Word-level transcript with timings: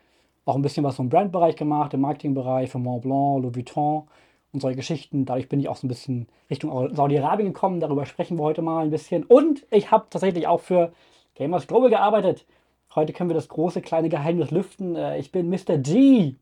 Auch 0.45 0.55
ein 0.55 0.63
bisschen 0.63 0.85
was 0.85 1.01
im 1.01 1.09
Brandbereich 1.09 1.57
gemacht, 1.57 1.93
im 1.93 2.03
Marketingbereich 2.03 2.71
für 2.71 2.79
Montblanc, 2.79 3.43
Louis 3.43 3.57
Vuitton 3.57 4.05
solche 4.53 4.77
Geschichten. 4.77 5.25
Dadurch 5.25 5.49
bin 5.49 5.61
ich 5.61 5.69
auch 5.69 5.77
so 5.77 5.87
ein 5.87 5.89
bisschen 5.89 6.29
Richtung 6.51 6.95
Saudi-Arabien 6.95 7.53
gekommen. 7.53 7.81
Darüber 7.81 8.07
sprechen 8.07 8.39
wir 8.39 8.43
heute 8.43 8.63
mal 8.63 8.83
ein 8.83 8.91
bisschen. 8.91 9.25
Und 9.25 9.67
ich 9.71 9.91
habe 9.91 10.07
tatsächlich 10.11 10.47
auch 10.47 10.61
für 10.61 10.93
Gamers 11.35 11.67
Global 11.67 11.91
gearbeitet. 11.91 12.47
Heute 12.95 13.13
können 13.13 13.29
wir 13.31 13.35
das 13.35 13.49
große 13.49 13.83
kleine 13.83 14.09
Geheimnis 14.09 14.51
lüften. 14.51 14.97
Äh, 14.97 15.19
ich 15.19 15.31
bin 15.31 15.51
Mr. 15.51 15.79
G. 15.79 16.35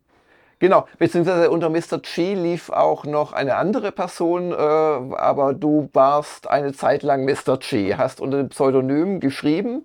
Genau, 0.61 0.87
beziehungsweise 0.99 1.51
unter 1.51 1.69
Mr. 1.69 1.99
G 2.01 2.35
lief 2.35 2.71
auch 2.71 3.05
noch 3.05 3.33
eine 3.33 3.57
andere 3.57 3.91
Person, 3.91 4.53
äh, 4.53 4.55
aber 4.55 5.53
du 5.53 5.91
warst 5.93 6.49
eine 6.49 6.73
Zeit 6.73 7.03
lang 7.03 7.25
Mr. 7.25 7.59
G, 7.59 7.97
hast 7.97 8.21
unter 8.21 8.39
dem 8.39 8.51
Pseudonym 8.51 9.19
geschrieben. 9.19 9.85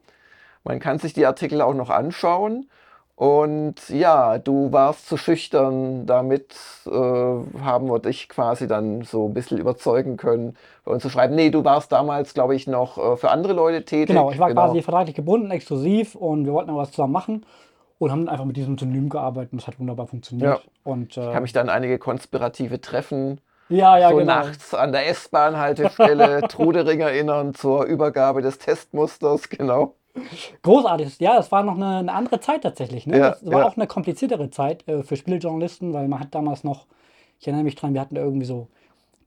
Man 0.64 0.80
kann 0.80 1.00
sich 1.00 1.14
die 1.14 1.26
Artikel 1.26 1.62
auch 1.62 1.74
noch 1.74 1.90
anschauen. 1.90 2.70
Und 3.20 3.90
ja, 3.90 4.38
du 4.38 4.72
warst 4.72 5.10
zu 5.10 5.18
schüchtern, 5.18 6.06
damit 6.06 6.56
äh, 6.86 6.90
haben 6.90 7.90
wir 7.90 8.00
dich 8.00 8.30
quasi 8.30 8.66
dann 8.66 9.02
so 9.02 9.28
ein 9.28 9.34
bisschen 9.34 9.58
überzeugen 9.58 10.16
können, 10.16 10.56
bei 10.86 10.94
uns 10.94 11.04
zu 11.04 11.10
schreiben. 11.10 11.36
Nee, 11.36 11.50
du 11.50 11.66
warst 11.66 11.92
damals, 11.92 12.34
glaube 12.34 12.56
ich, 12.56 12.66
noch 12.66 12.98
äh, 12.98 13.18
für 13.18 13.30
andere 13.30 13.52
Leute 13.52 13.84
tätig. 13.84 14.16
Genau, 14.16 14.32
ich 14.32 14.40
war 14.40 14.48
genau. 14.48 14.68
quasi 14.68 14.82
vertraglich 14.82 15.18
gebunden, 15.18 15.52
exklusiv 15.52 16.16
und 16.16 16.46
wir 16.46 16.54
wollten 16.54 16.70
aber 16.70 16.80
was 16.80 16.92
zusammen 16.92 17.12
machen 17.12 17.46
und 17.98 18.10
haben 18.10 18.30
einfach 18.30 18.46
mit 18.46 18.56
diesem 18.56 18.78
Synonym 18.78 19.10
gearbeitet 19.10 19.52
und 19.52 19.60
es 19.60 19.68
hat 19.68 19.78
wunderbar 19.82 20.08
funktioniert. 20.08 20.64
Ja. 20.64 20.72
Und, 20.90 21.18
äh, 21.18 21.26
ich 21.26 21.34
kann 21.34 21.44
mich 21.44 21.52
dann 21.52 21.68
einige 21.68 22.00
konspirative 22.00 22.80
Treffen 22.80 23.42
ja, 23.68 23.98
ja, 23.98 24.12
so 24.12 24.16
genau. 24.16 24.34
nachts 24.34 24.74
an 24.74 24.94
der 24.94 25.10
S-Bahn-Haltestelle 25.10 26.42
Trudering 26.48 27.02
erinnern 27.02 27.54
zur 27.54 27.84
Übergabe 27.84 28.42
des 28.42 28.60
Testmusters, 28.60 29.50
genau. 29.50 29.96
Großartig. 30.62 31.20
Ja, 31.20 31.36
das 31.36 31.52
war 31.52 31.64
noch 31.64 31.76
eine, 31.76 31.98
eine 31.98 32.14
andere 32.14 32.40
Zeit 32.40 32.64
tatsächlich. 32.64 33.08
Ne? 33.08 33.18
Ja, 33.18 33.30
das 33.32 33.46
war 33.46 33.60
ja. 33.60 33.68
auch 33.68 33.78
eine 33.78 33.88
kompliziertere 33.88 34.50
Zeit 34.50 34.88
äh, 34.88 35.04
für 35.04 35.16
Spielejournalisten, 35.16 35.94
weil 35.94 36.08
man 36.08 36.20
hat 36.20 36.36
damals 36.36 36.64
noch, 36.64 36.86
ich 37.40 37.48
erinnere 37.48 37.64
mich 37.64 37.76
dran, 37.76 37.94
wir 37.94 38.02
hatten 38.02 38.16
irgendwie 38.16 38.46
so 38.46 38.68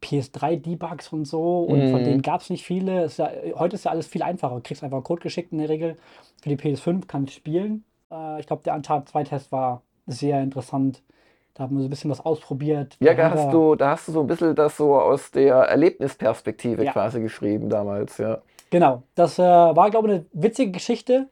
PS3-Debugs 0.03 1.13
und 1.13 1.25
so 1.25 1.63
und 1.63 1.79
mm. 1.79 1.91
von 1.91 2.01
mhm. 2.01 2.05
denen 2.05 2.23
gab 2.23 2.41
es 2.41 2.51
nicht 2.51 2.65
viele. 2.65 3.05
Ist 3.05 3.19
ja, 3.19 3.31
heute 3.55 3.77
ist 3.77 3.85
ja 3.85 3.91
alles 3.91 4.07
viel 4.07 4.23
einfacher. 4.23 4.57
Du 4.57 4.61
kriegst 4.63 4.83
einfach 4.83 5.03
Code 5.03 5.23
geschickt 5.23 5.53
in 5.53 5.59
der 5.59 5.69
Regel. 5.69 5.97
Für 6.43 6.49
die 6.49 6.57
PS5 6.57 7.07
kann 7.07 7.25
ich 7.25 7.35
spielen. 7.35 7.85
Äh, 8.11 8.41
ich 8.41 8.47
glaube, 8.47 8.63
der 8.65 8.75
Uncharted 8.75 9.15
2-Test 9.15 9.53
war 9.53 9.83
sehr 10.07 10.43
interessant. 10.43 11.03
Da 11.55 11.65
haben 11.65 11.77
wir 11.77 11.83
so 11.83 11.89
ein 11.89 11.91
bisschen 11.91 12.11
was 12.11 12.21
ausprobiert. 12.21 12.97
Ja, 13.01 13.13
da 13.15 13.31
hast, 13.31 13.53
du, 13.53 13.75
da 13.75 13.91
hast 13.91 14.09
du 14.09 14.13
so 14.13 14.21
ein 14.21 14.27
bisschen 14.27 14.55
das 14.55 14.77
so 14.77 14.99
aus 14.99 15.31
der 15.31 15.55
Erlebnisperspektive 15.55 16.85
ja. 16.85 16.93
quasi 16.93 17.21
geschrieben 17.21 17.69
damals, 17.69 18.17
ja. 18.19 18.41
Genau, 18.73 19.03
das 19.15 19.39
äh, 19.39 19.43
war, 19.43 19.91
glaube 19.91 20.09
ich, 20.09 20.15
eine 20.15 20.27
witzige 20.33 20.71
Geschichte. 20.71 21.29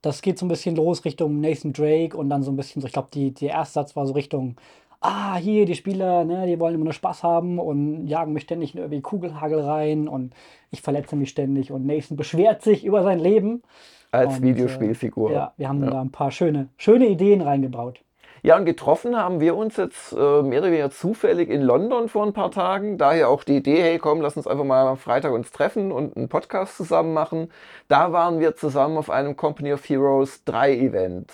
Das 0.00 0.22
geht 0.22 0.38
so 0.38 0.46
ein 0.46 0.48
bisschen 0.48 0.76
los 0.76 1.04
Richtung 1.04 1.40
Nathan 1.40 1.72
Drake 1.72 2.16
und 2.16 2.30
dann 2.30 2.44
so 2.44 2.52
ein 2.52 2.56
bisschen 2.56 2.80
so, 2.80 2.86
ich 2.86 2.92
glaube, 2.92 3.08
die, 3.12 3.34
der 3.34 3.50
erste 3.50 3.74
Satz 3.74 3.96
war 3.96 4.06
so 4.06 4.12
Richtung, 4.12 4.54
ah, 5.00 5.34
hier, 5.38 5.66
die 5.66 5.74
Spieler, 5.74 6.24
ne, 6.24 6.46
die 6.46 6.60
wollen 6.60 6.76
immer 6.76 6.84
nur 6.84 6.92
Spaß 6.92 7.24
haben 7.24 7.58
und 7.58 8.06
jagen 8.06 8.32
mich 8.32 8.44
ständig 8.44 8.74
in 8.74 8.78
irgendwie 8.80 9.00
Kugelhagel 9.00 9.60
rein 9.60 10.06
und 10.06 10.34
ich 10.70 10.80
verletze 10.80 11.16
mich 11.16 11.30
ständig 11.30 11.72
und 11.72 11.84
Nathan 11.84 12.16
beschwert 12.16 12.62
sich 12.62 12.84
über 12.84 13.02
sein 13.02 13.18
Leben. 13.18 13.64
Als 14.12 14.36
und, 14.36 14.42
Videospielfigur. 14.42 15.30
Äh, 15.30 15.34
ja, 15.34 15.52
wir 15.56 15.68
haben 15.68 15.82
ja. 15.82 15.90
da 15.90 16.00
ein 16.00 16.12
paar 16.12 16.30
schöne, 16.30 16.68
schöne 16.76 17.08
Ideen 17.08 17.40
reingebaut. 17.40 17.98
Ja, 18.48 18.56
und 18.56 18.64
getroffen 18.64 19.14
haben 19.14 19.40
wir 19.40 19.54
uns 19.54 19.76
jetzt 19.76 20.12
äh, 20.14 20.16
mehr 20.16 20.60
oder 20.60 20.68
weniger 20.68 20.90
zufällig 20.90 21.50
in 21.50 21.60
London 21.60 22.08
vor 22.08 22.24
ein 22.24 22.32
paar 22.32 22.50
Tagen. 22.50 22.96
Daher 22.96 23.28
auch 23.28 23.44
die 23.44 23.58
Idee, 23.58 23.82
hey 23.82 23.98
komm, 23.98 24.22
lass 24.22 24.38
uns 24.38 24.46
einfach 24.46 24.64
mal 24.64 24.86
am 24.86 24.96
Freitag 24.96 25.34
uns 25.34 25.52
treffen 25.52 25.92
und 25.92 26.16
einen 26.16 26.30
Podcast 26.30 26.78
zusammen 26.78 27.12
machen. 27.12 27.50
Da 27.88 28.10
waren 28.10 28.40
wir 28.40 28.56
zusammen 28.56 28.96
auf 28.96 29.10
einem 29.10 29.36
Company 29.36 29.74
of 29.74 29.86
Heroes 29.86 30.44
3 30.46 30.78
Event. 30.78 31.30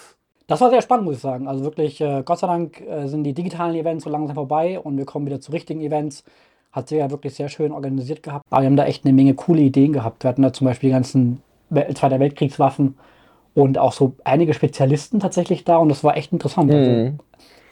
Das 0.48 0.60
war 0.60 0.70
sehr 0.70 0.82
spannend, 0.82 1.04
muss 1.04 1.14
ich 1.14 1.22
sagen. 1.22 1.46
Also 1.46 1.62
wirklich, 1.62 2.00
äh, 2.00 2.24
Gott 2.24 2.40
sei 2.40 2.48
Dank 2.48 2.80
äh, 2.80 3.06
sind 3.06 3.22
die 3.22 3.32
digitalen 3.32 3.76
Events 3.76 4.02
so 4.02 4.10
langsam 4.10 4.34
vorbei 4.34 4.80
und 4.80 4.98
wir 4.98 5.04
kommen 5.04 5.24
wieder 5.24 5.40
zu 5.40 5.52
richtigen 5.52 5.82
Events. 5.82 6.24
Hat 6.72 6.88
sich 6.88 6.98
ja 6.98 7.12
wirklich 7.12 7.36
sehr 7.36 7.48
schön 7.48 7.70
organisiert 7.70 8.24
gehabt. 8.24 8.44
Aber 8.50 8.62
wir 8.62 8.66
haben 8.66 8.76
da 8.76 8.86
echt 8.86 9.04
eine 9.04 9.14
Menge 9.14 9.34
coole 9.34 9.60
Ideen 9.60 9.92
gehabt. 9.92 10.24
Wir 10.24 10.30
hatten 10.30 10.42
da 10.42 10.52
zum 10.52 10.66
Beispiel 10.66 10.88
die 10.88 10.94
ganzen 10.94 11.42
Zweiter 11.70 12.18
Weltkriegswaffen 12.18 12.96
und 13.54 13.78
auch 13.78 13.92
so 13.92 14.14
einige 14.24 14.54
Spezialisten 14.54 15.20
tatsächlich 15.20 15.64
da 15.64 15.76
und 15.76 15.88
das 15.88 16.04
war 16.04 16.16
echt 16.16 16.32
interessant. 16.32 16.72
Also, 16.72 16.90
mhm. 16.90 17.18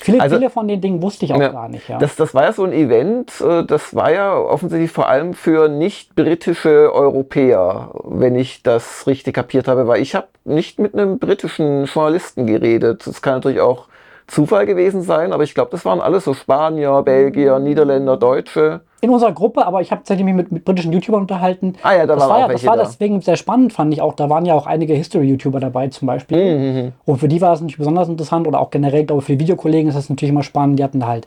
Viele, 0.03 0.21
also, 0.21 0.37
viele 0.37 0.51
von 0.51 0.67
den 0.67 0.81
Dingen 0.81 1.01
wusste 1.01 1.25
ich 1.25 1.33
auch 1.33 1.41
ja, 1.41 1.49
gar 1.49 1.69
nicht. 1.69 1.89
Ja. 1.89 1.99
Das, 1.99 2.17
das 2.17 2.35
war 2.35 2.43
ja 2.43 2.53
so 2.53 2.65
ein 2.65 2.73
Event, 2.73 3.41
äh, 3.41 3.65
das 3.65 3.95
war 3.95 4.11
ja 4.13 4.37
offensichtlich 4.37 4.91
vor 4.91 5.09
allem 5.09 5.33
für 5.33 5.69
nicht-britische 5.69 6.93
Europäer, 6.93 7.93
wenn 8.03 8.35
ich 8.35 8.65
das 8.65 9.07
richtig 9.07 9.35
kapiert 9.35 9.69
habe, 9.69 9.87
weil 9.87 10.03
ich 10.03 10.17
habe 10.17 10.27
nicht 10.45 10.81
mit 10.81 10.95
einem 10.95 11.21
britischen 11.21 11.85
Journalisten 11.85 12.47
geredet. 12.47 13.07
Das 13.07 13.23
kann 13.23 13.35
natürlich 13.35 13.61
auch 13.61 13.87
Zufall 14.27 14.67
gewesen 14.67 15.03
sein, 15.03 15.33
aber 15.33 15.45
ich 15.45 15.55
glaube, 15.55 15.71
das 15.71 15.85
waren 15.85 16.01
alles 16.01 16.25
so 16.25 16.35
Spanier, 16.35 17.03
Belgier, 17.03 17.61
Niederländer, 17.61 18.17
Deutsche. 18.17 18.81
In 19.03 19.11
unserer 19.11 19.33
Gruppe, 19.33 19.67
aber 19.67 19.81
ich 19.81 19.91
habe 19.91 20.03
tatsächlich 20.03 20.25
mich 20.25 20.35
mit, 20.35 20.53
mit, 20.53 20.65
britischen 20.65 20.93
YouTubern 20.93 21.23
unterhalten. 21.23 21.75
Ah 21.83 21.93
ja, 21.93 22.07
da 22.07 22.15
das 22.15 22.29
war, 22.29 22.47
auch 22.47 22.49
Das 22.49 22.65
war 22.65 22.77
da. 22.77 22.85
deswegen 22.85 23.21
sehr 23.21 23.37
spannend, 23.37 23.73
fand 23.73 23.93
ich 23.93 24.01
auch. 24.01 24.15
Da 24.15 24.31
waren 24.31 24.47
ja 24.47 24.55
auch 24.55 24.67
einige 24.67 24.95
History-YouTuber 24.95 25.59
dabei 25.59 25.89
zum 25.89 26.07
Beispiel. 26.07 26.57
Mhm, 26.57 26.77
mhm. 26.77 26.93
Und 27.05 27.19
für 27.19 27.27
die 27.27 27.41
war 27.41 27.53
es 27.53 27.61
natürlich 27.61 27.79
besonders 27.79 28.09
interessant 28.09 28.47
oder 28.47 28.61
auch 28.61 28.71
generell, 28.71 29.05
glaube 29.05 29.21
ich, 29.21 29.27
für 29.27 29.33
die 29.33 29.41
Videokollegen 29.41 29.89
ist 29.89 29.97
das 29.97 30.09
natürlich 30.09 30.31
immer 30.31 30.45
spannend. 30.45 30.79
Die 30.79 30.85
hatten 30.85 31.05
halt 31.05 31.27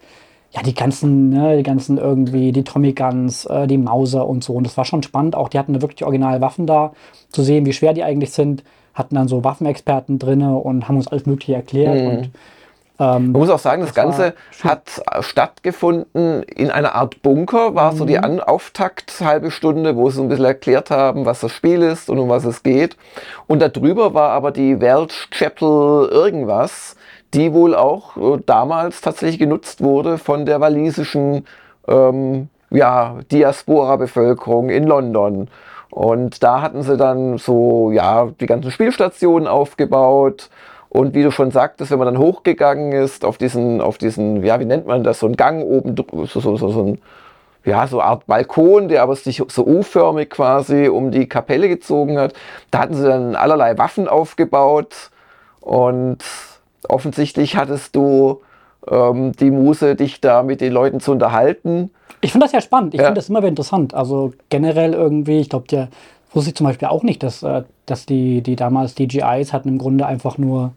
ja, 0.55 0.61
die 0.61 0.73
ganzen, 0.73 1.31
ne, 1.31 1.57
die 1.57 1.63
ganzen 1.63 1.97
irgendwie, 1.97 2.53
die 2.53 2.63
Tommy 2.63 2.93
Guns, 2.93 3.45
äh, 3.45 3.67
die 3.67 3.77
Mauser 3.77 4.25
und 4.25 4.41
so. 4.41 4.53
Und 4.53 4.65
das 4.65 4.77
war 4.77 4.85
schon 4.85 5.03
spannend. 5.03 5.35
Auch 5.35 5.49
die 5.49 5.59
hatten 5.59 5.73
wirklich 5.81 5.97
die 5.97 6.05
Originalwaffen 6.05 6.65
da, 6.65 6.93
zu 7.29 7.43
sehen, 7.43 7.65
wie 7.65 7.73
schwer 7.73 7.93
die 7.93 8.03
eigentlich 8.03 8.31
sind. 8.31 8.63
Hatten 8.93 9.15
dann 9.15 9.27
so 9.27 9.43
Waffenexperten 9.43 10.17
drin 10.17 10.41
und 10.41 10.87
haben 10.87 10.95
uns 10.95 11.09
alles 11.09 11.25
Mögliche 11.25 11.55
erklärt. 11.55 11.99
Mhm. 11.99 12.07
Und 12.07 12.29
ähm, 12.99 13.31
Man 13.31 13.41
muss 13.41 13.49
auch 13.49 13.59
sagen, 13.59 13.81
das, 13.81 13.93
das 13.93 13.95
Ganze 13.95 14.33
hat 14.63 15.01
stattgefunden 15.19 16.43
in 16.43 16.71
einer 16.71 16.95
Art 16.95 17.21
Bunker, 17.21 17.75
war 17.75 17.93
mhm. 17.93 17.97
so 17.97 18.05
die 18.05 18.17
mhm. 18.17 18.23
An 18.23 18.39
Auftakt 18.39 19.21
halbe 19.21 19.51
Stunde, 19.51 19.95
wo 19.95 20.09
sie 20.09 20.17
so 20.17 20.21
ein 20.23 20.29
bisschen 20.29 20.45
erklärt 20.45 20.91
haben, 20.91 21.25
was 21.25 21.41
das 21.41 21.51
Spiel 21.51 21.81
ist 21.81 22.09
und 22.09 22.19
um 22.19 22.29
was 22.29 22.45
es 22.45 22.63
geht. 22.63 22.95
Und 23.47 23.61
darüber 23.61 24.13
war 24.13 24.31
aber 24.31 24.51
die 24.51 24.79
Welch 24.79 25.29
Chapel 25.31 26.07
irgendwas, 26.09 26.95
die 27.33 27.53
wohl 27.53 27.75
auch 27.75 28.15
äh, 28.17 28.41
damals 28.45 29.01
tatsächlich 29.01 29.39
genutzt 29.39 29.83
wurde 29.83 30.17
von 30.17 30.45
der 30.45 30.61
walisischen 30.61 31.45
ähm, 31.87 32.49
ja, 32.69 33.17
Diaspora-Bevölkerung 33.31 34.69
in 34.69 34.85
London. 34.85 35.49
Und 35.89 36.43
da 36.43 36.61
hatten 36.61 36.81
sie 36.81 36.97
dann 36.97 37.37
so, 37.37 37.91
ja, 37.91 38.29
die 38.39 38.47
ganzen 38.47 38.71
Spielstationen 38.71 39.47
aufgebaut 39.47 40.49
und 40.95 41.13
wie 41.13 41.23
du 41.23 41.31
schon 41.31 41.51
sagtest, 41.51 41.91
wenn 41.91 41.99
man 41.99 42.05
dann 42.05 42.17
hochgegangen 42.17 42.93
ist 42.93 43.25
auf 43.25 43.37
diesen, 43.37 43.81
auf 43.81 43.97
diesen, 43.97 44.41
ja, 44.45 44.61
wie 44.61 44.65
nennt 44.65 44.87
man 44.87 45.03
das, 45.03 45.19
so 45.19 45.27
ein 45.27 45.35
Gang 45.35 45.61
oben, 45.61 45.93
so, 46.25 46.39
so, 46.39 46.55
so, 46.55 46.69
so 46.69 46.83
ein, 46.83 47.01
ja, 47.65 47.85
so 47.85 47.99
eine 47.99 48.09
Art 48.09 48.27
Balkon, 48.27 48.87
der 48.87 49.03
aber 49.03 49.13
sich 49.17 49.43
so 49.45 49.65
U-förmig 49.65 50.29
quasi 50.29 50.87
um 50.87 51.11
die 51.11 51.27
Kapelle 51.27 51.67
gezogen 51.67 52.17
hat. 52.17 52.33
Da 52.71 52.79
hatten 52.79 52.93
sie 52.93 53.05
dann 53.05 53.35
allerlei 53.35 53.77
Waffen 53.77 54.07
aufgebaut 54.07 55.11
und 55.59 56.19
offensichtlich 56.87 57.57
hattest 57.57 57.93
du 57.97 58.39
ähm, 58.89 59.33
die 59.33 59.51
Muse, 59.51 59.95
dich 59.95 60.21
da 60.21 60.43
mit 60.43 60.61
den 60.61 60.71
Leuten 60.71 61.01
zu 61.01 61.11
unterhalten. 61.11 61.91
Ich 62.21 62.31
finde 62.31 62.45
das 62.45 62.53
ja 62.53 62.61
spannend. 62.61 62.93
Ich 62.93 63.01
ja. 63.01 63.07
finde 63.07 63.19
das 63.19 63.27
immer 63.27 63.39
wieder 63.39 63.49
interessant. 63.49 63.93
Also 63.93 64.31
generell 64.47 64.93
irgendwie, 64.93 65.41
ich 65.41 65.49
glaube, 65.49 65.67
der 65.67 65.89
wusste 66.31 66.51
ich 66.51 66.55
zum 66.55 66.67
Beispiel 66.67 66.87
auch 66.87 67.03
nicht, 67.03 67.21
dass, 67.21 67.43
äh, 67.43 67.63
dass 67.85 68.05
die, 68.05 68.41
die 68.41 68.55
damals 68.55 68.95
DJIs 68.95 69.51
hatten 69.51 69.67
im 69.67 69.77
Grunde 69.77 70.05
einfach 70.05 70.37
nur 70.37 70.71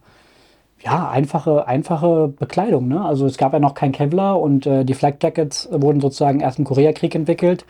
ja, 0.85 1.09
einfache, 1.11 1.67
einfache 1.67 2.29
Bekleidung. 2.29 2.89
Ne? 2.89 3.05
Also 3.05 3.27
es 3.27 3.37
gab 3.37 3.53
ja 3.53 3.59
noch 3.59 3.75
kein 3.75 3.93
Kevlar 3.93 4.41
und 4.41 4.67
äh, 4.67 4.85
die 4.85 4.95
Flak 4.95 5.23
Jackets 5.23 5.69
wurden 5.73 6.01
sozusagen 6.01 6.41
erst 6.41 6.59
im 6.59 6.65
Koreakrieg 6.65 7.15
entwickelt. 7.15 7.65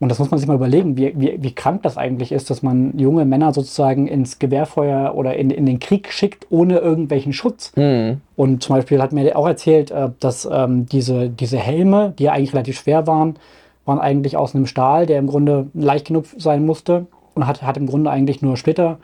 Und 0.00 0.08
das 0.08 0.18
muss 0.18 0.32
man 0.32 0.38
sich 0.38 0.48
mal 0.48 0.56
überlegen, 0.56 0.96
wie, 0.96 1.12
wie, 1.14 1.38
wie 1.40 1.54
krank 1.54 1.84
das 1.84 1.96
eigentlich 1.96 2.32
ist, 2.32 2.50
dass 2.50 2.60
man 2.60 2.98
junge 2.98 3.24
Männer 3.24 3.52
sozusagen 3.52 4.08
ins 4.08 4.40
Gewehrfeuer 4.40 5.14
oder 5.14 5.36
in, 5.36 5.50
in 5.50 5.64
den 5.64 5.78
Krieg 5.78 6.10
schickt, 6.10 6.48
ohne 6.50 6.78
irgendwelchen 6.78 7.32
Schutz. 7.32 7.70
Mhm. 7.76 8.20
Und 8.34 8.64
zum 8.64 8.74
Beispiel 8.74 9.00
hat 9.00 9.12
mir 9.12 9.36
auch 9.36 9.46
erzählt, 9.46 9.92
äh, 9.92 10.08
dass 10.18 10.48
ähm, 10.50 10.86
diese, 10.86 11.30
diese 11.30 11.58
Helme, 11.58 12.14
die 12.18 12.24
ja 12.24 12.32
eigentlich 12.32 12.52
relativ 12.52 12.80
schwer 12.80 13.06
waren, 13.06 13.36
waren 13.84 14.00
eigentlich 14.00 14.36
aus 14.36 14.56
einem 14.56 14.66
Stahl, 14.66 15.06
der 15.06 15.20
im 15.20 15.28
Grunde 15.28 15.68
leicht 15.72 16.08
genug 16.08 16.26
sein 16.36 16.66
musste 16.66 17.06
und 17.34 17.46
hat, 17.46 17.62
hat 17.62 17.76
im 17.76 17.86
Grunde 17.86 18.10
eigentlich 18.10 18.42
nur 18.42 18.56
Splitter 18.56 18.98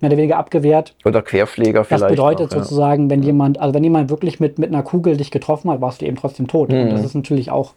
mehr 0.00 0.10
oder 0.10 0.16
weniger 0.18 0.36
abgewehrt. 0.38 0.94
Oder 1.04 1.22
Querschläger 1.22 1.84
vielleicht. 1.84 2.02
Das 2.02 2.10
bedeutet 2.10 2.52
auch, 2.52 2.56
ja. 2.56 2.62
sozusagen, 2.62 3.10
wenn 3.10 3.22
jemand, 3.22 3.60
also 3.60 3.74
wenn 3.74 3.84
jemand 3.84 4.10
wirklich 4.10 4.40
mit, 4.40 4.58
mit 4.58 4.70
einer 4.72 4.82
Kugel 4.82 5.16
dich 5.16 5.30
getroffen 5.30 5.70
hat, 5.70 5.80
warst 5.80 6.00
du 6.00 6.06
eben 6.06 6.16
trotzdem 6.16 6.46
tot. 6.46 6.72
Und 6.72 6.84
Mhm. 6.84 6.90
das 6.90 7.04
ist 7.04 7.14
natürlich 7.14 7.50
auch, 7.50 7.72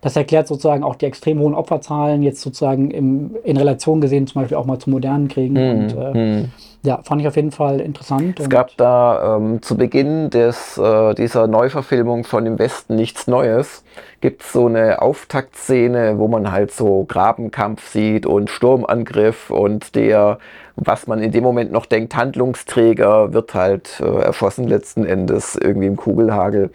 das 0.00 0.16
erklärt 0.16 0.46
sozusagen 0.48 0.82
auch 0.84 0.96
die 0.96 1.06
extrem 1.06 1.38
hohen 1.38 1.54
Opferzahlen, 1.54 2.22
jetzt 2.22 2.40
sozusagen 2.42 2.90
im, 2.90 3.36
in 3.44 3.56
Relation 3.56 4.00
gesehen, 4.00 4.26
zum 4.26 4.42
Beispiel 4.42 4.56
auch 4.58 4.66
mal 4.66 4.78
zu 4.78 4.90
modernen 4.90 5.28
Kriegen. 5.28 5.56
Und 5.56 5.96
äh, 5.96 6.14
Mhm. 6.14 6.44
Ja, 6.84 7.00
fand 7.02 7.22
ich 7.22 7.26
auf 7.26 7.36
jeden 7.36 7.50
Fall 7.50 7.80
interessant. 7.80 8.38
Es 8.38 8.50
gab 8.50 8.76
da 8.76 9.36
ähm, 9.36 9.62
zu 9.62 9.74
Beginn 9.74 10.28
des, 10.28 10.76
äh, 10.76 11.14
dieser 11.14 11.46
Neuverfilmung 11.46 12.24
von 12.24 12.44
Im 12.44 12.58
Westen 12.58 12.94
nichts 12.94 13.26
Neues, 13.26 13.84
gibt 14.20 14.42
es 14.42 14.52
so 14.52 14.66
eine 14.66 15.00
Auftaktszene, 15.00 16.18
wo 16.18 16.28
man 16.28 16.52
halt 16.52 16.72
so 16.72 17.04
Grabenkampf 17.04 17.88
sieht 17.88 18.26
und 18.26 18.50
Sturmangriff 18.50 19.50
und 19.50 19.94
der, 19.94 20.38
was 20.76 21.06
man 21.06 21.22
in 21.22 21.32
dem 21.32 21.42
Moment 21.42 21.72
noch 21.72 21.86
denkt, 21.86 22.16
Handlungsträger 22.16 23.32
wird 23.32 23.54
halt 23.54 24.00
äh, 24.00 24.22
erschossen 24.22 24.68
letzten 24.68 25.06
Endes 25.06 25.56
irgendwie 25.56 25.86
im 25.86 25.96
Kugelhagel. 25.96 26.70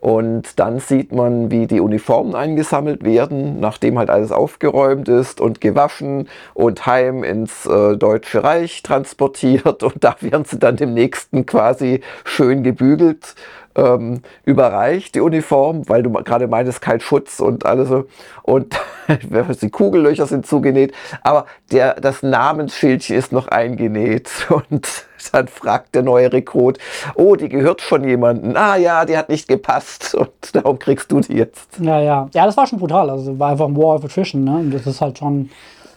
Und 0.00 0.58
dann 0.58 0.78
sieht 0.78 1.12
man, 1.12 1.50
wie 1.50 1.66
die 1.66 1.80
Uniformen 1.80 2.34
eingesammelt 2.34 3.04
werden, 3.04 3.60
nachdem 3.60 3.98
halt 3.98 4.08
alles 4.08 4.32
aufgeräumt 4.32 5.08
ist 5.08 5.42
und 5.42 5.60
gewaschen 5.60 6.28
und 6.54 6.86
heim 6.86 7.22
ins 7.22 7.66
äh, 7.66 7.98
Deutsche 7.98 8.42
Reich 8.42 8.82
transportiert. 8.82 9.49
Und 9.58 9.94
da 10.00 10.16
werden 10.20 10.44
sie 10.44 10.58
dann 10.58 10.76
dem 10.76 10.94
nächsten 10.94 11.46
quasi 11.46 12.00
schön 12.24 12.62
gebügelt 12.62 13.34
ähm, 13.76 14.22
überreicht, 14.44 15.14
die 15.14 15.20
Uniform, 15.20 15.88
weil 15.88 16.02
du 16.02 16.10
gerade 16.10 16.48
meintest, 16.48 16.80
kein 16.80 17.00
Schutz 17.00 17.40
und 17.40 17.66
alles 17.66 17.88
so. 17.88 18.06
Und 18.42 18.78
die 19.62 19.70
Kugellöcher 19.70 20.26
sind 20.26 20.46
zugenäht, 20.46 20.92
aber 21.22 21.46
der, 21.70 21.94
das 21.94 22.22
Namensschildchen 22.22 23.16
ist 23.16 23.32
noch 23.32 23.48
eingenäht. 23.48 24.30
Und 24.70 25.06
dann 25.32 25.48
fragt 25.48 25.94
der 25.94 26.02
neue 26.02 26.32
Rekrut, 26.32 26.78
oh, 27.14 27.36
die 27.36 27.48
gehört 27.48 27.82
schon 27.82 28.04
jemandem. 28.04 28.56
Ah 28.56 28.76
ja, 28.76 29.04
die 29.04 29.16
hat 29.16 29.28
nicht 29.28 29.48
gepasst 29.48 30.14
und 30.14 30.30
darum 30.54 30.78
kriegst 30.78 31.12
du 31.12 31.20
die 31.20 31.34
jetzt. 31.34 31.78
ja, 31.78 32.00
ja. 32.00 32.28
Ja, 32.32 32.46
das 32.46 32.56
war 32.56 32.66
schon 32.66 32.78
brutal. 32.78 33.10
Also 33.10 33.38
war 33.38 33.50
einfach 33.50 33.66
ein 33.66 33.76
War 33.76 33.96
of 33.96 34.04
Attrition. 34.04 34.44
Ne? 34.44 34.56
Und 34.56 34.70
das 34.72 34.86
ist 34.86 35.00
halt 35.02 35.18
schon, 35.18 35.50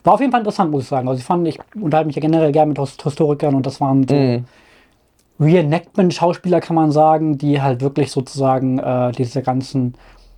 war 0.03 0.13
auf 0.13 0.19
jeden 0.19 0.31
Fall 0.31 0.41
interessant, 0.41 0.71
muss 0.71 0.83
ich 0.83 0.89
sagen. 0.89 1.07
Also 1.07 1.19
ich 1.19 1.25
fand, 1.25 1.47
ich 1.47 1.59
unterhalte 1.75 2.07
mich 2.07 2.15
ja 2.15 2.21
generell 2.21 2.51
gerne 2.51 2.69
mit 2.69 2.79
His- 2.79 2.97
Historikern 3.01 3.55
und 3.55 3.65
das 3.65 3.79
waren 3.81 4.07
so 4.07 4.15
Mhm. 4.15 4.45
Reenactment-Schauspieler, 5.39 6.59
kann 6.61 6.75
man 6.75 6.91
sagen, 6.91 7.37
die 7.37 7.61
halt 7.61 7.81
wirklich 7.81 8.11
sozusagen 8.11 8.79
äh, 8.79 9.11
diese 9.13 9.41
ganzen 9.41 9.95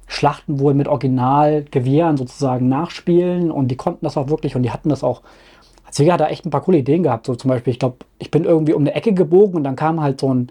Schlachten 0.07 0.59
wohl 0.59 0.73
mit 0.73 0.87
Originalgewehren 0.87 2.15
sozusagen 2.17 2.69
nachspielen 2.69 3.51
und 3.51 3.69
die 3.69 3.75
konnten 3.75 4.05
das 4.05 4.17
auch 4.17 4.29
wirklich 4.29 4.55
und 4.55 4.63
die 4.63 4.71
hatten 4.71 4.89
das 4.89 5.03
auch. 5.03 5.21
Als 5.85 5.97
Jäger 5.97 6.13
hat 6.13 6.21
er 6.21 6.29
echt 6.31 6.45
ein 6.45 6.49
paar 6.51 6.61
coole 6.61 6.77
Ideen 6.79 7.03
gehabt. 7.03 7.25
So 7.25 7.35
zum 7.35 7.49
Beispiel, 7.49 7.71
ich 7.71 7.79
glaube, 7.79 7.97
ich 8.19 8.31
bin 8.31 8.43
irgendwie 8.43 8.73
um 8.73 8.83
eine 8.83 8.93
Ecke 8.93 9.13
gebogen 9.13 9.55
und 9.55 9.63
dann 9.63 9.75
kam 9.75 10.01
halt 10.01 10.21
so 10.21 10.33
ein, 10.33 10.49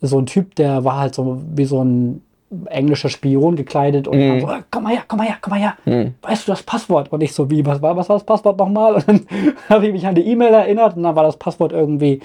so 0.00 0.18
ein 0.18 0.26
Typ, 0.26 0.54
der 0.54 0.84
war 0.84 0.98
halt 0.98 1.14
so 1.14 1.40
wie 1.54 1.64
so 1.64 1.82
ein 1.84 2.22
englischer 2.66 3.08
Spion 3.10 3.56
gekleidet 3.56 4.08
und 4.08 4.16
Mhm. 4.18 4.40
so, 4.40 4.46
"Ah, 4.46 4.60
komm 4.70 4.84
mal 4.84 4.92
her, 4.94 5.02
komm 5.06 5.18
mal 5.18 5.26
her, 5.26 5.36
komm 5.40 5.50
mal 5.52 5.60
her. 5.60 5.74
Mhm. 5.84 6.14
Weißt 6.22 6.48
du 6.48 6.52
das 6.52 6.62
Passwort? 6.62 7.12
Und 7.12 7.22
ich 7.22 7.32
so, 7.34 7.50
wie, 7.50 7.64
was 7.66 7.82
war, 7.82 7.96
was 7.96 8.08
war 8.08 8.16
das 8.16 8.24
Passwort 8.24 8.56
nochmal? 8.58 8.94
Und 9.06 9.06
dann 9.08 9.26
habe 9.68 9.86
ich 9.86 9.92
mich 9.92 10.06
an 10.06 10.14
die 10.14 10.22
E-Mail 10.26 10.54
erinnert 10.54 10.96
und 10.96 11.02
dann 11.02 11.14
war 11.14 11.24
das 11.24 11.36
Passwort 11.36 11.72
irgendwie, 11.72 12.20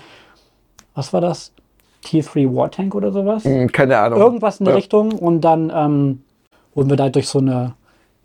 was 0.96 1.12
war 1.14 1.22
das? 1.22 1.52
T3 2.06 2.54
War 2.56 2.70
Tank 2.70 2.96
oder 2.96 3.12
sowas? 3.12 3.44
Hm, 3.46 3.72
Keine 3.72 3.98
Ahnung. 3.98 4.20
Irgendwas 4.20 4.60
in 4.60 4.66
der 4.66 4.74
Ja. 4.74 4.78
Richtung. 4.78 5.12
Und 5.14 5.42
dann 5.42 5.72
ähm, 5.74 6.22
wurden 6.76 6.90
wir 6.90 6.98
da 6.98 7.10
durch 7.10 7.28
so 7.28 7.40
eine, 7.40 7.74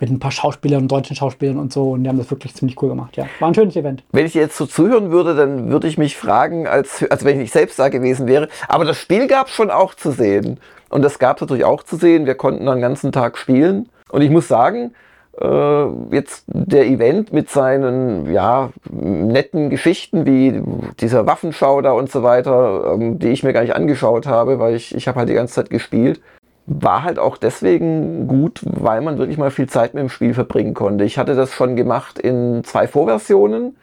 mit 0.00 0.10
ein 0.10 0.18
paar 0.18 0.30
Schauspielern 0.32 0.86
deutschen 0.88 1.14
Schauspielern 1.16 1.58
und 1.58 1.72
so. 1.72 1.92
Und 1.92 2.02
die 2.04 2.08
haben 2.08 2.18
das 2.18 2.30
wirklich 2.30 2.54
ziemlich 2.54 2.80
cool 2.82 2.88
gemacht. 2.90 3.16
Ja, 3.16 3.26
war 3.40 3.48
ein 3.48 3.54
schönes 3.54 3.76
Event. 3.76 4.02
Wenn 4.12 4.26
ich 4.26 4.34
jetzt 4.34 4.56
so 4.56 4.66
zuhören 4.66 5.10
würde, 5.10 5.34
dann 5.36 5.70
würde 5.70 5.86
ich 5.88 5.96
mich 5.98 6.16
fragen, 6.16 6.66
als, 6.66 7.04
als 7.10 7.24
wenn 7.24 7.34
ich 7.34 7.42
nicht 7.42 7.52
selbst 7.52 7.78
da 7.78 7.88
gewesen 7.88 8.26
wäre. 8.26 8.48
Aber 8.68 8.84
das 8.84 8.96
Spiel 8.96 9.26
gab 9.28 9.46
es 9.48 9.52
schon 9.54 9.70
auch 9.70 9.94
zu 9.94 10.10
sehen. 10.10 10.58
Und 10.88 11.02
das 11.02 11.18
gab 11.18 11.36
es 11.36 11.40
natürlich 11.42 11.64
auch 11.64 11.82
zu 11.82 11.96
sehen. 11.96 12.26
Wir 12.26 12.34
konnten 12.34 12.66
dann 12.66 12.78
den 12.78 12.82
ganzen 12.82 13.12
Tag 13.12 13.38
spielen. 13.38 13.88
Und 14.10 14.22
ich 14.22 14.30
muss 14.30 14.48
sagen, 14.48 14.92
äh, 15.40 15.86
jetzt 16.10 16.44
der 16.46 16.86
Event 16.86 17.32
mit 17.32 17.50
seinen 17.50 18.32
ja, 18.32 18.70
netten 18.90 19.70
Geschichten 19.70 20.26
wie 20.26 20.62
dieser 21.00 21.26
Waffenschau 21.26 21.80
da 21.80 21.92
und 21.92 22.10
so 22.10 22.22
weiter, 22.22 22.94
ähm, 22.94 23.18
die 23.18 23.28
ich 23.28 23.42
mir 23.42 23.52
gar 23.52 23.62
nicht 23.62 23.76
angeschaut 23.76 24.26
habe, 24.26 24.58
weil 24.58 24.74
ich, 24.74 24.94
ich 24.94 25.06
habe 25.06 25.20
halt 25.20 25.28
die 25.28 25.34
ganze 25.34 25.54
Zeit 25.54 25.70
gespielt, 25.70 26.20
war 26.66 27.02
halt 27.02 27.18
auch 27.18 27.36
deswegen 27.36 28.26
gut, 28.26 28.60
weil 28.64 29.00
man 29.00 29.18
wirklich 29.18 29.38
mal 29.38 29.50
viel 29.50 29.68
Zeit 29.68 29.94
mit 29.94 30.02
dem 30.02 30.10
Spiel 30.10 30.34
verbringen 30.34 30.74
konnte. 30.74 31.04
Ich 31.04 31.18
hatte 31.18 31.34
das 31.34 31.52
schon 31.52 31.76
gemacht 31.76 32.18
in 32.18 32.62
zwei 32.64 32.86
Vorversionen. 32.86 33.76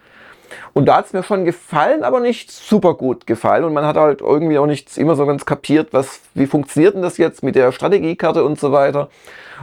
Und 0.78 0.88
da 0.88 0.98
hat 0.98 1.06
es 1.06 1.14
mir 1.14 1.24
schon 1.24 1.46
gefallen, 1.46 2.04
aber 2.04 2.20
nicht 2.20 2.52
super 2.52 2.96
gut 2.96 3.26
gefallen. 3.26 3.64
Und 3.64 3.72
man 3.72 3.86
hat 3.86 3.96
halt 3.96 4.20
irgendwie 4.20 4.58
auch 4.58 4.66
nicht 4.66 4.98
immer 4.98 5.16
so 5.16 5.26
ganz 5.26 5.46
kapiert, 5.46 5.94
was, 5.94 6.20
wie 6.34 6.48
funktioniert 6.48 6.96
denn 6.96 7.02
das 7.02 7.18
jetzt 7.18 7.44
mit 7.44 7.56
der 7.56 7.72
Strategiekarte 7.72 8.44
und 8.44 8.60
so 8.60 8.74
weiter. 8.74 9.10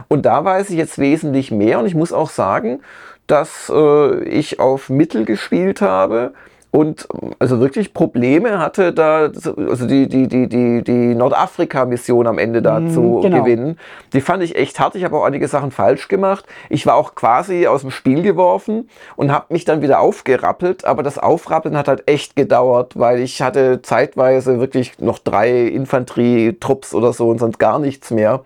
Und 0.07 0.25
da 0.25 0.43
weiß 0.43 0.71
ich 0.71 0.77
jetzt 0.77 0.97
wesentlich 0.97 1.51
mehr. 1.51 1.77
Und 1.77 1.85
ich 1.85 1.93
muss 1.93 2.13
auch 2.13 2.31
sagen, 2.31 2.81
dass 3.27 3.71
äh, 3.73 4.23
ich 4.23 4.59
auf 4.59 4.89
Mittel 4.89 5.25
gespielt 5.25 5.81
habe 5.81 6.33
und 6.75 7.07
also 7.37 7.59
wirklich 7.59 7.93
Probleme 7.93 8.57
hatte, 8.57 8.93
da 8.93 9.29
also 9.69 9.85
die, 9.85 10.07
die, 10.07 10.27
die, 10.27 10.49
die, 10.49 10.83
die 10.83 11.13
Nordafrika-Mission 11.13 12.25
am 12.25 12.39
Ende 12.39 12.63
da 12.63 12.79
Mm, 12.79 12.89
zu 12.89 13.19
genau. 13.21 13.43
gewinnen. 13.43 13.77
Die 14.13 14.21
fand 14.21 14.41
ich 14.41 14.55
echt 14.55 14.79
hart. 14.79 14.95
Ich 14.95 15.03
habe 15.03 15.15
auch 15.15 15.23
einige 15.23 15.47
Sachen 15.47 15.69
falsch 15.69 16.07
gemacht. 16.07 16.45
Ich 16.69 16.87
war 16.87 16.95
auch 16.95 17.13
quasi 17.13 17.67
aus 17.67 17.81
dem 17.81 17.91
Spiel 17.91 18.23
geworfen 18.23 18.89
und 19.15 19.31
habe 19.31 19.53
mich 19.53 19.65
dann 19.65 19.83
wieder 19.83 19.99
aufgerappelt. 19.99 20.83
Aber 20.83 21.03
das 21.03 21.19
Aufrappeln 21.19 21.77
hat 21.77 21.87
halt 21.87 22.07
echt 22.07 22.35
gedauert, 22.35 22.93
weil 22.97 23.19
ich 23.19 23.43
hatte 23.43 23.83
zeitweise 23.83 24.59
wirklich 24.59 24.97
noch 24.97 25.19
drei 25.19 25.67
Infanterietrupps 25.67 26.95
oder 26.95 27.13
so 27.13 27.29
und 27.29 27.37
sonst 27.37 27.59
gar 27.59 27.77
nichts 27.77 28.09
mehr. 28.09 28.41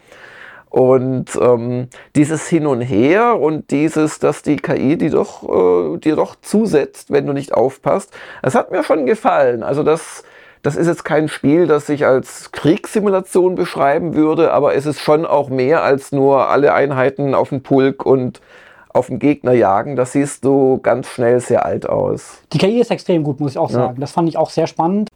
Und 0.69 1.37
ähm, 1.41 1.87
dieses 2.15 2.47
Hin 2.47 2.67
und 2.67 2.81
Her 2.81 3.39
und 3.39 3.71
dieses, 3.71 4.19
dass 4.19 4.41
die 4.41 4.57
KI 4.57 4.97
die 4.97 5.09
doch, 5.09 5.43
äh, 5.43 5.97
dir 5.97 6.15
doch 6.15 6.35
zusetzt, 6.41 7.11
wenn 7.11 7.25
du 7.25 7.33
nicht 7.33 7.53
aufpasst, 7.53 8.13
das 8.41 8.55
hat 8.55 8.71
mir 8.71 8.83
schon 8.83 9.05
gefallen. 9.05 9.63
Also 9.63 9.83
das, 9.83 10.23
das 10.63 10.75
ist 10.75 10.87
jetzt 10.87 11.05
kein 11.05 11.29
Spiel, 11.29 11.67
das 11.67 11.87
ich 11.87 12.05
als 12.05 12.51
Kriegssimulation 12.51 13.55
beschreiben 13.55 14.13
würde, 14.13 14.51
aber 14.51 14.75
es 14.75 14.85
ist 14.85 14.99
schon 14.99 15.25
auch 15.25 15.49
mehr 15.49 15.83
als 15.83 16.11
nur 16.11 16.49
alle 16.49 16.73
Einheiten 16.73 17.33
auf 17.33 17.49
den 17.49 17.63
Pulk 17.63 18.05
und 18.05 18.41
auf 18.89 19.07
den 19.07 19.19
Gegner 19.19 19.53
jagen. 19.53 19.95
Das 19.95 20.11
siehst 20.11 20.43
du 20.43 20.79
ganz 20.81 21.07
schnell 21.07 21.39
sehr 21.39 21.65
alt 21.65 21.87
aus. 21.87 22.41
Die 22.51 22.57
KI 22.57 22.81
ist 22.81 22.91
extrem 22.91 23.23
gut, 23.23 23.39
muss 23.39 23.51
ich 23.51 23.57
auch 23.57 23.69
sagen. 23.69 24.01
Das 24.01 24.11
fand 24.11 24.27
ich 24.27 24.37
auch 24.37 24.49
sehr 24.49 24.67
spannend. 24.67 25.09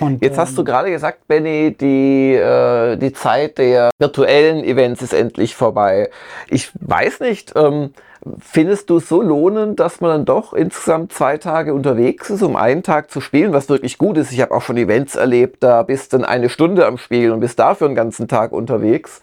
Und, 0.00 0.22
Jetzt 0.22 0.38
hast 0.38 0.56
du 0.56 0.62
ähm, 0.62 0.66
gerade 0.66 0.90
gesagt, 0.90 1.26
Benny, 1.26 1.76
die, 1.78 2.34
äh, 2.34 2.96
die 2.96 3.12
Zeit 3.12 3.58
der 3.58 3.90
virtuellen 3.98 4.64
Events 4.64 5.02
ist 5.02 5.12
endlich 5.12 5.54
vorbei. 5.54 6.10
Ich 6.48 6.70
weiß 6.80 7.20
nicht, 7.20 7.52
ähm, 7.56 7.90
findest 8.38 8.90
du 8.90 8.98
es 8.98 9.08
so 9.08 9.22
lohnend, 9.22 9.80
dass 9.80 10.00
man 10.00 10.10
dann 10.10 10.24
doch 10.24 10.52
insgesamt 10.52 11.12
zwei 11.12 11.38
Tage 11.38 11.74
unterwegs 11.74 12.30
ist, 12.30 12.42
um 12.42 12.56
einen 12.56 12.82
Tag 12.82 13.10
zu 13.10 13.20
spielen, 13.20 13.52
was 13.52 13.68
wirklich 13.68 13.98
gut 13.98 14.16
ist? 14.18 14.32
Ich 14.32 14.40
habe 14.40 14.54
auch 14.54 14.62
schon 14.62 14.76
Events 14.76 15.16
erlebt, 15.16 15.62
da 15.62 15.82
bist 15.82 16.12
du 16.12 16.18
dann 16.18 16.26
eine 16.26 16.48
Stunde 16.48 16.86
am 16.86 16.98
Spielen 16.98 17.32
und 17.32 17.40
bist 17.40 17.58
dafür 17.58 17.86
einen 17.86 17.96
ganzen 17.96 18.28
Tag 18.28 18.52
unterwegs. 18.52 19.22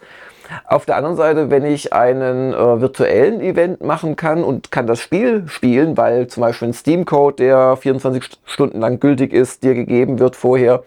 Auf 0.66 0.86
der 0.86 0.96
anderen 0.96 1.16
Seite, 1.16 1.50
wenn 1.50 1.64
ich 1.64 1.92
einen 1.92 2.52
äh, 2.52 2.80
virtuellen 2.80 3.40
Event 3.40 3.82
machen 3.82 4.16
kann 4.16 4.44
und 4.44 4.70
kann 4.70 4.86
das 4.86 5.00
Spiel 5.00 5.44
spielen, 5.48 5.96
weil 5.96 6.26
zum 6.28 6.42
Beispiel 6.42 6.68
ein 6.68 6.74
Steam-Code, 6.74 7.36
der 7.36 7.76
24 7.76 8.22
St- 8.22 8.36
Stunden 8.44 8.80
lang 8.80 9.00
gültig 9.00 9.32
ist, 9.32 9.62
dir 9.62 9.74
gegeben 9.74 10.18
wird 10.18 10.36
vorher, 10.36 10.82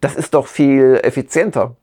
das 0.00 0.16
ist 0.16 0.34
doch 0.34 0.46
viel 0.46 1.00
effizienter. 1.02 1.76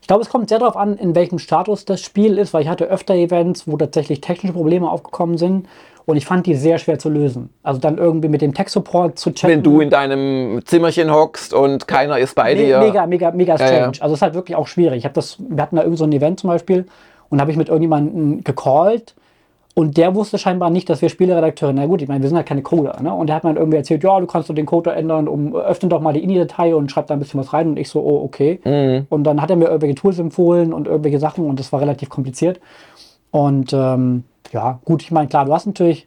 Ich 0.00 0.08
glaube, 0.08 0.22
es 0.22 0.28
kommt 0.28 0.48
sehr 0.48 0.60
darauf 0.60 0.76
an, 0.76 0.96
in 0.98 1.16
welchem 1.16 1.40
Status 1.40 1.84
das 1.84 2.00
Spiel 2.00 2.38
ist, 2.38 2.54
weil 2.54 2.62
ich 2.62 2.68
hatte 2.68 2.84
öfter 2.84 3.14
Events, 3.14 3.66
wo 3.66 3.76
tatsächlich 3.76 4.20
technische 4.20 4.52
Probleme 4.52 4.88
aufgekommen 4.88 5.36
sind 5.36 5.68
und 6.06 6.16
ich 6.16 6.24
fand 6.24 6.46
die 6.46 6.54
sehr 6.54 6.78
schwer 6.78 6.98
zu 6.98 7.10
lösen. 7.10 7.50
Also 7.62 7.80
dann 7.80 7.98
irgendwie 7.98 8.28
mit 8.28 8.40
dem 8.40 8.54
Tech-Support 8.54 9.18
zu 9.18 9.32
chatten. 9.32 9.52
Wenn 9.52 9.62
du 9.62 9.80
in 9.80 9.90
deinem 9.90 10.64
Zimmerchen 10.64 11.12
hockst 11.12 11.52
und 11.52 11.86
keiner 11.86 12.18
ist 12.18 12.34
bei 12.34 12.54
Me- 12.54 12.64
dir. 12.64 12.78
Mega, 12.78 13.06
mega, 13.06 13.30
mega 13.32 13.56
strange. 13.56 13.74
ja. 13.96 14.02
Also 14.02 14.06
es 14.06 14.12
ist 14.14 14.22
halt 14.22 14.34
wirklich 14.34 14.56
auch 14.56 14.68
schwierig. 14.68 14.98
Ich 14.98 15.04
habe 15.04 15.14
das, 15.14 15.36
wir 15.38 15.62
hatten 15.62 15.76
da 15.76 15.82
irgend 15.82 15.98
so 15.98 16.04
ein 16.04 16.12
Event 16.12 16.40
zum 16.40 16.48
Beispiel 16.48 16.86
und 17.28 17.40
habe 17.40 17.50
ich 17.50 17.56
mit 17.56 17.68
irgendjemandem 17.68 18.44
gecallt 18.44 19.14
und 19.74 19.98
der 19.98 20.14
wusste 20.14 20.38
scheinbar 20.38 20.70
nicht, 20.70 20.88
dass 20.88 21.02
wir 21.02 21.10
Spieleredakteure, 21.10 21.72
na 21.74 21.84
gut, 21.84 22.00
ich 22.00 22.08
meine, 22.08 22.22
wir 22.22 22.28
sind 22.28 22.36
halt 22.38 22.46
keine 22.46 22.62
Coder, 22.62 22.96
ne? 23.02 23.12
Und 23.12 23.26
der 23.26 23.36
hat 23.36 23.44
mir 23.44 23.50
dann 23.50 23.58
irgendwie 23.58 23.76
erzählt, 23.76 24.02
ja, 24.04 24.18
du 24.20 24.26
kannst 24.26 24.48
doch 24.48 24.54
den 24.54 24.64
Code 24.64 24.92
ändern, 24.92 25.28
um, 25.28 25.54
öffne 25.54 25.90
doch 25.90 26.00
mal 26.00 26.14
die 26.14 26.22
INI-Datei 26.24 26.74
und 26.74 26.90
schreib 26.90 27.08
da 27.08 27.14
ein 27.14 27.18
bisschen 27.20 27.38
was 27.40 27.52
rein 27.52 27.68
und 27.68 27.78
ich 27.78 27.90
so, 27.90 28.00
oh, 28.00 28.22
okay. 28.24 28.58
Mhm. 28.64 29.06
Und 29.10 29.24
dann 29.24 29.42
hat 29.42 29.50
er 29.50 29.56
mir 29.56 29.66
irgendwelche 29.66 29.96
Tools 29.96 30.18
empfohlen 30.18 30.72
und 30.72 30.86
irgendwelche 30.86 31.18
Sachen 31.18 31.44
und 31.44 31.60
das 31.60 31.72
war 31.72 31.80
relativ 31.82 32.08
kompliziert. 32.08 32.58
Und 33.32 33.74
ähm, 33.74 34.24
ja, 34.52 34.80
gut, 34.84 35.02
ich 35.02 35.10
meine, 35.10 35.28
klar, 35.28 35.44
du 35.44 35.52
hast 35.52 35.66
natürlich 35.66 36.06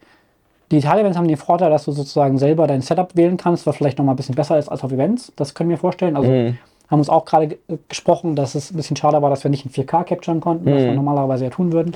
Digital-Events 0.72 1.18
haben 1.18 1.28
den 1.28 1.38
Vorteil, 1.38 1.72
dass 1.72 1.86
du 1.86 1.92
sozusagen 1.92 2.38
selber 2.38 2.68
dein 2.68 2.82
Setup 2.82 3.16
wählen 3.16 3.38
kannst, 3.38 3.66
was 3.66 3.76
vielleicht 3.78 3.98
nochmal 3.98 4.14
ein 4.14 4.18
bisschen 4.18 4.36
besser 4.36 4.60
ist 4.60 4.70
als 4.70 4.84
auf 4.84 4.92
Events. 4.92 5.32
Das 5.36 5.56
können 5.56 5.70
wir 5.72 5.78
vorstellen. 5.80 6.16
Also 6.16 6.32
Mhm. 6.32 6.58
haben 6.92 7.00
uns 7.00 7.10
auch 7.10 7.26
gerade 7.26 7.48
ge- 7.48 7.58
gesprochen, 7.88 8.36
dass 8.36 8.54
es 8.54 8.72
ein 8.72 8.76
bisschen 8.78 8.96
schade 8.96 9.20
war, 9.22 9.30
dass 9.32 9.44
wir 9.44 9.50
nicht 9.50 9.66
in 9.66 9.72
4K 9.72 10.04
capturen 10.04 10.42
konnten, 10.42 10.72
was 10.72 10.84
wir 10.84 10.90
Mhm. 10.92 10.96
normalerweise 10.98 11.46
ja 11.46 11.50
tun 11.50 11.72
würden. 11.74 11.94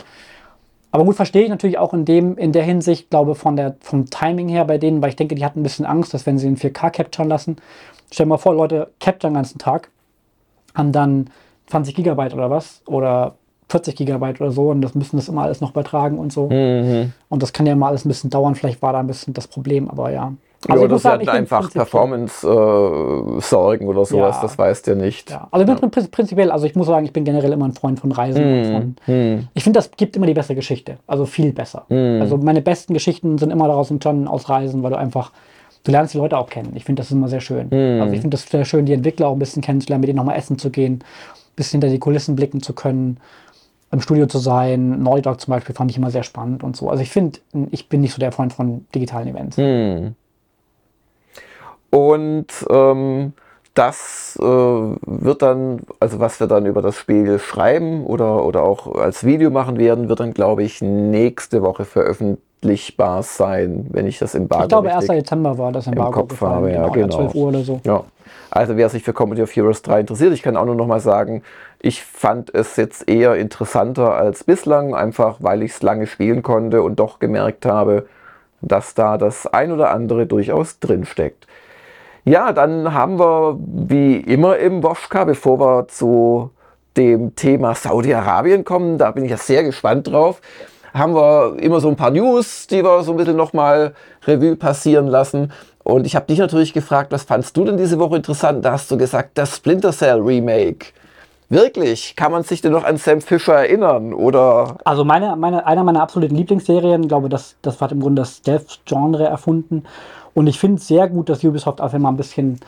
Aber 0.92 1.06
gut, 1.06 1.16
verstehe 1.16 1.44
ich 1.44 1.50
natürlich 1.50 1.78
auch 1.78 1.94
in, 1.94 2.06
dem, 2.06 2.38
in 2.38 2.52
der 2.52 2.64
Hinsicht, 2.64 3.10
glaube 3.12 3.36
von 3.36 3.56
der, 3.56 3.76
vom 3.80 4.08
Timing 4.10 4.48
her 4.50 4.66
bei 4.66 4.78
denen, 4.80 5.02
weil 5.02 5.10
ich 5.10 5.16
denke, 5.16 5.36
die 5.36 5.46
hatten 5.46 5.60
ein 5.60 5.64
bisschen 5.64 5.86
Angst, 5.86 6.14
dass 6.14 6.26
wenn 6.26 6.38
sie 6.40 6.48
in 6.48 6.58
4K 6.58 6.90
capturen 6.92 7.30
lassen, 7.30 7.58
stell 8.12 8.26
dir 8.26 8.30
mal 8.30 8.38
vor, 8.38 8.54
Leute 8.56 8.92
capturen 9.00 9.34
den 9.34 9.38
ganzen 9.38 9.58
Tag, 9.60 9.90
haben 10.76 10.92
dann 10.92 11.30
20 11.68 11.94
Gigabyte 11.96 12.34
oder 12.34 12.50
was 12.50 12.82
oder 12.88 13.36
40 13.74 13.96
Gigabyte 13.96 14.40
oder 14.40 14.52
so 14.52 14.70
und 14.70 14.82
das 14.82 14.94
müssen 14.96 15.18
das 15.18 15.28
immer 15.28 15.42
alles 15.44 15.60
noch 15.62 15.72
übertragen 15.72 16.20
und 16.20 16.32
so. 16.32 16.48
Mhm. 16.50 17.12
Und 17.30 17.42
das 17.44 17.52
kann 17.54 17.66
ja 17.66 17.76
mal 17.76 17.88
alles 17.90 18.06
ein 18.06 18.10
bisschen 18.10 18.30
dauern, 18.30 18.54
vielleicht 18.56 18.82
war 18.84 18.94
da 18.94 19.00
ein 19.00 19.08
bisschen 19.08 19.34
das 19.34 19.48
Problem, 19.48 19.90
aber 19.90 20.12
ja. 20.12 20.32
Also 20.70 20.84
hatten 21.10 21.20
ich 21.22 21.26
bin 21.28 21.36
einfach 21.36 21.70
Performance-Sorgen 22.54 23.88
oder 23.88 24.06
sowas, 24.06 24.36
Ja. 24.38 24.42
das 24.44 24.58
weißt 24.58 24.88
du 24.88 24.92
ja 24.92 24.98
nicht. 24.98 25.30
Ja, 25.32 25.48
also 25.52 25.66
prin- 25.74 25.92
prinzipiell, 26.12 26.52
also 26.52 26.66
ich 26.66 26.76
muss 26.76 26.88
sagen, 26.88 27.06
ich 27.06 27.12
bin 27.14 27.24
generell 27.26 27.52
immer 27.52 27.66
ein 27.68 27.74
Freund 27.74 28.00
von 28.00 28.12
Reisen. 28.12 28.42
und 28.44 28.66
Von, 28.72 28.96
Hm. 29.06 29.48
ich 29.54 29.64
finde, 29.64 29.80
das 29.80 29.92
gibt 29.92 30.16
immer 30.16 30.26
die 30.26 30.34
bessere 30.34 30.56
Geschichte. 30.56 30.98
Also 31.08 31.26
viel 31.26 31.52
besser. 31.52 31.84
Hm. 31.90 32.22
Also 32.22 32.38
meine 32.38 32.62
besten 32.62 32.94
Geschichten 32.94 33.38
sind 33.38 33.52
immer 33.52 33.68
daraus 33.68 33.92
entstanden 33.92 34.28
aus 34.28 34.48
Reisen, 34.50 34.84
weil 34.84 34.92
du 34.92 34.98
einfach, 34.98 35.32
du 35.84 35.92
lernst 35.92 36.14
die 36.14 36.18
Leute 36.20 36.38
auch 36.38 36.50
kennen. 36.50 36.72
Ich 36.76 36.86
finde, 36.86 37.02
das 37.02 37.08
ist 37.08 37.14
immer 37.14 37.28
sehr 37.28 37.42
schön. 37.42 37.70
Hm. 37.70 38.02
Also 38.02 38.14
ich 38.14 38.22
finde 38.22 38.36
das 38.38 38.46
sehr 38.50 38.64
schön, 38.66 38.86
die 38.86 38.94
Entwickler 38.94 39.28
auch 39.28 39.34
ein 39.34 39.40
bisschen 39.40 39.62
kennenzulernen, 39.62 40.02
mit 40.02 40.08
denen 40.08 40.18
nochmal 40.18 40.38
essen 40.38 40.58
zu 40.58 40.70
gehen, 40.70 40.94
ein 40.94 41.56
bisschen 41.58 41.82
hinter 41.82 41.92
die 41.94 42.00
Kulissen 42.00 42.36
blicken 42.36 42.62
zu 42.62 42.72
können, 42.74 43.18
im 43.94 44.02
Studio 44.02 44.26
zu 44.26 44.40
sein. 44.40 45.04
Naughty 45.04 45.22
Dog 45.22 45.40
zum 45.40 45.54
Beispiel 45.54 45.76
fand 45.76 45.92
ich 45.92 45.98
immer 45.98 46.12
sehr 46.12 46.24
spannend 46.24 46.64
und 46.64 46.76
so. 46.76 46.90
Also 46.90 47.04
ich 47.04 47.12
finde, 47.12 47.40
ich 47.72 47.88
bin 47.90 48.02
nicht 48.02 48.14
so 48.14 48.20
der 48.20 48.32
Freund 48.32 48.52
von 48.52 48.86
digitalen 48.94 49.28
Events. 49.28 49.58
Hm. 49.58 50.16
Und 51.92 52.48
ähm, 52.72 53.34
das 53.76 54.38
äh, 54.42 54.44
wird 54.44 55.42
dann, 55.44 55.82
also 56.00 56.20
was 56.20 56.40
wir 56.40 56.48
dann 56.48 56.66
über 56.66 56.82
das 56.82 56.96
Spiel 56.96 57.38
schreiben 57.38 58.06
oder, 58.06 58.44
oder 58.44 58.64
auch 58.64 58.96
als 58.96 59.24
Video 59.24 59.52
machen 59.52 59.78
werden, 59.78 60.10
wird 60.10 60.20
dann, 60.20 60.34
glaube 60.34 60.64
ich, 60.64 60.82
nächste 60.82 61.62
Woche 61.62 61.86
veröffentlichbar 62.64 63.24
sein, 63.24 63.88
wenn 63.92 64.08
ich 64.08 64.20
das 64.20 64.36
Embargo 64.36 64.64
Ich 64.64 64.70
glaube, 64.70 64.90
1. 64.90 65.04
richtig 65.04 65.24
Dezember 65.24 65.58
war 65.58 65.72
das 65.72 65.88
Embargo 65.88 66.12
Kopf 66.12 66.30
gefallen, 66.30 66.56
habe, 66.56 66.72
ja, 66.72 66.88
genau. 66.88 67.16
12 67.16 67.36
Uhr 67.36 67.48
oder 67.50 67.60
so. 67.62 67.82
Ja, 67.84 68.04
also 68.50 68.78
wer 68.78 68.90
sich 68.90 69.04
für 69.04 69.14
Comedy 69.14 69.42
of 69.42 69.56
Heroes 69.56 69.82
3 69.82 70.02
interessiert, 70.02 70.34
ich 70.34 70.42
kann 70.42 70.58
auch 70.58 70.66
nur 70.66 70.76
noch 70.76 70.88
mal 70.88 71.00
sagen, 71.00 71.44
ich 71.80 72.04
fand 72.04 72.54
es 72.54 72.76
jetzt 72.78 73.10
eher 73.10 73.36
interessanter 73.36 74.14
als 74.16 74.44
bislang, 74.44 74.96
einfach 74.96 75.38
weil 75.40 75.64
ich 75.64 75.72
es 75.72 75.82
lange 75.82 76.08
spielen 76.08 76.44
konnte 76.44 76.82
und 76.82 77.00
doch 77.00 77.20
gemerkt 77.20 77.66
habe, 77.66 78.08
dass 78.62 78.94
da 78.94 79.18
das 79.18 79.48
ein 79.48 79.72
oder 79.72 79.92
andere 79.92 80.26
durchaus 80.26 80.80
drin 80.80 81.06
steckt. 81.06 81.48
Ja, 82.26 82.54
dann 82.54 82.94
haben 82.94 83.20
wir 83.20 83.60
wie 83.60 84.16
immer 84.16 84.58
im 84.58 84.82
Woschka, 84.82 85.26
bevor 85.26 85.60
wir 85.60 85.88
zu 85.90 86.52
dem 86.96 87.36
Thema 87.36 87.76
Saudi-Arabien 87.76 88.64
kommen, 88.64 88.98
da 88.98 89.12
bin 89.12 89.26
ich 89.26 89.32
ja 89.32 89.38
sehr 89.38 89.64
gespannt 89.64 90.08
drauf, 90.08 90.40
haben 90.94 91.16
wir 91.16 91.58
immer 91.60 91.80
so 91.80 91.90
ein 91.90 91.96
paar 91.96 92.12
News, 92.12 92.68
die 92.68 92.84
wir 92.84 93.04
so 93.04 93.12
ein 93.12 93.18
bisschen 93.18 93.36
nochmal 93.36 93.94
Revue 94.26 94.56
passieren 94.56 95.08
lassen. 95.08 95.52
Und 95.84 96.06
ich 96.06 96.16
habe 96.16 96.28
dich 96.28 96.40
natürlich 96.40 96.74
gefragt, 96.74 97.12
was 97.12 97.24
fandst 97.24 97.58
du 97.58 97.66
denn 97.66 97.78
diese 97.78 98.00
Woche 98.00 98.18
interessant? 98.18 98.64
Da 98.64 98.74
hast 98.74 98.90
du 98.90 98.98
gesagt, 98.98 99.32
das 99.38 99.58
Splinter 99.58 99.92
Cell 99.92 100.22
Remake. 100.22 100.88
Wirklich? 101.50 102.16
Kann 102.16 102.32
man 102.32 102.44
sich 102.44 102.62
denn 102.62 102.72
noch 102.72 102.84
an 102.84 102.98
Sam 102.98 103.22
Fisher 103.22 103.54
erinnern? 103.54 104.14
Oder 104.14 104.78
Also 104.86 105.04
meine, 105.04 105.36
meine, 105.36 105.66
einer 105.66 105.84
meiner 105.84 106.02
absoluten 106.02 106.36
Lieblingsserien, 106.36 107.04
ich 107.04 107.10
glaube, 107.10 107.30
das, 107.30 107.56
das 107.62 107.82
hat 107.82 107.92
im 107.92 108.00
Grunde 108.00 108.22
das 108.22 108.38
Stealth-Genre 108.38 109.26
erfunden. 109.26 109.84
Und 110.34 110.48
ich 110.48 110.58
finde 110.58 110.78
es 110.78 110.88
sehr 110.88 111.08
gut, 111.10 111.30
dass 111.30 111.44
Ubisoft 111.44 111.82
einfach 111.82 112.00
mal 112.00 112.10
ein 112.10 112.18
bisschen, 112.18 112.60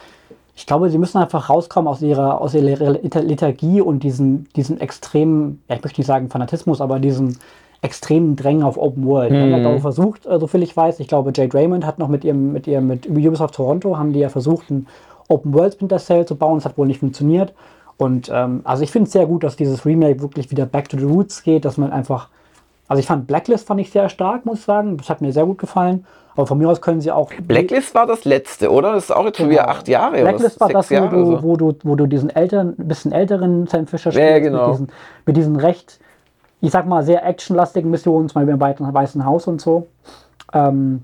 ich 0.56 0.66
glaube, 0.66 0.90
sie 0.90 0.98
müssen 0.98 1.18
einfach 1.18 1.50
rauskommen 1.50 1.88
aus 1.88 2.02
ihrer, 2.02 2.40
aus 2.42 2.54
ihrer 2.54 2.92
Lethargie 2.92 3.82
und 3.82 4.04
diesen, 4.04 4.50
diesen 4.56 4.80
extremen, 4.80 5.64
ich 5.68 5.82
möchte 5.82 6.02
nicht 6.02 6.08
sagen 6.08 6.30
Fanatismus, 6.30 6.82
aber 6.82 7.00
diesen 7.00 7.40
extremen 7.82 8.36
Drängen 8.36 8.64
auf 8.64 8.78
Open 8.78 9.06
World. 9.06 9.32
Die 9.32 9.38
haben 9.38 9.52
ja, 9.52 9.60
glaube 9.60 9.76
ich, 9.78 9.82
versucht, 9.82 10.26
äh, 10.26 10.40
soviel 10.40 10.64
ich 10.64 10.76
weiß, 10.76 11.00
ich 11.00 11.08
glaube, 11.08 11.32
Jade 11.36 11.54
Raymond 11.54 11.86
hat 11.86 12.00
noch 12.00 12.08
mit 12.08 12.24
ihrem, 12.24 12.54
mit 12.54 12.68
ihrem, 12.68 12.88
mit 12.88 13.08
Ubisoft 13.08 13.56
Toronto, 13.56 13.98
haben 13.98 14.14
die 14.14 14.20
ja 14.20 14.30
versucht, 14.30 14.70
ein 14.72 14.88
Open 15.28 15.54
World 15.54 15.74
Splinter 15.74 16.00
Cell 16.00 16.26
zu 16.26 16.36
bauen. 16.36 16.58
Das 16.58 16.66
hat 16.66 16.78
wohl 16.78 16.88
nicht 16.88 17.00
funktioniert. 17.00 17.54
Und 17.98 18.30
ähm, 18.34 18.62
also 18.64 18.84
ich 18.84 18.92
finde 18.92 19.08
es 19.08 19.14
sehr 19.14 19.26
gut, 19.26 19.44
dass 19.44 19.56
dieses 19.56 19.86
Remake 19.86 20.22
wirklich 20.22 20.52
wieder 20.52 20.66
back 20.66 20.90
to 20.90 20.98
the 20.98 21.06
roots 21.06 21.44
geht, 21.44 21.66
dass 21.66 21.78
man 21.78 21.92
einfach, 21.92 22.30
also 22.88 23.00
ich 23.00 23.06
fand 23.06 23.28
Blacklist 23.28 23.68
fand 23.68 23.80
ich 23.80 23.90
sehr 23.92 24.10
stark, 24.10 24.46
muss 24.46 24.60
ich 24.60 24.66
sagen. 24.66 24.98
Das 24.98 25.10
hat 25.10 25.22
mir 25.22 25.32
sehr 25.32 25.46
gut 25.46 25.58
gefallen. 25.58 26.06
Aber 26.36 26.48
von 26.48 26.58
mir 26.58 26.70
aus 26.70 26.82
können 26.82 27.00
sie 27.00 27.12
auch. 27.12 27.32
Blacklist 27.48 27.96
war 27.96 28.06
das 28.06 28.26
letzte, 28.26 28.70
oder? 28.70 28.92
Das 28.94 29.06
ist 29.06 29.12
auch 29.12 29.24
jetzt 29.24 29.38
schon 29.38 29.50
wieder 29.50 29.70
acht 29.70 29.88
Jahre 29.88 30.22
Blacklist 30.22 30.60
war 30.60 30.68
das, 30.70 30.92
wo 30.92 30.96
Jahre. 30.96 31.16
du, 31.16 31.26
so. 31.26 31.44
wo, 31.44 31.56
du, 31.56 31.74
wo 31.84 31.96
du 31.96 32.08
diesen 32.08 32.30
älteren, 32.30 32.76
ein 32.78 32.88
bisschen 32.90 33.14
älteren 33.14 33.68
Sam 33.68 33.88
Fisher 33.88 34.12
Ja, 34.12 34.36
spielst, 34.36 34.44
genau. 34.44 34.68
mit, 34.68 34.74
diesen, 34.74 34.88
mit 35.26 35.38
diesen 35.38 35.56
recht, 35.56 36.00
ich 36.62 36.72
sag 36.72 36.86
mal, 36.88 37.04
sehr 37.04 37.26
actionlastigen 37.26 37.92
Missionen, 37.92 38.30
zum 38.30 38.46
Beispiel 38.46 38.54
im 38.56 38.94
Weißen- 38.94 39.26
Haus 39.26 39.48
und 39.48 39.62
so. 39.62 39.88
Ähm, 40.54 41.04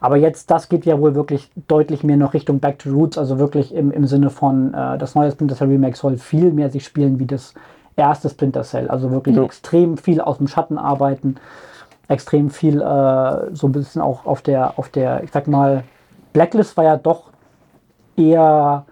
aber 0.00 0.16
jetzt, 0.16 0.50
das 0.50 0.68
geht 0.68 0.84
ja 0.84 1.00
wohl 1.00 1.14
wirklich 1.14 1.50
deutlich 1.68 2.04
mehr 2.04 2.16
noch 2.16 2.34
Richtung 2.34 2.58
Back 2.58 2.78
to 2.80 2.90
Roots, 2.90 3.16
also 3.16 3.38
wirklich 3.38 3.74
im, 3.74 3.90
im 3.90 4.06
Sinne 4.06 4.30
von, 4.30 4.74
äh, 4.74 4.98
das 4.98 5.14
neue 5.14 5.30
Splinter 5.30 5.56
Cell 5.56 5.68
Remake 5.68 5.96
soll 5.96 6.18
viel 6.18 6.52
mehr 6.52 6.70
sich 6.70 6.84
spielen 6.84 7.18
wie 7.18 7.26
das 7.26 7.54
erste 7.96 8.28
Splinter 8.28 8.62
Cell. 8.62 8.88
Also 8.88 9.10
wirklich 9.10 9.36
Ja. 9.36 9.42
extrem 9.44 9.96
viel 9.96 10.20
aus 10.20 10.38
dem 10.38 10.48
Schatten 10.48 10.78
arbeiten, 10.78 11.36
extrem 12.08 12.50
viel 12.50 12.80
äh, 12.80 13.54
so 13.54 13.66
ein 13.66 13.72
bisschen 13.72 14.02
auch 14.02 14.26
auf 14.26 14.42
der, 14.42 14.78
auf 14.78 14.88
der, 14.90 15.22
ich 15.24 15.30
sag 15.30 15.48
mal, 15.48 15.84
Blacklist 16.32 16.76
war 16.76 16.84
ja 16.84 16.96
doch 16.96 17.30
eher, 18.16 18.84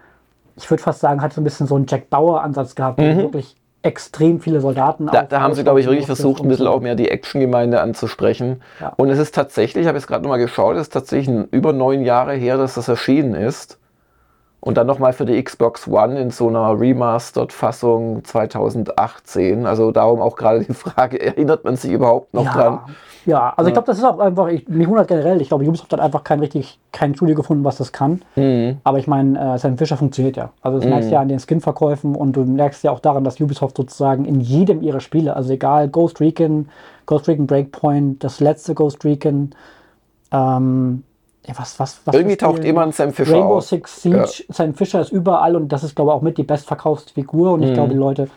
ich 0.55 0.69
würde 0.69 0.81
fast 0.81 0.99
sagen, 0.99 1.21
hat 1.21 1.33
so 1.33 1.41
ein 1.41 1.43
bisschen 1.43 1.67
so 1.67 1.75
einen 1.75 1.85
Jack 1.87 2.09
Bauer-Ansatz 2.09 2.73
gehabt, 2.75 2.99
wo 2.99 3.03
wirklich 3.03 3.55
extrem 3.83 4.39
viele 4.39 4.61
Soldaten. 4.61 5.07
Da, 5.07 5.23
da 5.23 5.41
haben 5.41 5.53
sie, 5.53 5.63
glaube 5.63 5.79
ich, 5.79 5.87
wirklich 5.87 6.05
versucht, 6.05 6.43
ein 6.43 6.47
bisschen 6.47 6.67
auch 6.67 6.81
mehr 6.81 6.95
die 6.95 7.09
Action-Gemeinde 7.09 7.81
anzusprechen. 7.81 8.61
Ja. 8.79 8.93
Und 8.97 9.09
es 9.09 9.17
ist 9.17 9.33
tatsächlich, 9.33 9.83
ich 9.83 9.87
habe 9.87 9.97
jetzt 9.97 10.07
gerade 10.07 10.23
nochmal 10.23 10.39
geschaut, 10.39 10.75
es 10.75 10.83
ist 10.83 10.93
tatsächlich 10.93 11.35
über 11.51 11.73
neun 11.73 12.03
Jahre 12.03 12.33
her, 12.33 12.57
dass 12.57 12.75
das 12.75 12.87
erschienen 12.87 13.33
ist. 13.33 13.79
Und 14.59 14.77
dann 14.77 14.85
nochmal 14.85 15.13
für 15.13 15.25
die 15.25 15.43
Xbox 15.43 15.87
One 15.87 16.21
in 16.21 16.29
so 16.29 16.47
einer 16.47 16.79
Remastered-Fassung 16.79 18.23
2018. 18.23 19.65
Also 19.65 19.91
darum 19.91 20.21
auch 20.21 20.35
gerade 20.35 20.63
die 20.63 20.73
Frage, 20.73 21.19
erinnert 21.21 21.63
man 21.63 21.75
sich 21.75 21.91
überhaupt 21.91 22.35
noch 22.35 22.45
ja. 22.45 22.53
dran? 22.53 22.79
Ja, 23.25 23.53
also 23.55 23.67
ich 23.67 23.73
glaube, 23.73 23.85
das 23.85 23.97
ist 23.97 24.03
auch 24.03 24.19
einfach, 24.19 24.47
ich, 24.47 24.67
mich 24.67 24.87
wundert 24.87 25.07
generell, 25.07 25.41
ich 25.41 25.49
glaube, 25.49 25.65
Ubisoft 25.65 25.91
hat 25.93 25.99
einfach 25.99 26.23
kein 26.23 26.39
richtig, 26.39 26.79
kein 26.91 27.15
Studio 27.15 27.35
gefunden, 27.35 27.63
was 27.63 27.77
das 27.77 27.91
kann. 27.91 28.21
Mhm. 28.35 28.77
Aber 28.83 28.97
ich 28.97 29.07
meine, 29.07 29.55
äh, 29.55 29.57
Sam 29.57 29.77
Fisher 29.77 29.97
funktioniert 29.97 30.37
ja. 30.37 30.51
Also 30.61 30.79
das 30.79 30.87
merkst 30.87 31.09
du 31.09 31.13
ja 31.13 31.21
an 31.21 31.27
den 31.27 31.39
Skin-Verkäufen 31.39 32.15
und 32.15 32.33
du 32.33 32.43
merkst 32.43 32.83
ja 32.83 32.91
auch 32.91 32.99
daran, 32.99 33.23
dass 33.23 33.39
Ubisoft 33.39 33.77
sozusagen 33.77 34.25
in 34.25 34.39
jedem 34.39 34.81
ihrer 34.81 34.99
Spiele, 34.99 35.35
also 35.35 35.53
egal, 35.53 35.87
Ghost 35.89 36.19
Recon, 36.19 36.69
Ghost 37.05 37.27
Recon 37.27 37.47
Breakpoint, 37.47 38.23
das 38.23 38.39
letzte 38.39 38.73
Ghost 38.73 39.03
Recon, 39.05 39.51
ähm, 40.31 41.03
ja, 41.47 41.53
was, 41.57 41.79
was, 41.79 42.01
was 42.05 42.15
Irgendwie 42.15 42.37
taucht 42.37 42.63
immer 42.63 42.81
ein 42.81 42.91
Sam 42.91 43.13
Fisher 43.13 43.33
Rainbow 43.33 43.57
auf. 43.57 43.65
Six 43.65 44.03
Siege, 44.03 44.43
Sam 44.49 44.73
Fisher 44.75 45.01
ist 45.01 45.11
überall 45.11 45.55
und 45.55 45.69
das 45.69 45.83
ist, 45.83 45.95
glaube 45.95 46.11
ich, 46.11 46.15
auch 46.15 46.21
mit 46.21 46.37
die 46.37 46.43
bestverkaufte 46.43 47.13
Figur. 47.13 47.53
Und 47.53 47.63
ich 47.63 47.73
glaube, 47.73 47.89
die 47.89 47.97
Leute, 47.97 48.29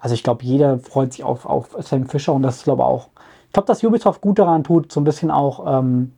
also 0.00 0.14
ich 0.14 0.22
glaube, 0.22 0.44
jeder 0.44 0.78
freut 0.78 1.14
sich 1.14 1.24
auf, 1.24 1.46
auf 1.46 1.76
Sam 1.80 2.06
Fisher 2.06 2.32
und 2.34 2.42
das 2.42 2.56
ist, 2.56 2.64
glaube 2.64 2.82
ich, 2.82 2.86
auch. 2.86 3.08
Ich 3.52 3.54
glaube, 3.54 3.66
dass 3.66 3.84
Ubisoft 3.84 4.22
gut 4.22 4.38
daran 4.38 4.64
tut, 4.64 4.90
so 4.90 4.98
ein 4.98 5.04
bisschen 5.04 5.30
auch. 5.30 5.78
Ähm, 5.80 6.12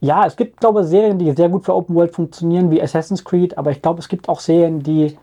ja, 0.00 0.24
es 0.24 0.34
gibt, 0.34 0.60
glaube 0.60 0.80
ich, 0.80 0.86
Serien, 0.86 1.18
die 1.18 1.30
sehr 1.32 1.50
gut 1.50 1.66
für 1.66 1.74
Open 1.74 1.94
World 1.94 2.14
funktionieren, 2.14 2.70
wie 2.70 2.80
Assassin's 2.80 3.22
Creed, 3.22 3.58
aber 3.58 3.70
ich 3.70 3.82
glaube, 3.82 3.98
es 3.98 4.08
gibt 4.08 4.30
auch 4.30 4.40
Serien, 4.40 4.82
die 4.82 5.18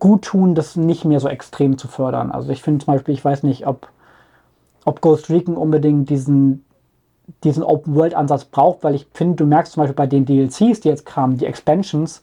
gut 0.00 0.22
tun, 0.22 0.56
das 0.56 0.74
nicht 0.74 1.04
mehr 1.04 1.20
so 1.20 1.28
extrem 1.28 1.78
zu 1.78 1.86
fördern. 1.86 2.32
Also 2.32 2.50
ich 2.50 2.60
finde 2.60 2.84
zum 2.84 2.92
Beispiel, 2.92 3.14
ich 3.14 3.24
weiß 3.24 3.44
nicht, 3.44 3.68
ob, 3.68 3.88
ob 4.84 5.00
Ghost 5.00 5.30
Recon 5.30 5.56
unbedingt 5.56 6.10
diesen, 6.10 6.64
diesen 7.44 7.62
Open-World-Ansatz 7.62 8.46
braucht, 8.46 8.82
weil 8.82 8.96
ich 8.96 9.06
finde, 9.14 9.36
du 9.36 9.46
merkst 9.46 9.74
zum 9.74 9.82
Beispiel 9.84 9.94
bei 9.94 10.08
den 10.08 10.26
DLCs, 10.26 10.80
die 10.80 10.88
jetzt 10.88 11.06
kamen, 11.06 11.36
die 11.38 11.46
Expansions, 11.46 12.22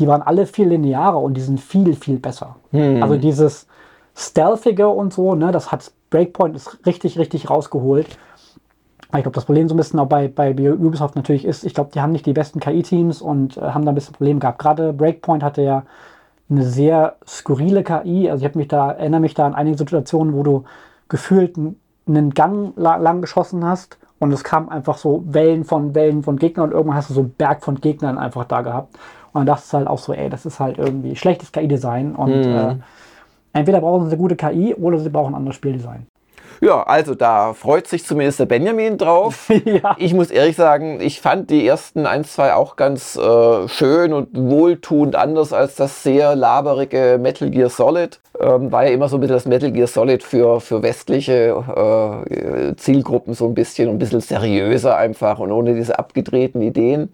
die 0.00 0.08
waren 0.08 0.22
alle 0.22 0.46
viel 0.46 0.70
linearer 0.70 1.20
und 1.22 1.34
die 1.34 1.40
sind 1.40 1.60
viel, 1.60 1.94
viel 1.94 2.18
besser. 2.18 2.56
Also 3.00 3.16
dieses 3.16 3.68
Stealthige 4.16 4.88
und 4.88 5.12
so, 5.12 5.36
ne, 5.36 5.52
das 5.52 5.70
hat 5.70 5.92
Breakpoint 6.10 6.56
ist 6.56 6.86
richtig, 6.86 7.18
richtig 7.18 7.50
rausgeholt. 7.50 8.06
Ich 9.14 9.22
glaube, 9.22 9.32
das 9.32 9.44
Problem 9.44 9.68
so 9.68 9.74
ein 9.74 9.78
bisschen 9.78 10.00
auch 10.00 10.08
bei, 10.08 10.28
bei 10.28 10.52
Ubisoft 10.52 11.14
natürlich 11.16 11.44
ist, 11.44 11.64
ich 11.64 11.74
glaube, 11.74 11.90
die 11.94 12.00
haben 12.00 12.12
nicht 12.12 12.26
die 12.26 12.32
besten 12.32 12.60
KI-Teams 12.60 13.22
und 13.22 13.56
äh, 13.56 13.60
haben 13.60 13.84
da 13.84 13.92
ein 13.92 13.94
bisschen 13.94 14.14
Probleme 14.14 14.40
gehabt. 14.40 14.58
Gerade 14.58 14.92
Breakpoint 14.92 15.42
hatte 15.42 15.62
ja 15.62 15.84
eine 16.50 16.64
sehr 16.64 17.16
skurrile 17.26 17.82
KI. 17.82 18.30
Also 18.30 18.44
ich 18.44 18.54
mich 18.54 18.68
da, 18.68 18.92
erinnere 18.92 19.20
mich 19.20 19.34
da 19.34 19.46
an 19.46 19.54
einige 19.54 19.78
Situationen, 19.78 20.34
wo 20.34 20.42
du 20.42 20.64
gefühlt 21.08 21.56
einen 22.06 22.30
Gang 22.30 22.72
la 22.76 22.96
lang 22.96 23.20
geschossen 23.20 23.64
hast 23.64 23.98
und 24.18 24.32
es 24.32 24.44
kam 24.44 24.68
einfach 24.68 24.96
so 24.96 25.22
Wellen 25.26 25.64
von 25.64 25.94
Wellen 25.94 26.22
von 26.22 26.36
Gegnern 26.36 26.68
und 26.68 26.72
irgendwann 26.72 26.96
hast 26.96 27.10
du 27.10 27.14
so 27.14 27.20
einen 27.20 27.32
Berg 27.32 27.62
von 27.62 27.80
Gegnern 27.80 28.18
einfach 28.18 28.44
da 28.44 28.62
gehabt. 28.62 28.94
Und 29.32 29.40
dann 29.40 29.46
dachtest 29.46 29.72
du 29.72 29.78
halt 29.78 29.88
auch 29.88 29.98
so, 29.98 30.12
ey, 30.14 30.30
das 30.30 30.46
ist 30.46 30.60
halt 30.60 30.78
irgendwie 30.78 31.14
schlechtes 31.14 31.52
KI-Design 31.52 32.14
und 32.16 32.32
äh, 32.32 32.76
entweder 33.56 33.80
brauchen 33.80 34.04
sie 34.04 34.12
eine 34.12 34.18
gute 34.18 34.36
KI 34.36 34.74
oder 34.74 34.98
sie 34.98 35.10
brauchen 35.10 35.32
ein 35.32 35.38
anderes 35.38 35.56
Spieldesign. 35.56 36.06
Ja, 36.60 36.82
also 36.84 37.14
da 37.14 37.52
freut 37.52 37.86
sich 37.86 38.04
zumindest 38.04 38.40
der 38.40 38.46
Benjamin 38.46 38.96
drauf. 38.96 39.50
ja. 39.64 39.94
Ich 39.98 40.14
muss 40.14 40.30
ehrlich 40.30 40.56
sagen, 40.56 41.00
ich 41.00 41.20
fand 41.20 41.50
die 41.50 41.66
ersten 41.66 42.06
1, 42.06 42.32
2 42.34 42.54
auch 42.54 42.76
ganz 42.76 43.16
äh, 43.16 43.68
schön 43.68 44.12
und 44.12 44.28
wohltuend 44.32 45.16
anders 45.16 45.52
als 45.52 45.74
das 45.74 46.02
sehr 46.02 46.34
laberige 46.34 47.18
Metal 47.20 47.50
Gear 47.50 47.68
Solid. 47.68 48.20
Ähm, 48.40 48.72
war 48.72 48.86
ja 48.86 48.90
immer 48.92 49.08
so 49.08 49.16
ein 49.16 49.20
bisschen 49.20 49.36
das 49.36 49.46
Metal 49.46 49.70
Gear 49.70 49.86
Solid 49.86 50.22
für, 50.22 50.60
für 50.60 50.82
westliche 50.82 52.24
äh, 52.30 52.74
Zielgruppen 52.76 53.34
so 53.34 53.46
ein 53.46 53.54
bisschen, 53.54 53.88
ein 53.88 53.98
bisschen 53.98 54.20
seriöser 54.20 54.96
einfach 54.96 55.38
und 55.38 55.52
ohne 55.52 55.74
diese 55.74 55.98
abgedrehten 55.98 56.62
Ideen. 56.62 57.12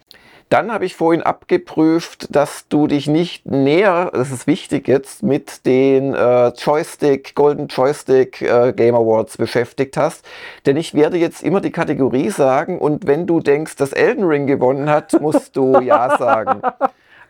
Dann 0.52 0.70
habe 0.70 0.84
ich 0.84 0.96
vorhin 0.96 1.22
abgeprüft, 1.22 2.36
dass 2.36 2.68
du 2.68 2.86
dich 2.86 3.06
nicht 3.06 3.46
näher, 3.46 4.10
das 4.12 4.30
ist 4.30 4.46
wichtig 4.46 4.86
jetzt, 4.86 5.22
mit 5.22 5.64
den 5.64 6.12
äh, 6.12 6.48
Joystick, 6.48 7.34
Golden 7.34 7.68
Joystick 7.68 8.42
äh, 8.42 8.74
Game 8.74 8.94
Awards 8.94 9.38
beschäftigt 9.38 9.96
hast. 9.96 10.26
Denn 10.66 10.76
ich 10.76 10.92
werde 10.92 11.16
jetzt 11.16 11.42
immer 11.42 11.62
die 11.62 11.70
Kategorie 11.70 12.28
sagen 12.28 12.78
und 12.78 13.06
wenn 13.06 13.26
du 13.26 13.40
denkst, 13.40 13.76
dass 13.76 13.94
Elden 13.94 14.24
Ring 14.24 14.46
gewonnen 14.46 14.90
hat, 14.90 15.18
musst 15.22 15.56
du 15.56 15.80
Ja 15.80 16.18
sagen. 16.18 16.60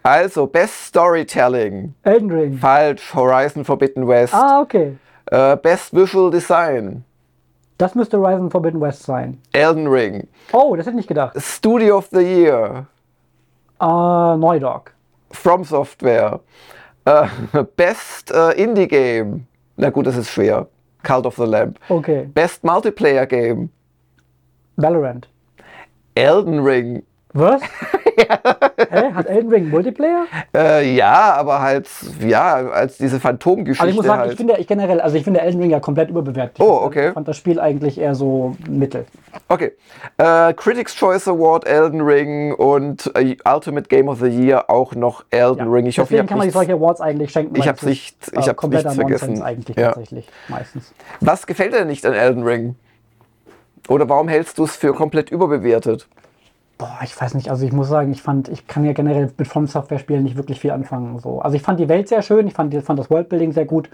Also, 0.02 0.48
Best 0.48 0.86
Storytelling. 0.86 1.94
Elden 2.02 2.28
Ring. 2.28 2.58
Falsch, 2.58 3.14
Horizon 3.14 3.64
Forbidden 3.64 4.08
West. 4.08 4.34
Ah, 4.34 4.60
okay. 4.60 4.96
Äh, 5.26 5.56
Best 5.58 5.94
Visual 5.94 6.32
Design. 6.32 7.04
Das 7.78 7.94
müsste 7.94 8.18
Horizon 8.18 8.50
Forbidden 8.50 8.80
West 8.80 9.04
sein. 9.04 9.40
Elden 9.52 9.86
Ring. 9.86 10.26
Oh, 10.52 10.74
das 10.74 10.86
hätte 10.86 10.94
ich 10.94 10.96
nicht 10.96 11.08
gedacht. 11.08 11.40
Studio 11.40 11.98
of 11.98 12.08
the 12.10 12.18
Year. 12.18 12.88
Uh, 13.82 14.36
Neudog. 14.36 14.92
From 15.32 15.64
Software. 15.64 16.38
Äh, 17.04 17.26
Best 17.76 18.30
äh, 18.30 18.52
Indie 18.52 18.86
Game. 18.86 19.46
Na 19.76 19.90
gut, 19.90 20.06
das 20.06 20.16
ist 20.16 20.30
schwer. 20.30 20.68
Cult 21.02 21.26
of 21.26 21.34
the 21.36 21.44
Lamb. 21.44 21.74
Okay. 21.88 22.26
Best 22.32 22.62
Multiplayer 22.62 23.26
Game. 23.26 23.70
Valorant. 24.76 25.28
Elden 26.14 26.60
Ring. 26.60 27.02
Was? 27.32 27.62
Hä? 28.16 29.12
Hat 29.14 29.26
Elden 29.26 29.50
Ring 29.50 29.68
Multiplayer? 29.70 30.24
Äh, 30.54 30.94
ja, 30.94 31.34
aber 31.34 31.60
halt, 31.60 31.88
ja, 32.20 32.54
als 32.54 32.98
diese 32.98 33.20
Phantomgeschichte. 33.20 33.82
Also 33.82 33.90
ich 33.90 33.96
muss 33.96 34.06
sagen, 34.06 34.20
halt. 34.20 34.32
ich 34.32 34.36
finde 34.36 34.56
ich 34.58 34.66
generell, 34.66 35.00
also 35.00 35.16
ich 35.16 35.24
finde 35.24 35.40
Elden 35.40 35.60
Ring 35.60 35.70
ja 35.70 35.80
komplett 35.80 36.10
überbewertet. 36.10 36.56
Oh, 36.60 36.80
okay. 36.84 37.08
Ich 37.08 37.14
fand 37.14 37.28
das 37.28 37.36
Spiel 37.36 37.58
eigentlich 37.60 37.98
eher 37.98 38.14
so 38.14 38.56
mittel. 38.68 39.06
Okay. 39.48 39.72
Äh, 40.18 40.52
Critics 40.54 40.94
Choice 40.94 41.28
Award 41.28 41.66
Elden 41.66 42.00
Ring 42.00 42.52
und 42.54 43.10
äh, 43.16 43.36
Ultimate 43.44 43.88
Game 43.88 44.08
of 44.08 44.20
the 44.20 44.26
Year 44.28 44.68
auch 44.68 44.94
noch 44.94 45.24
Elden 45.30 45.68
Ring. 45.68 45.86
Ich 45.86 45.98
hoffe, 45.98 46.08
Deswegen 46.10 46.24
ich 46.24 46.28
kann 46.28 46.38
man 46.38 46.46
habe 46.46 46.52
solche 46.52 46.72
Awards 46.74 47.00
eigentlich 47.00 47.30
schenken. 47.30 47.56
ich 47.56 47.66
es 47.66 47.82
nicht- 47.82 48.16
ich 48.28 48.32
äh, 48.38 48.42
hab's 48.42 48.56
kompletter 48.56 48.88
nicht 48.90 48.98
vergessen. 49.00 49.42
Eigentlich 49.42 49.76
Ja. 49.76 49.88
tatsächlich 49.88 50.28
meistens. 50.48 50.92
Was 51.20 51.46
gefällt 51.46 51.72
dir 51.74 51.84
nicht 51.84 52.04
an 52.06 52.12
Elden 52.14 52.42
Ring? 52.42 52.76
Oder 53.88 54.08
warum 54.08 54.28
hältst 54.28 54.58
du 54.58 54.64
es 54.64 54.76
für 54.76 54.92
komplett 54.94 55.30
überbewertet? 55.30 56.06
Boah, 56.82 56.98
ich 57.04 57.20
weiß 57.20 57.34
nicht, 57.34 57.48
also 57.48 57.64
ich 57.64 57.70
muss 57.72 57.88
sagen, 57.88 58.10
ich 58.10 58.22
fand, 58.22 58.48
ich 58.48 58.66
kann 58.66 58.84
ja 58.84 58.92
generell 58.92 59.30
mit 59.38 59.46
From 59.46 59.68
Software 59.68 60.00
Spielen 60.00 60.24
nicht 60.24 60.36
wirklich 60.36 60.58
viel 60.58 60.72
anfangen. 60.72 61.16
So. 61.20 61.38
Also 61.38 61.54
ich 61.54 61.62
fand 61.62 61.78
die 61.78 61.88
Welt 61.88 62.08
sehr 62.08 62.22
schön, 62.22 62.48
ich 62.48 62.54
fand, 62.54 62.74
fand 62.74 62.98
das 62.98 63.08
Worldbuilding 63.08 63.52
sehr 63.52 63.66
gut, 63.66 63.88